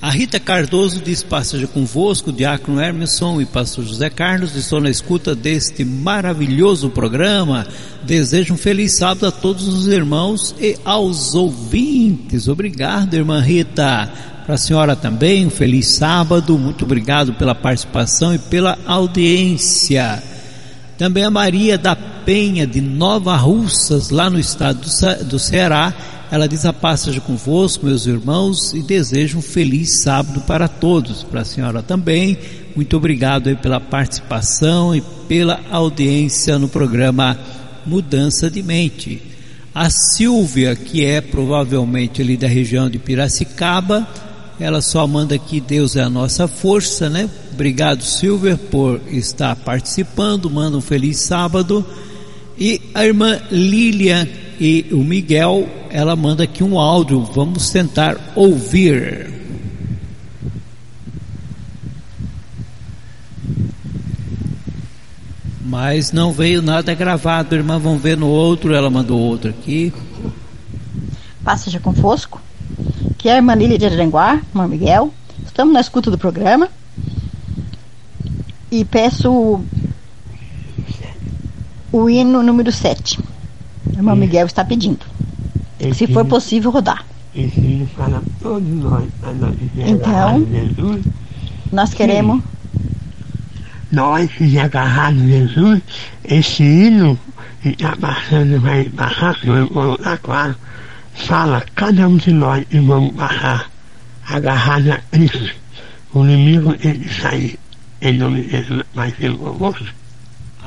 A 0.00 0.10
Rita 0.10 0.38
Cardoso 0.38 1.00
diz: 1.00 1.24
Passeja 1.24 1.66
convosco, 1.66 2.32
Diácono 2.32 2.80
Hermeson 2.80 3.40
e 3.40 3.46
Pastor 3.46 3.84
José 3.84 4.08
Carlos. 4.08 4.54
Estou 4.54 4.80
na 4.80 4.88
escuta 4.88 5.34
deste 5.34 5.84
maravilhoso 5.84 6.88
programa. 6.88 7.66
Desejo 8.04 8.54
um 8.54 8.56
feliz 8.56 8.96
sábado 8.96 9.26
a 9.26 9.32
todos 9.32 9.66
os 9.66 9.88
irmãos 9.88 10.54
e 10.60 10.78
aos 10.84 11.34
ouvintes. 11.34 12.46
Obrigado, 12.46 13.14
irmã 13.14 13.40
Rita. 13.40 14.08
Para 14.46 14.54
a 14.54 14.58
senhora 14.58 14.94
também, 14.94 15.46
um 15.46 15.50
feliz 15.50 15.88
sábado. 15.88 16.56
Muito 16.56 16.84
obrigado 16.84 17.34
pela 17.34 17.54
participação 17.54 18.32
e 18.32 18.38
pela 18.38 18.78
audiência. 18.86 20.22
Também 20.96 21.24
a 21.24 21.30
Maria 21.30 21.76
da 21.76 21.96
Penha, 21.96 22.68
de 22.68 22.80
Nova 22.80 23.36
Russas, 23.36 24.10
lá 24.10 24.30
no 24.30 24.38
estado 24.38 24.80
do 25.24 25.38
Ceará. 25.40 25.92
Ela 26.30 26.46
diz 26.46 26.66
a 26.66 26.72
paz 26.72 27.00
seja 27.00 27.20
convosco, 27.22 27.86
meus 27.86 28.06
irmãos, 28.06 28.74
e 28.74 28.82
desejo 28.82 29.38
um 29.38 29.42
feliz 29.42 30.02
sábado 30.02 30.42
para 30.42 30.68
todos. 30.68 31.22
Para 31.22 31.40
a 31.40 31.44
senhora 31.44 31.82
também, 31.82 32.36
muito 32.76 32.96
obrigado 32.96 33.48
aí 33.48 33.56
pela 33.56 33.80
participação 33.80 34.94
e 34.94 35.00
pela 35.26 35.58
audiência 35.70 36.58
no 36.58 36.68
programa 36.68 37.38
Mudança 37.86 38.50
de 38.50 38.62
Mente. 38.62 39.22
A 39.74 39.88
Silvia, 39.88 40.76
que 40.76 41.04
é 41.04 41.20
provavelmente 41.20 42.20
ali 42.20 42.36
da 42.36 42.46
região 42.46 42.90
de 42.90 42.98
Piracicaba, 42.98 44.06
ela 44.60 44.82
só 44.82 45.06
manda 45.06 45.38
que 45.38 45.60
Deus 45.60 45.96
é 45.96 46.02
a 46.02 46.10
nossa 46.10 46.46
força, 46.46 47.08
né? 47.08 47.30
Obrigado, 47.52 48.02
Silver, 48.02 48.58
por 48.58 49.00
estar 49.08 49.56
participando. 49.56 50.50
Manda 50.50 50.76
um 50.76 50.80
feliz 50.80 51.18
sábado. 51.20 51.86
E 52.58 52.82
a 52.92 53.06
irmã 53.06 53.40
Lilian 53.50 54.26
e 54.60 54.86
o 54.90 54.98
Miguel, 54.98 55.68
ela 55.90 56.14
manda 56.16 56.44
aqui 56.44 56.62
um 56.62 56.78
áudio. 56.78 57.22
Vamos 57.22 57.70
tentar 57.70 58.16
ouvir. 58.34 59.32
Mas 65.64 66.12
não 66.12 66.32
veio 66.32 66.62
nada 66.62 66.94
gravado, 66.94 67.54
irmã. 67.54 67.78
Vamos 67.78 68.02
ver 68.02 68.16
no 68.16 68.28
outro. 68.28 68.74
Ela 68.74 68.90
mandou 68.90 69.18
outro 69.18 69.50
aqui. 69.50 69.92
Paz 71.44 71.62
seja 71.62 71.78
convosco 71.78 72.40
que 73.18 73.28
é 73.28 73.32
a 73.32 73.36
irmã 73.36 73.54
Lília 73.54 73.76
de 73.76 73.84
Aranguá, 73.84 74.40
irmã 74.50 74.68
Miguel. 74.68 75.12
Estamos 75.44 75.74
na 75.74 75.80
escuta 75.80 76.08
do 76.08 76.16
programa. 76.16 76.68
E 78.70 78.84
peço 78.84 79.60
o 81.90 82.08
hino 82.08 82.42
número 82.44 82.70
7. 82.70 83.18
A 83.92 83.96
irmã 83.96 84.14
Miguel 84.14 84.46
está 84.46 84.64
pedindo. 84.64 85.04
Se 85.94 86.06
for 86.08 86.24
possível 86.24 86.70
rodar. 86.70 87.04
Ensino 87.34 87.86
para 87.88 88.20
todos 88.42 88.68
nós 88.68 89.04
a 89.22 89.32
nós 89.32 89.54
Então? 89.76 90.46
Jesus. 90.50 91.04
Nós 91.72 91.94
queremos. 91.94 92.42
Nós 93.92 94.30
que 94.32 94.58
agarrados 94.58 95.22
em 95.22 95.28
Jesus, 95.28 95.82
esse 96.24 96.62
hino 96.62 97.18
que 97.62 97.70
está 97.70 97.96
passando, 97.96 98.60
vai 98.60 98.84
passar, 98.84 99.36
eu 99.44 99.66
vou 99.66 99.68
colocar 99.68 100.18
claro, 100.18 100.56
fala 101.14 101.64
cada 101.74 102.08
um 102.08 102.16
de 102.16 102.32
nós 102.32 102.66
e 102.70 102.78
vamos 102.80 103.14
passar 103.14 103.70
agarrado 104.26 104.92
a 104.92 104.98
Cristo. 105.10 105.54
O 106.12 106.24
inimigo 106.24 106.74
que 106.74 107.08
sair. 107.20 107.58
Em 108.00 108.16
nome 108.16 108.42
de 108.42 108.50
Jesus, 108.50 108.82
vai 108.94 109.12
ser 109.12 109.36
convosco. 109.36 109.84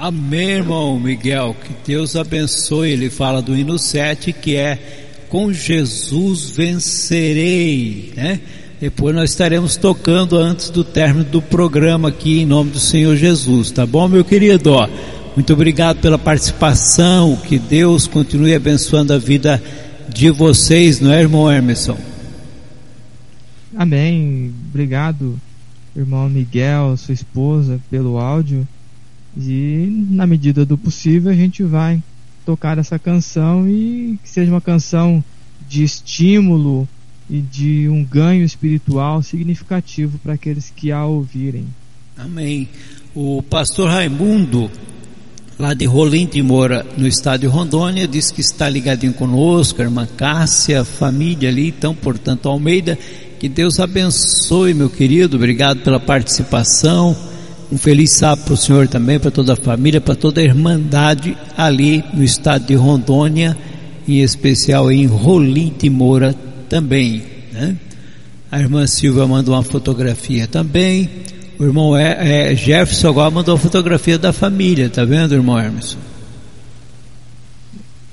Amém, 0.01 0.49
irmão 0.49 0.99
Miguel. 0.99 1.55
Que 1.63 1.91
Deus 1.91 2.15
abençoe. 2.15 2.89
Ele 2.89 3.07
fala 3.07 3.39
do 3.39 3.55
hino 3.55 3.77
7 3.77 4.33
que 4.33 4.55
é 4.55 4.79
Com 5.29 5.53
Jesus 5.53 6.49
vencerei, 6.49 8.11
né? 8.15 8.39
Depois 8.79 9.13
nós 9.13 9.29
estaremos 9.29 9.77
tocando 9.77 10.39
antes 10.39 10.71
do 10.71 10.83
término 10.83 11.23
do 11.25 11.39
programa 11.39 12.09
aqui 12.09 12.39
em 12.39 12.47
nome 12.47 12.71
do 12.71 12.79
Senhor 12.79 13.15
Jesus, 13.15 13.69
tá 13.69 13.85
bom, 13.85 14.07
meu 14.07 14.25
querido? 14.25 14.71
Muito 15.35 15.53
obrigado 15.53 16.01
pela 16.01 16.17
participação. 16.17 17.35
Que 17.35 17.59
Deus 17.59 18.07
continue 18.07 18.55
abençoando 18.55 19.13
a 19.13 19.19
vida 19.19 19.61
de 20.09 20.31
vocês, 20.31 20.99
não 20.99 21.13
é, 21.13 21.21
irmão 21.21 21.51
Emerson? 21.51 21.95
Amém. 23.77 24.51
Obrigado, 24.67 25.39
irmão 25.95 26.27
Miguel, 26.27 26.97
sua 26.97 27.13
esposa, 27.13 27.79
pelo 27.91 28.17
áudio. 28.17 28.67
E 29.37 30.05
na 30.09 30.27
medida 30.27 30.65
do 30.65 30.77
possível 30.77 31.31
a 31.31 31.35
gente 31.35 31.63
vai 31.63 32.01
tocar 32.45 32.77
essa 32.77 32.99
canção 32.99 33.67
e 33.69 34.17
que 34.21 34.29
seja 34.29 34.51
uma 34.51 34.61
canção 34.61 35.23
de 35.67 35.83
estímulo 35.83 36.87
e 37.29 37.39
de 37.39 37.87
um 37.87 38.03
ganho 38.03 38.43
espiritual 38.43 39.23
significativo 39.23 40.19
para 40.19 40.33
aqueles 40.33 40.71
que 40.75 40.91
a 40.91 41.05
ouvirem. 41.05 41.65
Amém. 42.17 42.67
O 43.15 43.41
pastor 43.41 43.89
Raimundo, 43.89 44.69
lá 45.57 45.73
de 45.73 45.85
Rolim 45.85 46.25
de 46.25 46.41
Moura, 46.41 46.85
no 46.97 47.07
estado 47.07 47.41
de 47.41 47.47
Rondônia, 47.47 48.07
diz 48.07 48.31
que 48.31 48.41
está 48.41 48.67
ligadinho 48.67 49.13
conosco, 49.13 49.81
a 49.81 49.85
irmã 49.85 50.05
Cássia, 50.05 50.81
a 50.81 50.85
família 50.85 51.49
ali, 51.49 51.69
então, 51.69 51.95
portanto, 51.95 52.49
Almeida, 52.49 52.99
que 53.39 53.47
Deus 53.47 53.79
abençoe, 53.79 54.73
meu 54.73 54.89
querido, 54.89 55.37
obrigado 55.37 55.81
pela 55.83 55.99
participação. 55.99 57.30
Um 57.71 57.77
feliz 57.77 58.11
sábado 58.11 58.43
para 58.43 58.53
o 58.53 58.57
senhor 58.57 58.85
também, 58.89 59.17
para 59.17 59.31
toda 59.31 59.53
a 59.53 59.55
família, 59.55 60.01
para 60.01 60.13
toda 60.13 60.41
a 60.41 60.43
irmandade 60.43 61.37
ali 61.55 62.03
no 62.13 62.21
estado 62.21 62.65
de 62.65 62.75
Rondônia, 62.75 63.57
em 64.05 64.19
especial 64.19 64.91
em 64.91 65.05
Rolim 65.05 65.73
de 65.79 65.89
Moura 65.89 66.35
também. 66.67 67.23
Né? 67.53 67.77
A 68.51 68.59
irmã 68.59 68.85
Silvia 68.85 69.25
mandou 69.25 69.55
uma 69.55 69.63
fotografia 69.63 70.47
também. 70.47 71.09
O 71.57 71.63
irmão 71.63 71.95
é, 71.95 72.51
é, 72.51 72.55
Jefferson 72.57 73.07
agora 73.07 73.31
mandou 73.31 73.55
uma 73.55 73.61
fotografia 73.61 74.19
da 74.19 74.33
família, 74.33 74.89
tá 74.89 75.05
vendo, 75.05 75.33
irmão 75.33 75.57
Hermes? 75.57 75.97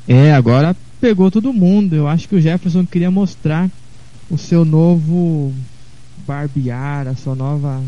É, 0.06 0.32
agora 0.32 0.76
pegou 1.00 1.32
todo 1.32 1.52
mundo. 1.52 1.96
Eu 1.96 2.06
acho 2.06 2.28
que 2.28 2.36
o 2.36 2.40
Jefferson 2.40 2.86
queria 2.86 3.10
mostrar 3.10 3.68
o 4.30 4.38
seu 4.38 4.64
novo 4.64 5.52
barbear, 6.24 7.08
a 7.08 7.16
sua 7.16 7.34
nova 7.34 7.82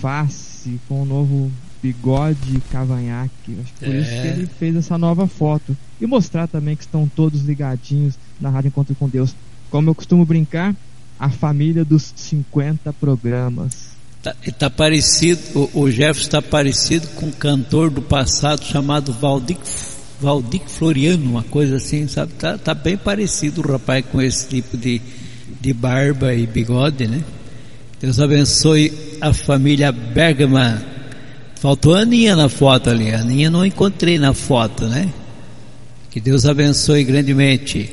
face 0.00 0.47
com 0.88 1.02
o 1.02 1.04
novo 1.04 1.50
bigode 1.82 2.60
cavanhaque. 2.70 3.56
Acho 3.62 3.72
que 3.74 3.84
por 3.84 3.94
É. 3.94 4.00
isso 4.00 4.10
que 4.10 4.26
ele 4.26 4.46
fez 4.58 4.76
essa 4.76 4.98
nova 4.98 5.26
foto. 5.26 5.76
E 6.00 6.06
mostrar 6.06 6.46
também 6.48 6.76
que 6.76 6.82
estão 6.82 7.08
todos 7.14 7.42
ligadinhos 7.42 8.14
na 8.40 8.50
Rádio 8.50 8.68
Encontro 8.68 8.94
com 8.94 9.08
Deus. 9.08 9.34
Como 9.70 9.90
eu 9.90 9.94
costumo 9.94 10.24
brincar, 10.24 10.74
a 11.18 11.28
família 11.30 11.84
dos 11.84 12.12
50 12.16 12.92
programas. 12.94 13.88
Tá, 14.22 14.34
tá 14.58 14.68
parecido, 14.70 15.40
o, 15.74 15.82
o 15.82 15.90
Jefferson 15.90 16.22
está 16.22 16.42
parecido 16.42 17.06
com 17.08 17.26
um 17.26 17.32
cantor 17.32 17.90
do 17.90 18.02
passado 18.02 18.64
chamado 18.64 19.12
Valdir, 19.12 19.56
Valdir 20.20 20.62
Floriano, 20.66 21.24
uma 21.30 21.42
coisa 21.44 21.76
assim, 21.76 22.08
sabe? 22.08 22.32
Tá, 22.32 22.58
tá 22.58 22.74
bem 22.74 22.96
parecido 22.96 23.60
o 23.60 23.72
rapaz 23.72 24.04
com 24.10 24.20
esse 24.20 24.48
tipo 24.48 24.76
de, 24.76 25.00
de 25.60 25.72
barba 25.72 26.34
e 26.34 26.46
bigode, 26.46 27.06
né? 27.06 27.22
Deus 28.00 28.20
abençoe 28.20 28.92
a 29.20 29.32
família 29.32 29.90
Bergman. 29.90 30.78
Faltou 31.56 31.96
a 31.96 32.00
Aninha 32.00 32.36
na 32.36 32.48
foto 32.48 32.90
ali, 32.90 33.12
a 33.12 33.20
Aninha 33.20 33.50
não 33.50 33.66
encontrei 33.66 34.18
na 34.18 34.32
foto, 34.32 34.86
né? 34.86 35.12
Que 36.08 36.20
Deus 36.20 36.46
abençoe 36.46 37.02
grandemente. 37.02 37.90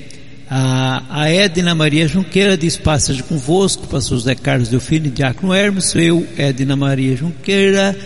A, 0.48 1.04
a 1.10 1.30
Edna 1.32 1.74
Maria 1.74 2.08
Junqueira 2.08 2.56
diz: 2.56 2.78
Passagem 2.78 3.24
convosco, 3.24 3.88
pastor 3.88 4.20
José 4.20 4.36
Carlos 4.36 4.70
Delfino 4.70 5.10
Diácono 5.10 5.56
Hermes. 5.56 5.96
Eu, 5.96 6.26
Edna 6.38 6.76
Maria 6.76 7.18
Junqueira, 7.18 7.98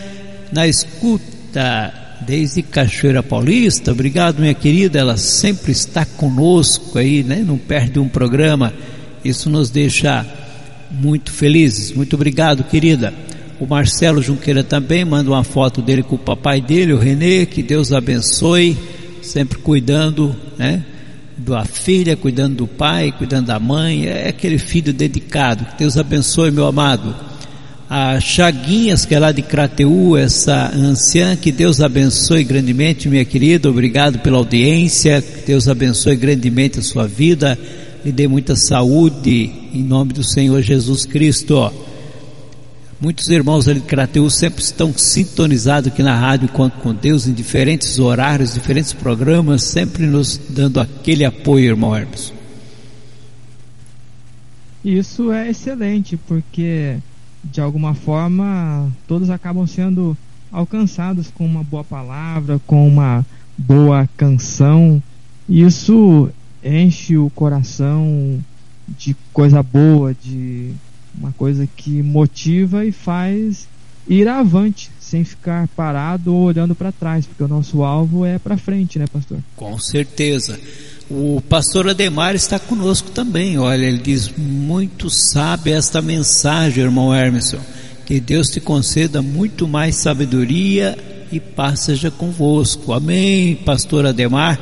na 0.54 0.66
escuta 0.66 1.94
desde 2.26 2.62
Cachoeira 2.62 3.22
Paulista. 3.22 3.92
Obrigado, 3.92 4.40
minha 4.40 4.54
querida. 4.54 5.00
Ela 5.00 5.18
sempre 5.18 5.74
está 5.74 6.06
conosco 6.06 6.98
aí, 6.98 7.24
né? 7.24 7.44
Não 7.46 7.58
perde 7.58 8.00
um 8.00 8.08
programa. 8.08 8.74
Isso 9.24 9.50
nos 9.50 9.70
deixa 9.70 10.26
muito 10.92 11.32
felizes. 11.32 11.92
Muito 11.92 12.16
obrigado, 12.16 12.64
querida. 12.64 13.14
O 13.60 13.68
Marcelo 13.68 14.22
Junqueira 14.22 14.64
também 14.64 15.04
manda 15.04 15.30
uma 15.30 15.44
foto 15.44 15.82
dele 15.82 16.04
com 16.04 16.16
o 16.16 16.20
papai 16.20 16.62
dele, 16.62 16.94
o 16.94 16.98
Renê. 16.98 17.46
Que 17.46 17.62
Deus 17.62 17.92
abençoe, 17.92 18.78
sempre 19.22 19.58
cuidando, 19.60 20.36
né? 20.58 20.84
da 21.40 21.64
filha, 21.64 22.18
cuidando 22.18 22.56
do 22.58 22.68
pai, 22.68 23.14
cuidando 23.18 23.48
da 23.48 23.60
mãe, 23.60 24.08
é 24.08 24.28
aquele 24.28 24.58
filho 24.58 24.94
dedicado. 24.94 25.66
Que 25.66 25.80
Deus 25.80 25.98
abençoe, 25.98 26.52
meu 26.52 26.66
amado. 26.66 27.16
A 27.90 28.20
Chaguinhas, 28.20 29.06
que 29.06 29.16
é 29.16 29.20
lá 29.20 29.32
de 29.32 29.42
Crateú, 29.42 30.16
essa 30.16 30.72
anciã, 30.76 31.36
que 31.36 31.52
Deus 31.52 31.82
abençoe 31.82 32.44
grandemente, 32.44 33.10
minha 33.10 33.26
querida. 33.26 33.70
Obrigado 33.70 34.20
pela 34.20 34.38
audiência. 34.38 35.22
Que 35.22 35.48
Deus 35.48 35.68
abençoe 35.68 36.16
grandemente 36.16 36.78
a 36.80 36.84
sua 36.84 37.08
vida. 37.08 37.58
Lhe 38.04 38.12
dê 38.14 38.28
muita 38.28 38.56
saúde, 38.56 39.52
em 39.74 39.84
nome 39.84 40.14
do 40.14 40.24
Senhor 40.24 40.62
Jesus 40.62 41.06
Cristo. 41.06 41.72
Muitos 43.02 43.30
irmãos 43.30 43.68
ali 43.68 43.82
de 43.82 43.86
Crateú 43.86 44.30
sempre 44.30 44.62
estão 44.62 44.94
sintonizados 44.94 45.92
aqui 45.92 46.04
na 46.04 46.16
rádio 46.16 46.50
Enquanto 46.52 46.74
com 46.80 46.94
Deus, 46.94 47.28
em 47.28 47.34
diferentes 47.34 48.00
horários, 48.00 48.54
diferentes 48.54 48.94
programas, 48.94 49.64
sempre 49.64 50.06
nos 50.06 50.38
dando 50.50 50.80
aquele 50.80 51.26
apoio, 51.26 51.66
irmão 51.66 51.96
Hermes. 51.96 52.34
Isso 54.84 55.32
é 55.32 55.50
excelente, 55.50 56.16
porque 56.16 56.98
de 57.44 57.60
alguma 57.60 57.94
forma 57.94 58.90
todos 59.08 59.30
acabam 59.30 59.68
sendo 59.68 60.18
alcançados 60.52 61.30
com 61.30 61.46
uma 61.46 61.64
boa 61.64 61.84
palavra, 61.84 62.60
com 62.66 62.88
uma 62.88 63.26
boa 63.58 64.08
canção. 64.16 65.02
Isso 65.48 66.30
enche 66.64 67.18
o 67.18 67.30
coração 67.30 68.40
de 68.88 69.16
coisa 69.34 69.62
boa, 69.62 70.14
de 70.14 70.72
uma 71.18 71.32
coisa 71.34 71.68
que 71.76 72.02
motiva 72.02 72.86
e 72.86 72.92
faz 72.92 73.68
ir 74.08 74.28
avante, 74.28 74.90
sem 75.00 75.24
ficar 75.24 75.68
parado 75.70 76.34
ou 76.34 76.44
olhando 76.44 76.74
para 76.74 76.92
trás, 76.92 77.26
porque 77.26 77.44
o 77.44 77.48
nosso 77.48 77.84
alvo 77.84 78.26
é 78.26 78.40
para 78.40 78.58
frente, 78.58 78.98
né, 78.98 79.06
pastor? 79.08 79.38
Com 79.56 79.78
certeza. 79.78 80.60
O 81.10 81.42
pastor 81.48 81.90
Ademar 81.90 82.36
está 82.36 82.60
conosco 82.60 83.10
também. 83.12 83.58
Olha, 83.58 83.86
ele 83.86 84.00
diz: 84.00 84.32
Muito 84.36 85.10
sabe 85.10 85.72
esta 85.72 86.02
mensagem, 86.02 86.84
irmão 86.84 87.14
Hermeson. 87.14 87.60
Que 88.06 88.20
Deus 88.20 88.48
te 88.48 88.60
conceda 88.60 89.22
muito 89.22 89.68
mais 89.68 89.96
sabedoria 89.96 90.98
e 91.32 91.40
paz 91.40 91.82
seja 91.82 92.10
convosco. 92.10 92.94
Amém, 92.94 93.56
pastor 93.56 94.06
Ademar, 94.06 94.60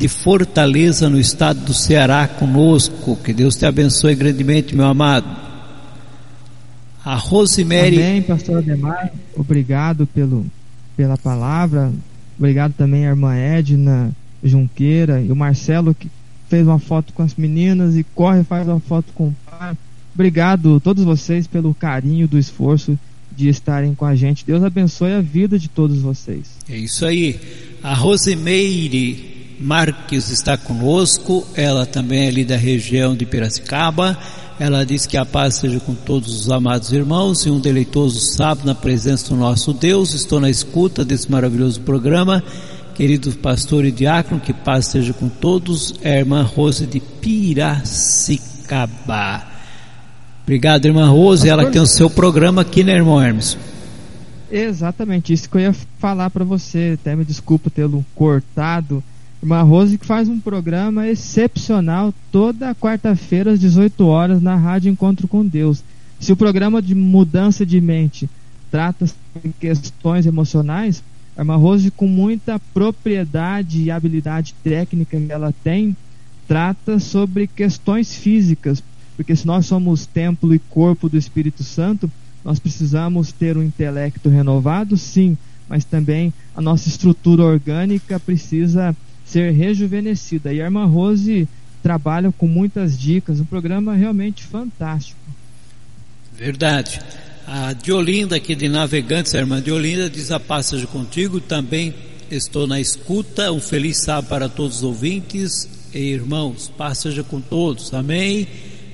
de 0.00 0.08
Fortaleza, 0.08 1.10
no 1.10 1.20
estado 1.20 1.60
do 1.60 1.74
Ceará, 1.74 2.26
conosco. 2.26 3.16
Que 3.16 3.34
Deus 3.34 3.54
te 3.54 3.66
abençoe 3.66 4.14
grandemente, 4.14 4.74
meu 4.74 4.86
amado. 4.86 5.28
A 7.04 7.16
Rosemary. 7.16 8.02
Amém, 8.02 8.22
pastor 8.22 8.58
Ademar. 8.58 9.12
Obrigado 9.36 10.06
pelo, 10.06 10.46
pela 10.96 11.18
palavra. 11.18 11.92
Obrigado 12.38 12.72
também 12.72 13.06
à 13.06 13.10
irmã 13.10 13.34
Edna 13.34 14.10
Junqueira 14.42 15.20
e 15.20 15.30
o 15.30 15.36
Marcelo 15.36 15.94
que 15.94 16.08
fez 16.48 16.66
uma 16.66 16.78
foto 16.78 17.12
com 17.12 17.22
as 17.22 17.34
meninas 17.34 17.94
e 17.94 18.02
corre 18.02 18.40
e 18.40 18.44
faz 18.44 18.66
uma 18.66 18.80
foto 18.80 19.12
com 19.14 19.28
o 19.28 19.36
pai. 19.50 19.76
Obrigado 20.14 20.76
a 20.76 20.80
todos 20.80 21.04
vocês 21.04 21.46
pelo 21.46 21.74
carinho, 21.74 22.26
do 22.26 22.38
esforço 22.38 22.98
de 23.36 23.50
estarem 23.50 23.94
com 23.94 24.06
a 24.06 24.16
gente. 24.16 24.46
Deus 24.46 24.64
abençoe 24.64 25.12
a 25.12 25.20
vida 25.20 25.58
de 25.58 25.68
todos 25.68 25.98
vocês. 26.00 26.46
É 26.70 26.76
isso 26.76 27.04
aí. 27.04 27.38
A 27.82 27.92
Rosemeire 27.92 29.29
Marques 29.60 30.30
está 30.30 30.56
conosco. 30.56 31.46
Ela 31.54 31.84
também 31.84 32.24
é 32.24 32.28
ali 32.28 32.44
da 32.44 32.56
região 32.56 33.14
de 33.14 33.26
Piracicaba. 33.26 34.18
Ela 34.58 34.84
diz 34.84 35.06
que 35.06 35.16
a 35.16 35.24
paz 35.24 35.56
seja 35.56 35.78
com 35.80 35.94
todos 35.94 36.40
os 36.40 36.50
amados 36.50 36.92
irmãos 36.92 37.44
e 37.46 37.50
um 37.50 37.60
deleitoso 37.60 38.18
sábado 38.20 38.66
na 38.66 38.74
presença 38.74 39.28
do 39.28 39.36
nosso 39.36 39.72
Deus. 39.72 40.14
Estou 40.14 40.40
na 40.40 40.48
escuta 40.48 41.04
desse 41.04 41.30
maravilhoso 41.30 41.80
programa. 41.82 42.42
Que 42.94 43.06
querido 43.06 43.30
pastor 43.32 43.84
e 43.86 43.92
diácono, 43.92 44.40
que 44.40 44.52
paz 44.52 44.86
esteja 44.86 45.12
com 45.14 45.28
todos, 45.28 45.94
é 46.02 46.16
a 46.16 46.18
irmã 46.18 46.42
Rose 46.42 46.86
de 46.86 47.00
Piracicaba. 47.00 48.30
Obrigado, 50.42 50.84
irmã 50.84 51.08
Rose, 51.08 51.48
ela 51.48 51.70
tem 51.70 51.80
o 51.80 51.86
seu 51.86 52.10
programa 52.10 52.60
aqui, 52.60 52.84
né, 52.84 52.92
irmão 52.92 53.22
Hermes? 53.22 53.56
Exatamente, 54.50 55.32
isso 55.32 55.48
que 55.48 55.56
eu 55.56 55.60
ia 55.62 55.72
falar 55.98 56.28
para 56.28 56.44
você, 56.44 56.98
até 57.00 57.16
me 57.16 57.24
desculpa 57.24 57.70
tê-lo 57.70 58.04
cortado. 58.14 59.02
Irmã 59.42 59.62
Rose 59.62 59.96
que 59.96 60.06
faz 60.06 60.28
um 60.28 60.38
programa 60.38 61.08
excepcional 61.08 62.12
toda 62.30 62.74
quarta-feira 62.74 63.52
às 63.52 63.60
18 63.60 64.06
horas 64.06 64.42
na 64.42 64.54
Rádio 64.54 64.90
Encontro 64.90 65.26
com 65.26 65.44
Deus. 65.44 65.82
Se 66.18 66.30
o 66.30 66.36
programa 66.36 66.82
de 66.82 66.94
mudança 66.94 67.64
de 67.64 67.80
mente 67.80 68.28
trata 68.70 69.06
questões 69.58 70.26
emocionais, 70.26 71.02
a 71.34 71.40
Irmã 71.40 71.56
Rose, 71.56 71.90
com 71.90 72.06
muita 72.06 72.60
propriedade 72.74 73.82
e 73.82 73.90
habilidade 73.90 74.54
técnica 74.62 75.18
que 75.18 75.32
ela 75.32 75.54
tem, 75.64 75.96
trata 76.46 76.98
sobre 76.98 77.46
questões 77.46 78.14
físicas, 78.14 78.82
porque 79.16 79.34
se 79.34 79.46
nós 79.46 79.64
somos 79.64 80.04
templo 80.04 80.54
e 80.54 80.58
corpo 80.58 81.08
do 81.08 81.16
Espírito 81.16 81.64
Santo, 81.64 82.10
nós 82.44 82.58
precisamos 82.58 83.32
ter 83.32 83.56
um 83.56 83.62
intelecto 83.62 84.28
renovado, 84.28 84.98
sim, 84.98 85.36
mas 85.68 85.84
também 85.84 86.32
a 86.54 86.60
nossa 86.60 86.88
estrutura 86.88 87.44
orgânica 87.44 88.20
precisa 88.20 88.94
ser 89.30 89.52
rejuvenescida. 89.52 90.52
E 90.52 90.60
a 90.60 90.64
Irmã 90.64 90.84
Rose 90.86 91.48
trabalha 91.82 92.32
com 92.36 92.46
muitas 92.46 92.98
dicas, 92.98 93.40
um 93.40 93.44
programa 93.44 93.94
realmente 93.94 94.44
fantástico. 94.44 95.20
Verdade. 96.36 97.00
A 97.46 97.72
Diolinda 97.72 98.36
aqui 98.36 98.54
de 98.54 98.68
Navegantes, 98.68 99.34
a 99.34 99.38
irmã 99.38 99.60
Diolinda, 99.60 100.08
diz 100.08 100.30
a 100.30 100.38
passagem 100.38 100.86
contigo, 100.86 101.40
também 101.40 101.92
estou 102.30 102.66
na 102.66 102.80
escuta, 102.80 103.50
um 103.50 103.60
feliz 103.60 104.04
sábado 104.04 104.28
para 104.28 104.48
todos 104.48 104.78
os 104.78 104.82
ouvintes 104.84 105.68
e 105.92 105.98
irmãos, 105.98 106.70
passagem 106.76 107.24
com 107.24 107.40
todos, 107.40 107.92
amém? 107.92 108.46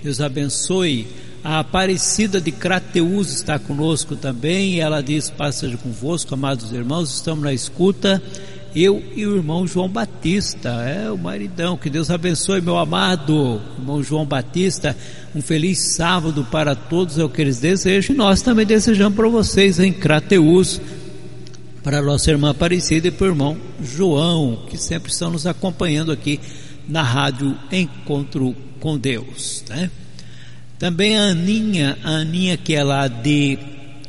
Deus 0.02 0.20
abençoe. 0.20 1.06
A 1.44 1.60
Aparecida 1.60 2.40
de 2.40 2.50
Crateus 2.50 3.30
está 3.30 3.58
conosco 3.58 4.16
também, 4.16 4.80
ela 4.80 5.02
diz, 5.02 5.28
passagem 5.28 5.76
convosco, 5.76 6.32
amados 6.32 6.72
irmãos, 6.72 7.14
estamos 7.14 7.44
na 7.44 7.52
escuta, 7.52 8.22
eu 8.76 9.02
e 9.16 9.26
o 9.26 9.36
irmão 9.36 9.66
João 9.66 9.88
Batista, 9.88 10.68
é 10.68 11.10
o 11.10 11.16
maridão, 11.16 11.78
que 11.78 11.88
Deus 11.88 12.10
abençoe 12.10 12.60
meu 12.60 12.76
amado 12.76 13.58
irmão 13.78 14.02
João 14.02 14.26
Batista, 14.26 14.94
um 15.34 15.40
feliz 15.40 15.94
sábado 15.94 16.46
para 16.50 16.74
todos, 16.74 17.18
é 17.18 17.24
o 17.24 17.28
que 17.28 17.40
eles 17.40 17.58
desejam, 17.58 18.14
e 18.14 18.18
nós 18.18 18.42
também 18.42 18.66
desejamos 18.66 19.16
para 19.16 19.28
vocês 19.28 19.80
em 19.80 19.94
Crateus, 19.94 20.78
para 21.82 22.00
a 22.00 22.02
nossa 22.02 22.30
irmã 22.30 22.50
Aparecida 22.50 23.08
e 23.08 23.10
para 23.10 23.24
o 23.24 23.30
irmão 23.30 23.56
João, 23.82 24.66
que 24.68 24.76
sempre 24.76 25.10
estão 25.10 25.30
nos 25.30 25.46
acompanhando 25.46 26.12
aqui 26.12 26.38
na 26.86 27.02
rádio 27.02 27.56
Encontro 27.72 28.54
com 28.78 28.98
Deus, 28.98 29.64
né? 29.70 29.90
Também 30.78 31.16
a 31.16 31.28
Aninha, 31.28 31.96
a 32.04 32.10
Aninha 32.10 32.58
que 32.58 32.74
é 32.74 32.84
lá 32.84 33.08
de 33.08 33.58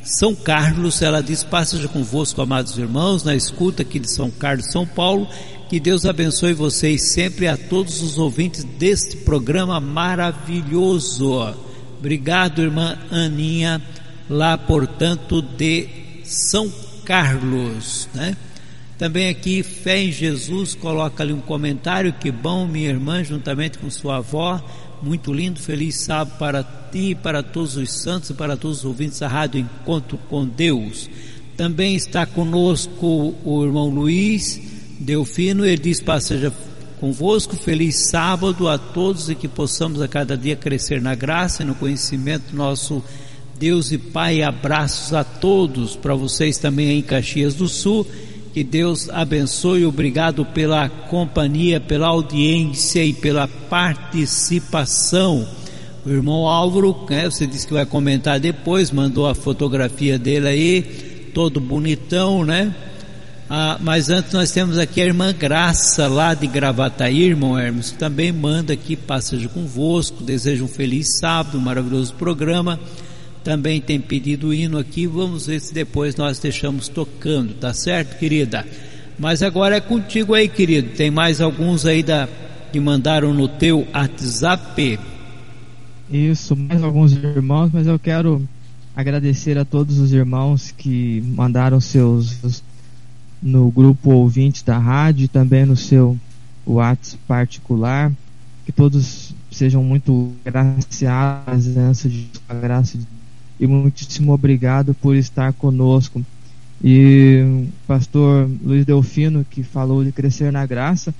são 0.08 0.34
Carlos, 0.34 1.02
ela 1.02 1.22
diz: 1.22 1.44
Passeja 1.44 1.86
convosco, 1.88 2.40
amados 2.40 2.78
irmãos, 2.78 3.22
na 3.22 3.34
escuta 3.34 3.82
aqui 3.82 3.98
de 3.98 4.10
São 4.10 4.30
Carlos, 4.30 4.72
São 4.72 4.86
Paulo. 4.86 5.28
Que 5.68 5.78
Deus 5.78 6.06
abençoe 6.06 6.54
vocês 6.54 7.12
sempre, 7.12 7.46
a 7.46 7.54
todos 7.54 8.00
os 8.00 8.16
ouvintes 8.16 8.64
deste 8.64 9.18
programa 9.18 9.78
maravilhoso. 9.78 11.54
Obrigado, 11.98 12.62
irmã 12.62 12.96
Aninha, 13.10 13.82
lá, 14.30 14.56
portanto, 14.56 15.42
de 15.42 15.88
São 16.24 16.72
Carlos, 17.04 18.08
né? 18.14 18.34
Também 18.96 19.28
aqui, 19.28 19.62
Fé 19.62 20.04
em 20.04 20.10
Jesus, 20.10 20.74
coloca 20.74 21.22
ali 21.22 21.32
um 21.32 21.40
comentário, 21.40 22.14
que 22.14 22.32
bom, 22.32 22.66
minha 22.66 22.88
irmã, 22.88 23.22
juntamente 23.22 23.78
com 23.78 23.90
sua 23.90 24.16
avó, 24.16 24.60
muito 25.02 25.32
lindo, 25.32 25.60
feliz 25.60 25.96
sábado 25.96 26.36
para 26.38 26.62
ti, 26.90 27.14
para 27.14 27.42
todos 27.42 27.76
os 27.76 27.92
santos 28.02 28.30
e 28.30 28.34
para 28.34 28.56
todos 28.56 28.78
os 28.78 28.84
ouvintes 28.84 29.18
da 29.20 29.28
Rádio 29.28 29.60
Encontro 29.60 30.18
com 30.28 30.46
Deus. 30.46 31.08
Também 31.56 31.96
está 31.96 32.24
conosco 32.24 33.34
o 33.44 33.64
irmão 33.64 33.88
Luiz 33.88 34.60
Delfino, 35.00 35.64
ele 35.64 35.82
diz: 35.82 36.00
Passeja 36.00 36.52
convosco, 37.00 37.56
feliz 37.56 38.08
sábado 38.10 38.68
a 38.68 38.76
todos 38.76 39.28
e 39.28 39.34
que 39.34 39.48
possamos 39.48 40.00
a 40.00 40.08
cada 40.08 40.36
dia 40.36 40.56
crescer 40.56 41.00
na 41.00 41.14
graça 41.14 41.62
e 41.62 41.66
no 41.66 41.74
conhecimento 41.74 42.54
nosso 42.54 43.02
Deus 43.58 43.92
e 43.92 43.98
Pai. 43.98 44.42
Abraços 44.42 45.12
a 45.12 45.24
todos, 45.24 45.96
para 45.96 46.14
vocês 46.14 46.58
também 46.58 46.98
em 46.98 47.02
Caxias 47.02 47.54
do 47.54 47.68
Sul 47.68 48.06
que 48.52 48.64
Deus 48.64 49.08
abençoe, 49.10 49.84
obrigado 49.84 50.44
pela 50.44 50.88
companhia, 50.88 51.80
pela 51.80 52.08
audiência 52.08 53.04
e 53.04 53.12
pela 53.12 53.46
participação. 53.46 55.46
O 56.04 56.10
irmão 56.10 56.46
Álvaro, 56.46 56.96
né, 57.08 57.24
você 57.24 57.46
disse 57.46 57.66
que 57.66 57.72
vai 57.72 57.86
comentar 57.86 58.40
depois, 58.40 58.90
mandou 58.90 59.26
a 59.26 59.34
fotografia 59.34 60.18
dele 60.18 60.48
aí, 60.48 60.82
todo 61.34 61.60
bonitão, 61.60 62.44
né? 62.44 62.74
Ah, 63.50 63.78
mas 63.80 64.10
antes 64.10 64.32
nós 64.32 64.50
temos 64.50 64.76
aqui 64.76 65.00
a 65.00 65.06
irmã 65.06 65.32
Graça, 65.32 66.06
lá 66.06 66.34
de 66.34 66.46
Gravataí, 66.46 67.22
irmão 67.22 67.58
Hermes, 67.58 67.92
que 67.92 67.98
também 67.98 68.30
manda 68.30 68.72
aqui, 68.72 68.94
passeio 68.94 69.48
convosco, 69.48 70.22
deseja 70.22 70.62
um 70.62 70.68
feliz 70.68 71.18
sábado, 71.18 71.56
um 71.56 71.62
maravilhoso 71.62 72.12
programa 72.14 72.78
também 73.44 73.80
tem 73.80 74.00
pedido 74.00 74.52
hino 74.52 74.78
aqui, 74.78 75.06
vamos 75.06 75.46
ver 75.46 75.60
se 75.60 75.72
depois 75.72 76.16
nós 76.16 76.38
deixamos 76.38 76.88
tocando, 76.88 77.54
tá 77.54 77.72
certo, 77.72 78.18
querida? 78.18 78.66
Mas 79.18 79.42
agora 79.42 79.76
é 79.76 79.80
contigo 79.80 80.34
aí, 80.34 80.48
querido. 80.48 80.90
Tem 80.90 81.10
mais 81.10 81.40
alguns 81.40 81.84
aí 81.84 82.02
da, 82.02 82.28
que 82.72 82.78
mandaram 82.78 83.34
no 83.34 83.48
teu 83.48 83.86
WhatsApp? 83.92 84.98
Isso, 86.10 86.54
mais 86.54 86.82
alguns 86.82 87.12
irmãos, 87.12 87.70
mas 87.72 87.86
eu 87.86 87.98
quero 87.98 88.46
agradecer 88.94 89.58
a 89.58 89.64
todos 89.64 89.98
os 89.98 90.12
irmãos 90.12 90.72
que 90.76 91.22
mandaram 91.34 91.80
seus 91.80 92.62
no 93.40 93.70
grupo 93.70 94.10
ouvinte 94.10 94.64
da 94.64 94.78
rádio 94.78 95.24
e 95.24 95.28
também 95.28 95.64
no 95.64 95.76
seu 95.76 96.16
WhatsApp 96.66 97.22
particular. 97.26 98.12
Que 98.64 98.72
todos 98.72 99.34
sejam 99.50 99.82
muito 99.82 100.32
graciados, 100.44 101.66
a 102.48 102.54
graça 102.54 102.98
de 102.98 103.06
e 103.58 103.66
muitíssimo 103.66 104.32
obrigado 104.32 104.94
por 104.94 105.16
estar 105.16 105.52
conosco. 105.52 106.24
E 106.82 107.66
pastor 107.86 108.48
Luiz 108.62 108.84
Delfino, 108.84 109.44
que 109.48 109.62
falou 109.62 110.04
de 110.04 110.12
crescer 110.12 110.52
na 110.52 110.64
graça, 110.64 111.14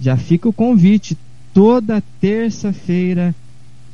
já 0.00 0.16
fica 0.16 0.48
o 0.48 0.52
convite 0.52 1.16
toda 1.54 2.02
terça-feira 2.20 3.34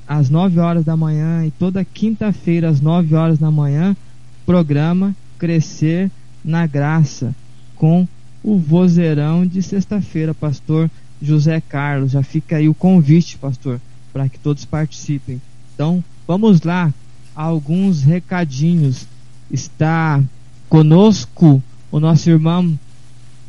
às 0.06 0.28
9 0.28 0.60
horas 0.60 0.84
da 0.84 0.96
manhã 0.96 1.46
e 1.46 1.50
toda 1.50 1.84
quinta-feira 1.84 2.68
às 2.68 2.80
9 2.80 3.14
horas 3.14 3.38
da 3.38 3.50
manhã, 3.50 3.96
programa 4.44 5.14
Crescer 5.38 6.10
na 6.44 6.66
Graça 6.66 7.34
com 7.76 8.06
o 8.42 8.58
vozeirão 8.58 9.46
de 9.46 9.62
sexta-feira, 9.62 10.34
pastor 10.34 10.90
José 11.22 11.60
Carlos. 11.60 12.12
Já 12.12 12.22
fica 12.22 12.56
aí 12.56 12.68
o 12.68 12.74
convite, 12.74 13.38
pastor, 13.38 13.80
para 14.12 14.28
que 14.28 14.38
todos 14.38 14.64
participem. 14.64 15.40
Então, 15.74 16.04
vamos 16.26 16.60
lá, 16.62 16.92
alguns 17.34 18.02
recadinhos. 18.02 19.06
Está 19.50 20.22
conosco 20.68 21.62
o 21.90 22.00
nosso 22.00 22.28
irmão 22.30 22.78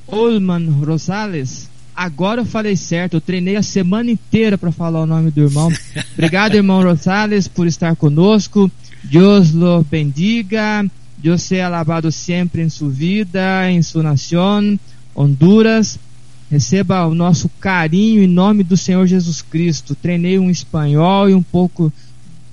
Olman 0.07 0.69
Rosales. 0.69 1.69
Agora 1.95 2.41
eu 2.41 2.45
falei 2.45 2.75
certo, 2.75 3.15
eu 3.15 3.21
treinei 3.21 3.55
a 3.55 3.63
semana 3.63 4.11
inteira 4.11 4.57
para 4.57 4.71
falar 4.71 5.01
o 5.01 5.05
nome 5.05 5.31
do 5.31 5.41
irmão. 5.41 5.71
Obrigado, 6.13 6.55
irmão 6.55 6.83
Rosales, 6.83 7.47
por 7.47 7.65
estar 7.67 7.95
conosco. 7.95 8.69
Deus 9.03 9.51
lo 9.51 9.83
bendiga. 9.89 10.85
Deus 11.17 11.43
seja 11.43 11.65
alabado 11.65 12.11
sempre 12.11 12.61
em 12.61 12.69
sua 12.69 12.89
vida, 12.89 13.71
em 13.71 13.81
sua 13.81 14.03
nação, 14.03 14.77
Honduras. 15.15 15.97
Receba 16.51 17.07
o 17.07 17.15
nosso 17.15 17.49
carinho 17.59 18.21
em 18.21 18.27
nome 18.27 18.63
do 18.63 18.77
Senhor 18.77 19.07
Jesus 19.07 19.41
Cristo. 19.41 19.95
Treinei 19.95 20.37
um 20.37 20.51
espanhol 20.51 21.29
e 21.29 21.33
um 21.33 21.41
pouco 21.41 21.91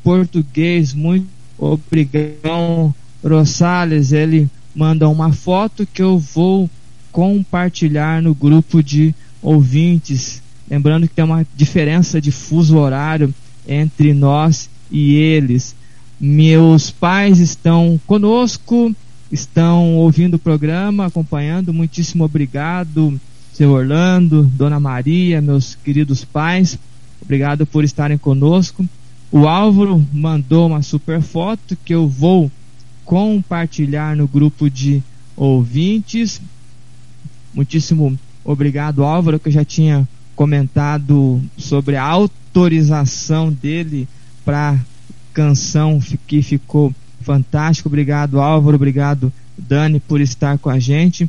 português. 0.02 0.94
Muito 0.94 1.26
obrigado, 1.58 2.94
Rosales. 3.24 4.12
Ele 4.12 4.48
manda 4.74 5.08
uma 5.08 5.32
foto 5.32 5.86
que 5.86 6.02
eu 6.02 6.18
vou 6.18 6.68
compartilhar 7.10 8.22
no 8.22 8.34
grupo 8.34 8.82
de 8.82 9.14
ouvintes. 9.42 10.42
Lembrando 10.68 11.06
que 11.06 11.14
tem 11.14 11.24
uma 11.24 11.46
diferença 11.54 12.20
de 12.20 12.30
fuso 12.30 12.78
horário 12.78 13.34
entre 13.68 14.14
nós 14.14 14.70
e 14.90 15.14
eles. 15.14 15.74
Meus 16.18 16.90
pais 16.90 17.38
estão 17.38 18.00
conosco, 18.06 18.94
estão 19.30 19.96
ouvindo 19.96 20.34
o 20.34 20.38
programa, 20.38 21.06
acompanhando. 21.06 21.72
Muitíssimo 21.72 22.24
obrigado, 22.24 23.20
seu 23.52 23.70
Orlando, 23.70 24.44
Dona 24.44 24.78
Maria, 24.80 25.40
meus 25.40 25.74
queridos 25.74 26.24
pais. 26.24 26.78
Obrigado 27.20 27.66
por 27.66 27.84
estarem 27.84 28.16
conosco. 28.16 28.84
O 29.32 29.48
Álvaro 29.48 30.06
mandou 30.12 30.66
uma 30.66 30.82
super 30.82 31.22
foto 31.22 31.74
que 31.86 31.94
eu 31.94 32.06
vou 32.06 32.52
compartilhar 33.02 34.14
no 34.14 34.28
grupo 34.28 34.68
de 34.68 35.02
ouvintes. 35.34 36.38
Muitíssimo 37.54 38.18
obrigado, 38.44 39.02
Álvaro, 39.02 39.40
que 39.40 39.48
eu 39.48 39.52
já 39.52 39.64
tinha 39.64 40.06
comentado 40.36 41.40
sobre 41.56 41.96
a 41.96 42.04
autorização 42.04 43.50
dele 43.50 44.06
para 44.44 44.78
canção 45.32 45.98
que 46.26 46.42
ficou 46.42 46.94
fantástico. 47.22 47.88
Obrigado, 47.88 48.38
Álvaro. 48.38 48.76
Obrigado, 48.76 49.32
Dani, 49.56 49.98
por 49.98 50.20
estar 50.20 50.58
com 50.58 50.68
a 50.68 50.78
gente. 50.78 51.28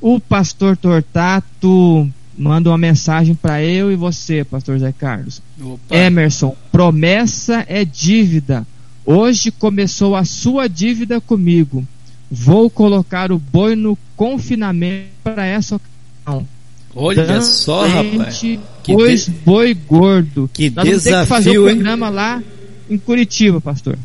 O 0.00 0.18
pastor 0.18 0.74
Tortato 0.74 2.10
manda 2.36 2.70
uma 2.70 2.78
mensagem 2.78 3.34
para 3.34 3.62
eu 3.62 3.90
e 3.90 3.96
você, 3.96 4.44
pastor 4.44 4.78
Zé 4.78 4.92
Carlos. 4.92 5.42
Opa. 5.60 5.94
Emerson, 5.94 6.56
promessa 6.70 7.64
é 7.68 7.84
dívida. 7.84 8.66
Hoje 9.04 9.50
começou 9.50 10.14
a 10.14 10.24
sua 10.24 10.68
dívida 10.68 11.20
comigo. 11.20 11.86
Vou 12.30 12.70
colocar 12.70 13.30
o 13.30 13.38
boi 13.38 13.76
no 13.76 13.98
confinamento 14.16 15.08
para 15.22 15.44
essa 15.44 15.76
ocasião. 15.76 16.46
Olha 16.94 17.24
Dan 17.24 17.40
só, 17.40 17.86
rapaz. 17.86 18.42
Pois 18.84 19.26
de... 19.26 19.30
boi 19.30 19.74
gordo. 19.74 20.48
Que 20.52 20.70
Nós 20.70 20.84
desafio, 20.84 21.02
vamos 21.02 21.04
ter 21.04 21.20
que 21.20 21.26
fazer 21.26 21.58
o 21.58 21.64
programa 21.64 22.06
hein? 22.08 22.12
lá 22.12 22.42
em 22.88 22.98
Curitiba, 22.98 23.60
pastor. 23.60 23.98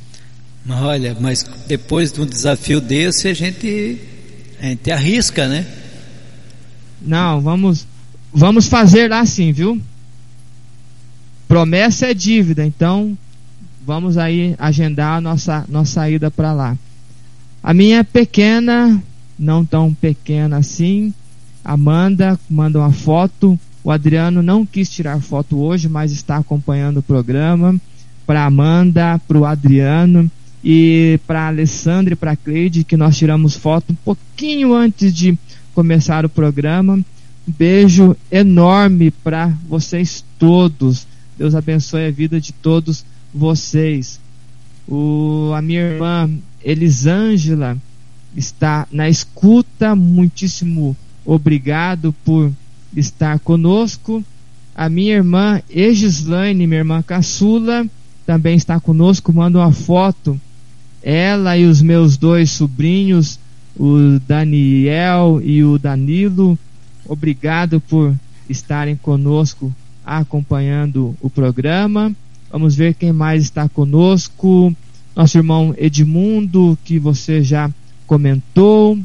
Olha, 0.69 1.15
mas 1.19 1.45
depois 1.67 2.11
de 2.11 2.21
um 2.21 2.25
desafio 2.25 2.81
desse, 2.81 3.27
a 3.27 3.33
gente, 3.33 3.97
a 4.59 4.65
gente 4.65 4.91
arrisca, 4.91 5.47
né? 5.47 5.65
Não, 7.01 7.39
vamos, 7.39 7.87
vamos 8.38 8.68
fazer 8.68 9.09
lá 9.09 9.26
sim, 9.26 9.51
viu? 9.51 9.81
Promessa 11.47 12.05
é 12.05 12.14
dívida, 12.14 12.64
então 12.64 13.18
vamos 13.84 14.15
aí 14.18 14.53
agendar 14.59 15.18
a 15.18 15.22
nossa, 15.22 15.65
nossa 15.68 16.07
ida 16.07 16.30
para 16.30 16.53
lá. 16.53 16.77
A 17.64 17.73
minha 17.73 18.03
pequena, 18.03 19.01
não 19.39 19.65
tão 19.65 19.91
pequena 19.91 20.57
assim, 20.57 21.11
Amanda 21.65 22.39
manda 22.47 22.80
uma 22.80 22.91
foto. 22.91 23.59
O 23.84 23.91
Adriano 23.91 24.43
não 24.43 24.65
quis 24.65 24.89
tirar 24.89 25.19
foto 25.19 25.57
hoje, 25.57 25.89
mas 25.89 26.11
está 26.11 26.38
acompanhando 26.38 26.97
o 26.97 27.03
programa. 27.03 27.76
Para 28.26 28.45
Amanda, 28.45 29.19
para 29.27 29.38
o 29.38 29.45
Adriano 29.45 30.30
e 30.64 31.19
para 31.26 31.47
Alessandra 31.47 32.14
e 32.14 32.18
para 32.18 32.35
Cleide, 32.35 32.84
que 32.84 32.97
nós 32.97 33.18
tiramos 33.18 33.55
foto 33.55 33.93
um 33.93 33.95
pouquinho 33.95 34.73
antes 34.76 35.14
de 35.14 35.38
começar 35.73 36.23
o 36.26 36.30
programa. 36.30 37.03
Um 37.48 37.52
beijo 37.53 38.15
enorme 38.30 39.10
para 39.10 39.48
vocês 39.69 40.24
todos. 40.38 41.07
Deus 41.38 41.56
abençoe 41.56 42.07
a 42.07 42.11
vida 42.11 42.41
de 42.41 42.52
todos 42.52 43.06
vocês. 43.34 44.19
O, 44.86 45.53
a 45.56 45.61
minha 45.61 45.82
irmã 45.82 46.30
Elisângela 46.61 47.78
está 48.36 48.86
na 48.91 49.07
escuta. 49.07 49.95
Muitíssimo 49.95 50.95
obrigado 51.26 52.14
por 52.26 52.52
estar 52.95 53.40
conosco. 53.40 54.22
A 54.76 54.90
minha 54.90 55.15
irmã 55.15 55.61
Egislaine, 55.69 56.68
minha 56.68 56.82
irmã 56.82 57.02
caçula, 57.02 57.88
também 58.26 58.57
está 58.57 58.78
conosco. 58.78 59.32
Manda 59.32 59.60
uma 59.60 59.72
foto. 59.72 60.40
Ela 61.02 61.57
e 61.57 61.65
os 61.65 61.82
meus 61.82 62.18
dois 62.18 62.52
sobrinhos, 62.52 63.40
o 63.74 64.19
Daniel 64.28 65.40
e 65.41 65.64
o 65.64 65.80
Danilo, 65.80 66.60
obrigado 67.07 67.79
por 67.81 68.13
estarem 68.49 68.95
conosco 68.95 69.73
acompanhando 70.05 71.15
o 71.21 71.29
programa. 71.29 72.15
Vamos 72.49 72.75
ver 72.75 72.93
quem 72.93 73.11
mais 73.11 73.43
está 73.43 73.67
conosco. 73.67 74.73
Nosso 75.15 75.38
irmão 75.38 75.75
Edmundo, 75.77 76.77
que 76.85 76.97
você 76.97 77.43
já 77.43 77.69
comentou. 78.05 78.97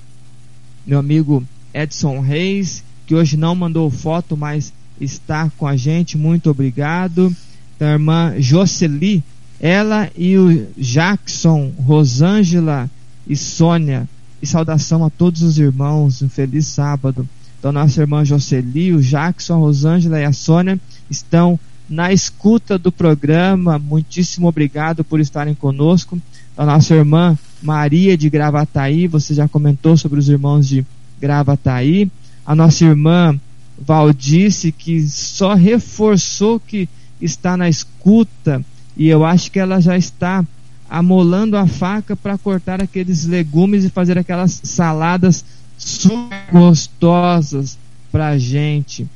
Meu 0.86 0.98
amigo 0.98 1.42
Edson 1.74 2.20
Reis, 2.20 2.84
que 3.06 3.14
hoje 3.14 3.36
não 3.36 3.54
mandou 3.54 3.90
foto, 3.90 4.36
mas 4.36 4.72
está 5.00 5.50
com 5.56 5.66
a 5.66 5.76
gente. 5.76 6.16
Muito 6.16 6.50
obrigado. 6.50 7.34
Da 7.78 7.92
irmã 7.92 8.34
Jocely, 8.38 9.24
ela 9.58 10.08
e 10.16 10.38
o 10.38 10.68
Jackson, 10.76 11.72
Rosângela 11.78 12.88
e 13.26 13.36
Sônia. 13.36 14.08
E 14.40 14.46
saudação 14.46 15.04
a 15.04 15.10
todos 15.10 15.42
os 15.42 15.58
irmãos. 15.58 16.22
Um 16.22 16.28
feliz 16.28 16.66
sábado. 16.66 17.28
Então, 17.62 17.70
nossa 17.70 18.01
irmã 18.01 18.24
Jocely, 18.24 18.93
o 18.93 19.01
Jackson, 19.01 19.55
a 19.55 19.59
Rosângela 19.59 20.18
e 20.18 20.24
a 20.24 20.32
Sônia 20.32 20.80
estão 21.09 21.56
na 21.89 22.12
escuta 22.12 22.76
do 22.76 22.90
programa. 22.90 23.78
Muitíssimo 23.78 24.48
obrigado 24.48 25.05
por 25.05 25.20
estarem 25.20 25.55
conosco. 25.55 26.20
A 26.59 26.66
nossa 26.66 26.93
irmã 26.93 27.39
Maria 27.62 28.18
de 28.18 28.28
Gravataí, 28.28 29.06
você 29.06 29.32
já 29.32 29.47
comentou 29.47 29.97
sobre 29.97 30.18
os 30.18 30.28
irmãos 30.28 30.66
de 30.66 30.84
Gravataí. 31.20 32.10
A 32.44 32.52
nossa 32.56 32.84
irmã 32.84 33.39
Valdice, 33.78 34.72
que 34.72 35.01
só 35.06 35.55
reforçou 35.55 36.59
que 36.59 36.89
está 37.20 37.56
na 37.56 37.68
escuta, 37.68 38.60
e 38.97 39.06
eu 39.06 39.24
acho 39.24 39.52
que 39.52 39.60
ela 39.60 39.80
já 39.80 39.97
está 39.97 40.44
amolando 40.90 41.56
a 41.56 41.64
faca 41.68 42.16
para 42.16 42.36
cortar 42.36 42.82
aqueles 42.82 43.24
legumes 43.24 43.84
e 43.84 43.89
fazer 43.89 44.18
aquelas 44.18 44.60
saladas 44.64 45.44
super 45.84 46.46
gostosas 46.52 47.76
para 48.10 48.28
a 48.28 48.38
gente. 48.38 49.06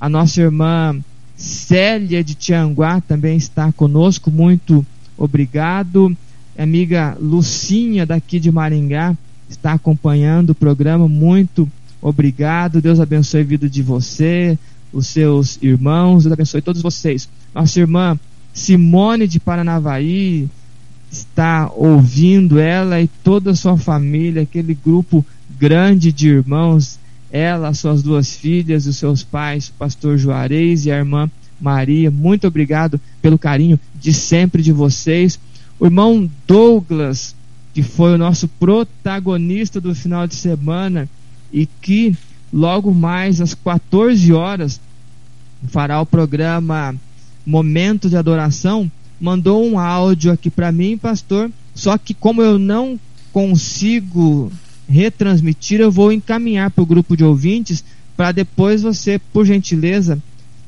A 0.00 0.08
nossa 0.08 0.40
irmã 0.40 0.98
Célia 1.36 2.22
de 2.22 2.34
Tianguá 2.34 3.00
também 3.00 3.36
está 3.36 3.72
conosco, 3.72 4.30
muito 4.30 4.86
obrigado. 5.16 6.16
amiga 6.56 7.16
Lucinha 7.20 8.06
daqui 8.06 8.38
de 8.38 8.52
Maringá 8.52 9.16
está 9.48 9.72
acompanhando 9.72 10.50
o 10.50 10.54
programa, 10.54 11.08
muito 11.08 11.68
obrigado. 12.00 12.80
Deus 12.80 13.00
abençoe 13.00 13.40
a 13.40 13.44
vida 13.44 13.68
de 13.68 13.82
você, 13.82 14.56
os 14.92 15.08
seus 15.08 15.58
irmãos, 15.60 16.22
Deus 16.22 16.32
abençoe 16.32 16.62
todos 16.62 16.82
vocês. 16.82 17.28
Nossa 17.52 17.80
irmã 17.80 18.18
Simone 18.52 19.26
de 19.26 19.40
Paranavaí 19.40 20.48
está 21.10 21.70
ouvindo 21.74 22.58
ela 22.58 23.00
e 23.00 23.08
toda 23.08 23.50
a 23.50 23.56
sua 23.56 23.76
família, 23.76 24.42
aquele 24.42 24.74
grupo 24.74 25.24
grande 25.62 26.10
de 26.10 26.28
irmãos 26.28 26.98
ela, 27.30 27.72
suas 27.72 28.02
duas 28.02 28.34
filhas, 28.34 28.84
os 28.88 28.96
seus 28.96 29.22
pais, 29.22 29.68
o 29.68 29.74
pastor 29.74 30.18
Juarez 30.18 30.86
e 30.86 30.90
a 30.90 30.96
irmã 30.96 31.30
Maria. 31.60 32.10
Muito 32.10 32.48
obrigado 32.48 33.00
pelo 33.22 33.38
carinho 33.38 33.78
de 33.94 34.12
sempre 34.12 34.60
de 34.60 34.72
vocês. 34.72 35.38
O 35.78 35.86
irmão 35.86 36.28
Douglas, 36.48 37.36
que 37.72 37.80
foi 37.80 38.12
o 38.12 38.18
nosso 38.18 38.48
protagonista 38.48 39.80
do 39.80 39.94
final 39.94 40.26
de 40.26 40.34
semana 40.34 41.08
e 41.52 41.64
que 41.64 42.16
logo 42.52 42.92
mais 42.92 43.40
às 43.40 43.54
14 43.54 44.32
horas 44.32 44.80
fará 45.68 46.00
o 46.00 46.06
programa 46.06 46.92
Momento 47.46 48.10
de 48.10 48.16
Adoração, 48.16 48.90
mandou 49.20 49.64
um 49.64 49.78
áudio 49.78 50.32
aqui 50.32 50.50
para 50.50 50.72
mim, 50.72 50.98
pastor. 50.98 51.52
Só 51.72 51.96
que 51.96 52.14
como 52.14 52.42
eu 52.42 52.58
não 52.58 52.98
consigo 53.32 54.50
retransmitir, 54.92 55.80
eu 55.80 55.90
vou 55.90 56.12
encaminhar 56.12 56.70
para 56.70 56.82
o 56.82 56.86
grupo 56.86 57.16
de 57.16 57.24
ouvintes 57.24 57.82
para 58.14 58.30
depois 58.30 58.82
você, 58.82 59.18
por 59.32 59.46
gentileza, 59.46 60.22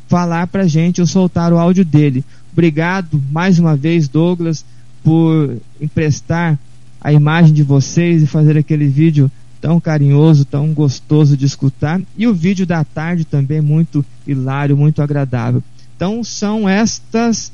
falar 0.09 0.47
para 0.47 0.63
a 0.63 0.67
gente 0.67 1.01
ou 1.03 1.07
soltar 1.07 1.53
o 1.53 1.59
áudio 1.59 1.85
dele. 1.85 2.25
Obrigado 2.51 3.23
mais 3.31 3.59
uma 3.59 3.77
vez, 3.77 4.09
Douglas, 4.09 4.65
por 5.03 5.59
emprestar 5.79 6.59
a 7.01 7.13
imagem 7.13 7.53
de 7.53 7.63
vocês 7.63 8.23
e 8.23 8.27
fazer 8.27 8.57
aquele 8.57 8.89
vídeo 8.89 9.31
tão 9.61 9.79
carinhoso, 9.79 10.47
tão 10.47 10.73
gostoso 10.73 11.37
de 11.37 11.45
escutar. 11.45 12.01
E 12.17 12.27
o 12.27 12.35
vídeo 12.35 12.65
da 12.65 12.83
tarde 12.83 13.27
também 13.27 13.61
muito 13.61 14.05
hilário, 14.27 14.77
muito 14.77 15.03
agradável. 15.03 15.63
Então 15.95 16.25
são 16.25 16.67
estas 16.67 17.53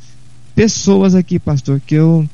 pessoas 0.54 1.16
aqui, 1.16 1.38
pastor, 1.38 1.80
que 1.84 1.96
eu 1.96 2.28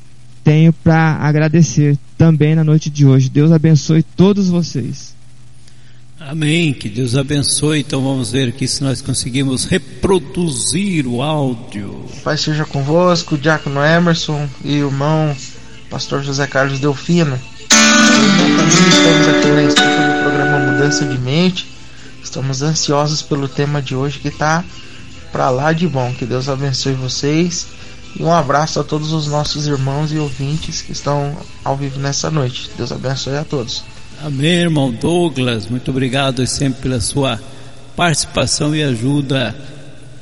tenho 0.44 0.72
para 0.74 1.16
agradecer 1.20 1.98
também 2.16 2.54
na 2.54 2.64
noite 2.64 2.90
de 2.90 3.06
hoje. 3.06 3.28
Deus 3.28 3.52
abençoe 3.52 4.02
todos 4.02 4.48
vocês. 4.48 5.14
Amém. 6.18 6.72
Que 6.72 6.88
Deus 6.88 7.14
abençoe. 7.14 7.80
Então 7.80 8.02
vamos 8.02 8.32
ver 8.32 8.48
aqui 8.48 8.66
se 8.66 8.82
nós 8.82 9.00
conseguimos 9.00 9.64
reproduzir 9.64 11.06
o 11.06 11.22
áudio. 11.22 12.04
Pai 12.24 12.36
seja 12.36 12.64
convosco, 12.64 13.36
Diácono 13.36 13.80
Emerson 13.82 14.48
e 14.64 14.82
o 14.82 14.88
irmão 14.88 15.36
Pastor 15.90 16.22
José 16.22 16.46
Carlos 16.46 16.80
Delfino. 16.80 17.38
Estamos 17.70 19.28
aqui 19.28 19.48
na 19.48 19.62
escuta 19.62 19.84
do 19.84 20.22
programa 20.22 20.72
Mudança 20.72 21.04
de 21.04 21.18
Mente. 21.18 21.66
Estamos 22.24 22.62
ansiosos 22.62 23.22
pelo 23.22 23.46
tema 23.46 23.80
de 23.80 23.94
hoje 23.94 24.18
que 24.18 24.28
está 24.28 24.64
para 25.30 25.50
lá 25.50 25.72
de 25.72 25.86
bom. 25.86 26.12
Que 26.12 26.24
Deus 26.24 26.48
abençoe 26.48 26.94
vocês 26.94 27.75
e 28.18 28.22
um 28.22 28.32
abraço 28.32 28.80
a 28.80 28.84
todos 28.84 29.12
os 29.12 29.26
nossos 29.26 29.66
irmãos 29.66 30.10
e 30.12 30.18
ouvintes 30.18 30.80
que 30.80 30.92
estão 30.92 31.36
ao 31.62 31.76
vivo 31.76 31.98
nessa 31.98 32.30
noite. 32.30 32.70
Deus 32.76 32.90
abençoe 32.90 33.36
a 33.36 33.44
todos. 33.44 33.84
Amém, 34.22 34.60
irmão 34.60 34.90
Douglas. 34.90 35.68
Muito 35.68 35.90
obrigado 35.90 36.46
sempre 36.46 36.82
pela 36.82 37.00
sua 37.00 37.38
participação 37.94 38.74
e 38.74 38.82
ajuda 38.82 39.54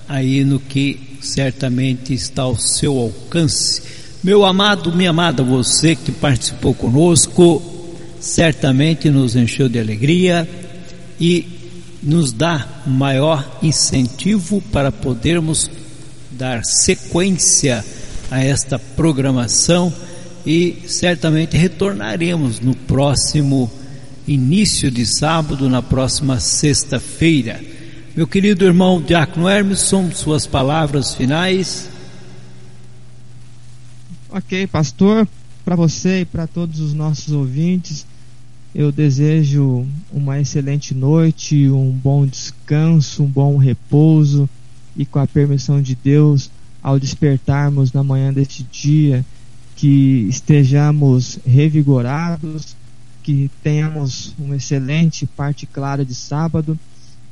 aí 0.08 0.44
no 0.44 0.58
que 0.58 1.18
certamente 1.20 2.12
está 2.12 2.42
ao 2.42 2.56
seu 2.56 2.98
alcance. 2.98 3.82
Meu 4.22 4.44
amado, 4.44 4.92
minha 4.92 5.10
amada, 5.10 5.42
você 5.42 5.94
que 5.94 6.10
participou 6.10 6.74
conosco, 6.74 7.62
certamente 8.18 9.10
nos 9.10 9.36
encheu 9.36 9.68
de 9.68 9.78
alegria 9.78 10.48
e 11.20 11.46
nos 12.02 12.32
dá 12.32 12.66
maior 12.86 13.58
incentivo 13.62 14.60
para 14.72 14.90
podermos 14.90 15.70
dar 16.34 16.64
sequência 16.64 17.84
a 18.30 18.42
esta 18.42 18.78
programação 18.78 19.92
e 20.44 20.82
certamente 20.86 21.56
retornaremos 21.56 22.60
no 22.60 22.74
próximo 22.74 23.70
início 24.26 24.90
de 24.90 25.06
sábado, 25.06 25.68
na 25.68 25.80
próxima 25.80 26.40
sexta-feira. 26.40 27.60
Meu 28.16 28.26
querido 28.26 28.64
irmão 28.64 29.00
Diácono 29.00 29.48
Hermeson, 29.48 30.10
suas 30.12 30.46
palavras 30.46 31.14
finais. 31.14 31.88
Ok, 34.30 34.66
pastor, 34.66 35.28
para 35.64 35.76
você 35.76 36.20
e 36.20 36.24
para 36.24 36.46
todos 36.46 36.80
os 36.80 36.92
nossos 36.92 37.32
ouvintes, 37.32 38.06
eu 38.74 38.90
desejo 38.90 39.86
uma 40.12 40.40
excelente 40.40 40.94
noite, 40.94 41.70
um 41.70 41.90
bom 41.90 42.26
descanso, 42.26 43.22
um 43.22 43.28
bom 43.28 43.56
repouso 43.56 44.48
e 44.96 45.04
com 45.04 45.18
a 45.18 45.26
permissão 45.26 45.80
de 45.80 45.94
Deus, 45.94 46.50
ao 46.82 46.98
despertarmos 46.98 47.92
na 47.92 48.02
manhã 48.02 48.32
deste 48.32 48.62
dia, 48.62 49.24
que 49.76 50.26
estejamos 50.28 51.38
revigorados, 51.44 52.76
que 53.22 53.50
tenhamos 53.62 54.34
uma 54.38 54.56
excelente 54.56 55.26
parte 55.26 55.66
clara 55.66 56.04
de 56.04 56.14
sábado 56.14 56.78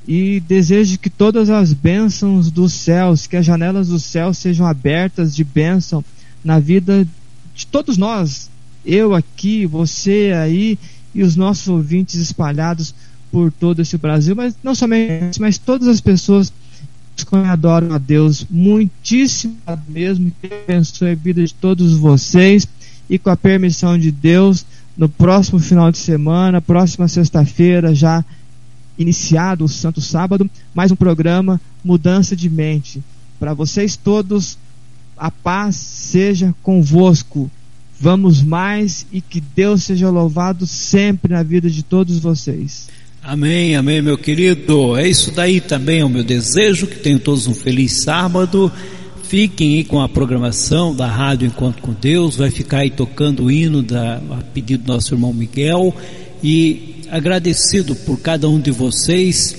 e 0.09 0.40
desejo 0.40 0.98
que 0.98 1.10
todas 1.10 1.48
as 1.51 1.72
bênçãos 1.72 2.51
dos 2.51 2.72
céus, 2.72 3.26
que 3.26 3.36
as 3.36 3.47
janelas 3.47 3.89
do 3.89 4.01
céu 4.01 4.34
sejam 4.34 4.66
abertas 4.66 5.34
de 5.34 5.44
bênção 5.44 6.05
na 6.43 6.59
vida 6.59 7.06
de 7.55 7.66
todos 7.66 7.97
nós, 7.97 8.51
eu 8.84 9.14
aqui, 9.14 9.64
você 9.66 10.32
aí 10.34 10.78
e 11.14 11.22
os 11.22 11.36
nossos 11.36 11.68
ouvintes 11.68 12.16
espalhados 12.16 12.94
por 13.30 13.52
todo 13.52 13.80
esse 13.80 13.97
Brasil, 13.97 14.34
mas 14.34 14.55
não 14.62 14.74
somente, 14.74 15.40
mas 15.40 15.56
todas 15.59 15.86
as 15.89 16.01
pessoas 16.01 16.52
que 17.24 17.35
adoram 17.36 17.93
a 17.94 17.99
Deus, 17.99 18.47
muitíssimo 18.51 19.57
mesmo, 19.89 20.32
que 20.40 20.51
abençoe 20.53 21.12
a 21.12 21.15
vida 21.15 21.44
de 21.44 21.55
todos 21.55 21.94
vocês 21.94 22.66
e 23.09 23.19
com 23.19 23.31
a 23.31 23.36
permissão 23.36 23.99
de 23.99 24.11
Deus, 24.11 24.65
no 24.97 25.09
próximo 25.09 25.59
final 25.59 25.90
de 25.90 25.99
semana, 25.99 26.61
próxima 26.61 27.09
sexta-feira, 27.09 27.94
já 27.94 28.24
iniciado 28.99 29.65
o 29.65 29.69
Santo 29.69 30.01
Sábado, 30.01 30.51
mais 30.74 30.93
um 30.93 30.97
programa 30.97 31.61
Mudança 31.85 32.36
de 32.36 32.49
Mente. 32.49 33.03
Para 33.39 33.55
vocês 33.55 33.97
todos, 33.97 34.59
a 35.16 35.31
paz 35.31 35.77
seja 35.77 36.55
convosco. 36.62 37.51
Vamos 37.99 38.43
mais 38.43 39.07
e 39.12 39.20
que 39.20 39.40
Deus 39.40 39.85
seja 39.85 40.11
louvado 40.11 40.66
sempre 40.66 41.32
na 41.32 41.43
vida 41.43 41.70
de 41.70 41.82
todos 41.82 42.19
vocês. 42.19 42.89
Amém, 43.24 43.77
amém, 43.77 44.03
meu 44.03 44.19
querido. 44.19 44.97
É 44.97 45.09
isso 45.09 45.31
daí 45.31 45.61
também 45.61 46.01
é 46.01 46.05
o 46.05 46.09
meu 46.09 46.24
desejo. 46.24 46.89
Que 46.89 46.99
tenham 46.99 47.20
todos 47.20 47.47
um 47.47 47.55
feliz 47.55 48.03
sábado. 48.03 48.70
Fiquem 49.23 49.77
aí 49.77 49.85
com 49.85 50.01
a 50.01 50.09
programação 50.09 50.93
da 50.93 51.07
Rádio 51.07 51.47
Encontro 51.47 51.81
com 51.81 51.93
Deus. 51.93 52.35
Vai 52.35 52.51
ficar 52.51 52.78
aí 52.78 52.90
tocando 52.90 53.44
o 53.44 53.51
hino 53.51 53.81
da, 53.81 54.16
a 54.16 54.43
pedido 54.53 54.82
do 54.82 54.93
nosso 54.93 55.15
irmão 55.15 55.32
Miguel. 55.32 55.94
E 56.43 56.97
agradecido 57.12 57.94
por 57.94 58.19
cada 58.19 58.49
um 58.49 58.59
de 58.59 58.73
vocês 58.73 59.57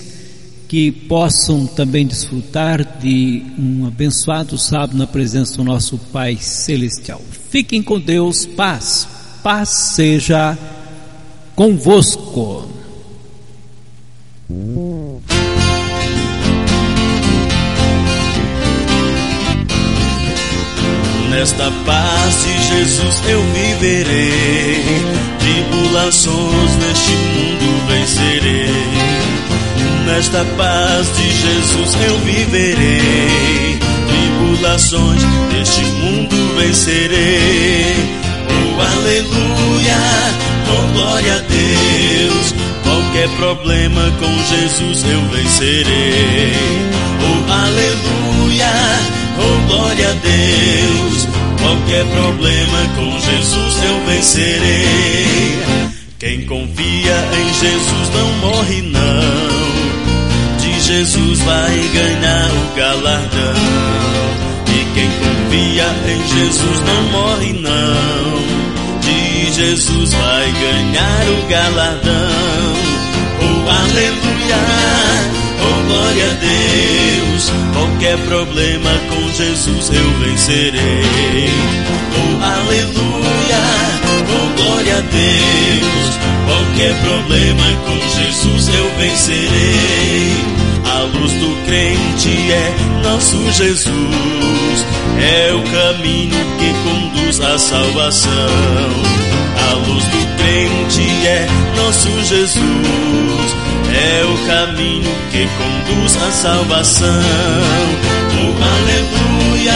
que 0.67 0.91
possam 0.91 1.65
também 1.65 2.05
desfrutar 2.05 2.99
de 2.99 3.43
um 3.57 3.87
abençoado 3.87 4.57
sábado 4.57 4.97
na 4.97 5.07
presença 5.07 5.55
do 5.55 5.63
nosso 5.63 5.97
Pai 6.11 6.35
Celestial. 6.35 7.21
Fiquem 7.49 7.81
com 7.81 7.97
Deus, 7.97 8.45
paz, 8.45 9.07
paz 9.41 9.69
seja 9.95 10.57
convosco. 11.55 12.82
Nesta 21.43 21.71
paz 21.85 22.43
de 22.43 22.53
Jesus 22.67 23.21
eu 23.27 23.41
viverei, 23.53 24.83
tribulações 25.39 26.75
neste 26.77 27.11
mundo 27.11 27.87
vencerei. 27.87 28.71
Nesta 30.05 30.45
paz 30.55 31.07
de 31.17 31.31
Jesus 31.31 31.97
eu 32.07 32.17
viverei, 32.19 33.79
tribulações 34.07 35.21
neste 35.51 35.81
mundo 35.81 36.55
vencerei. 36.55 37.95
Oh, 38.49 38.81
aleluia, 38.81 39.97
oh, 40.69 40.93
glória 40.93 41.35
a 41.35 41.39
Deus. 41.39 42.53
Qualquer 43.13 43.29
problema 43.37 44.01
com 44.19 44.55
Jesus 44.55 45.05
eu 45.05 45.21
vencerei. 45.29 46.51
Oh, 47.21 47.51
aleluia, 47.53 48.73
oh, 49.37 49.67
glória 49.67 50.09
a 50.09 50.13
Deus. 50.13 51.27
Qualquer 51.61 52.05
problema 52.05 52.79
com 52.95 53.11
Jesus 53.19 53.83
eu 53.83 54.05
vencerei. 54.07 55.59
Quem 56.17 56.43
confia 56.47 57.15
em 57.37 57.53
Jesus 57.53 58.09
não 58.15 58.49
morre, 58.49 58.81
não. 58.81 60.57
De 60.57 60.81
Jesus 60.81 61.39
vai 61.41 61.89
ganhar 61.93 62.49
o 62.49 62.75
galardão. 62.75 63.61
E 64.69 64.85
quem 64.95 65.09
confia 65.19 65.85
em 66.07 66.35
Jesus 66.35 66.81
não 66.81 67.03
morre, 67.11 67.53
não. 67.61 68.99
De 69.01 69.53
Jesus 69.53 70.13
vai 70.13 70.51
ganhar 70.51 71.27
o 71.29 71.47
galardão. 71.47 72.82
Oh, 73.43 73.69
aleluia, 73.69 74.61
oh, 75.61 75.87
glória 75.87 76.25
a 76.25 76.33
Deus. 76.35 77.51
Qualquer 77.73 78.17
problema 78.25 78.89
com 79.09 79.31
Jesus 79.33 79.91
eu 79.91 80.09
vencerei. 80.19 81.49
Oh, 82.15 82.43
aleluia, 82.43 83.61
oh, 84.07 84.61
glória 84.61 84.97
a 84.97 85.01
Deus. 85.01 86.13
Qualquer 86.47 86.93
problema 87.01 87.63
com 87.85 87.97
Jesus 88.17 88.67
eu 88.69 88.91
vencerei. 88.97 90.63
A 91.03 91.05
luz 91.05 91.33
do 91.33 91.65
crente 91.65 92.49
é 92.49 92.73
nosso 93.03 93.35
Jesus, 93.51 94.85
é 95.19 95.51
o 95.51 95.61
caminho 95.63 96.45
que 96.57 96.73
conduz 96.81 97.41
à 97.41 97.59
salvação. 97.59 98.31
A 99.69 99.73
luz 99.85 100.05
do 100.05 100.37
crente 100.37 101.27
é 101.27 101.45
nosso 101.75 102.07
Jesus, 102.23 103.55
é 103.91 104.23
o 104.23 104.47
caminho 104.47 105.11
que 105.29 105.45
conduz 105.57 106.15
à 106.23 106.31
salvação. 106.31 107.09
Oh, 108.39 108.63
aleluia, 108.63 109.73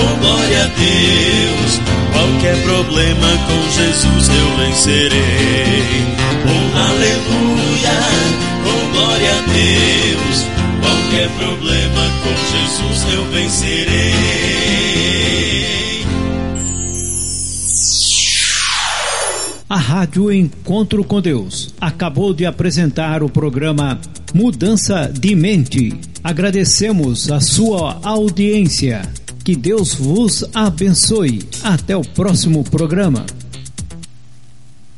oh, 0.00 0.16
glória 0.16 0.64
a 0.64 0.68
Deus. 0.68 1.80
Qualquer 2.10 2.56
problema 2.62 3.28
com 3.46 3.70
Jesus 3.70 4.30
eu 4.30 4.56
vencerei. 4.64 6.06
Oh, 6.46 6.78
aleluia, 6.78 8.47
glória 9.18 9.32
a 9.32 9.40
Deus. 9.42 10.46
Qualquer 10.80 11.28
problema 11.36 12.02
com 12.22 12.30
Jesus 12.52 13.14
eu 13.14 13.24
vencerei. 13.32 14.12
A 19.68 19.76
Rádio 19.76 20.32
Encontro 20.32 21.04
com 21.04 21.20
Deus 21.20 21.74
acabou 21.80 22.32
de 22.32 22.46
apresentar 22.46 23.22
o 23.22 23.28
programa 23.28 24.00
Mudança 24.32 25.12
de 25.12 25.34
Mente. 25.34 25.98
Agradecemos 26.24 27.30
a 27.30 27.40
sua 27.40 27.98
audiência. 28.02 29.02
Que 29.44 29.54
Deus 29.56 29.94
vos 29.94 30.44
abençoe. 30.54 31.42
Até 31.62 31.96
o 31.96 32.02
próximo 32.02 32.64
programa. 32.64 33.26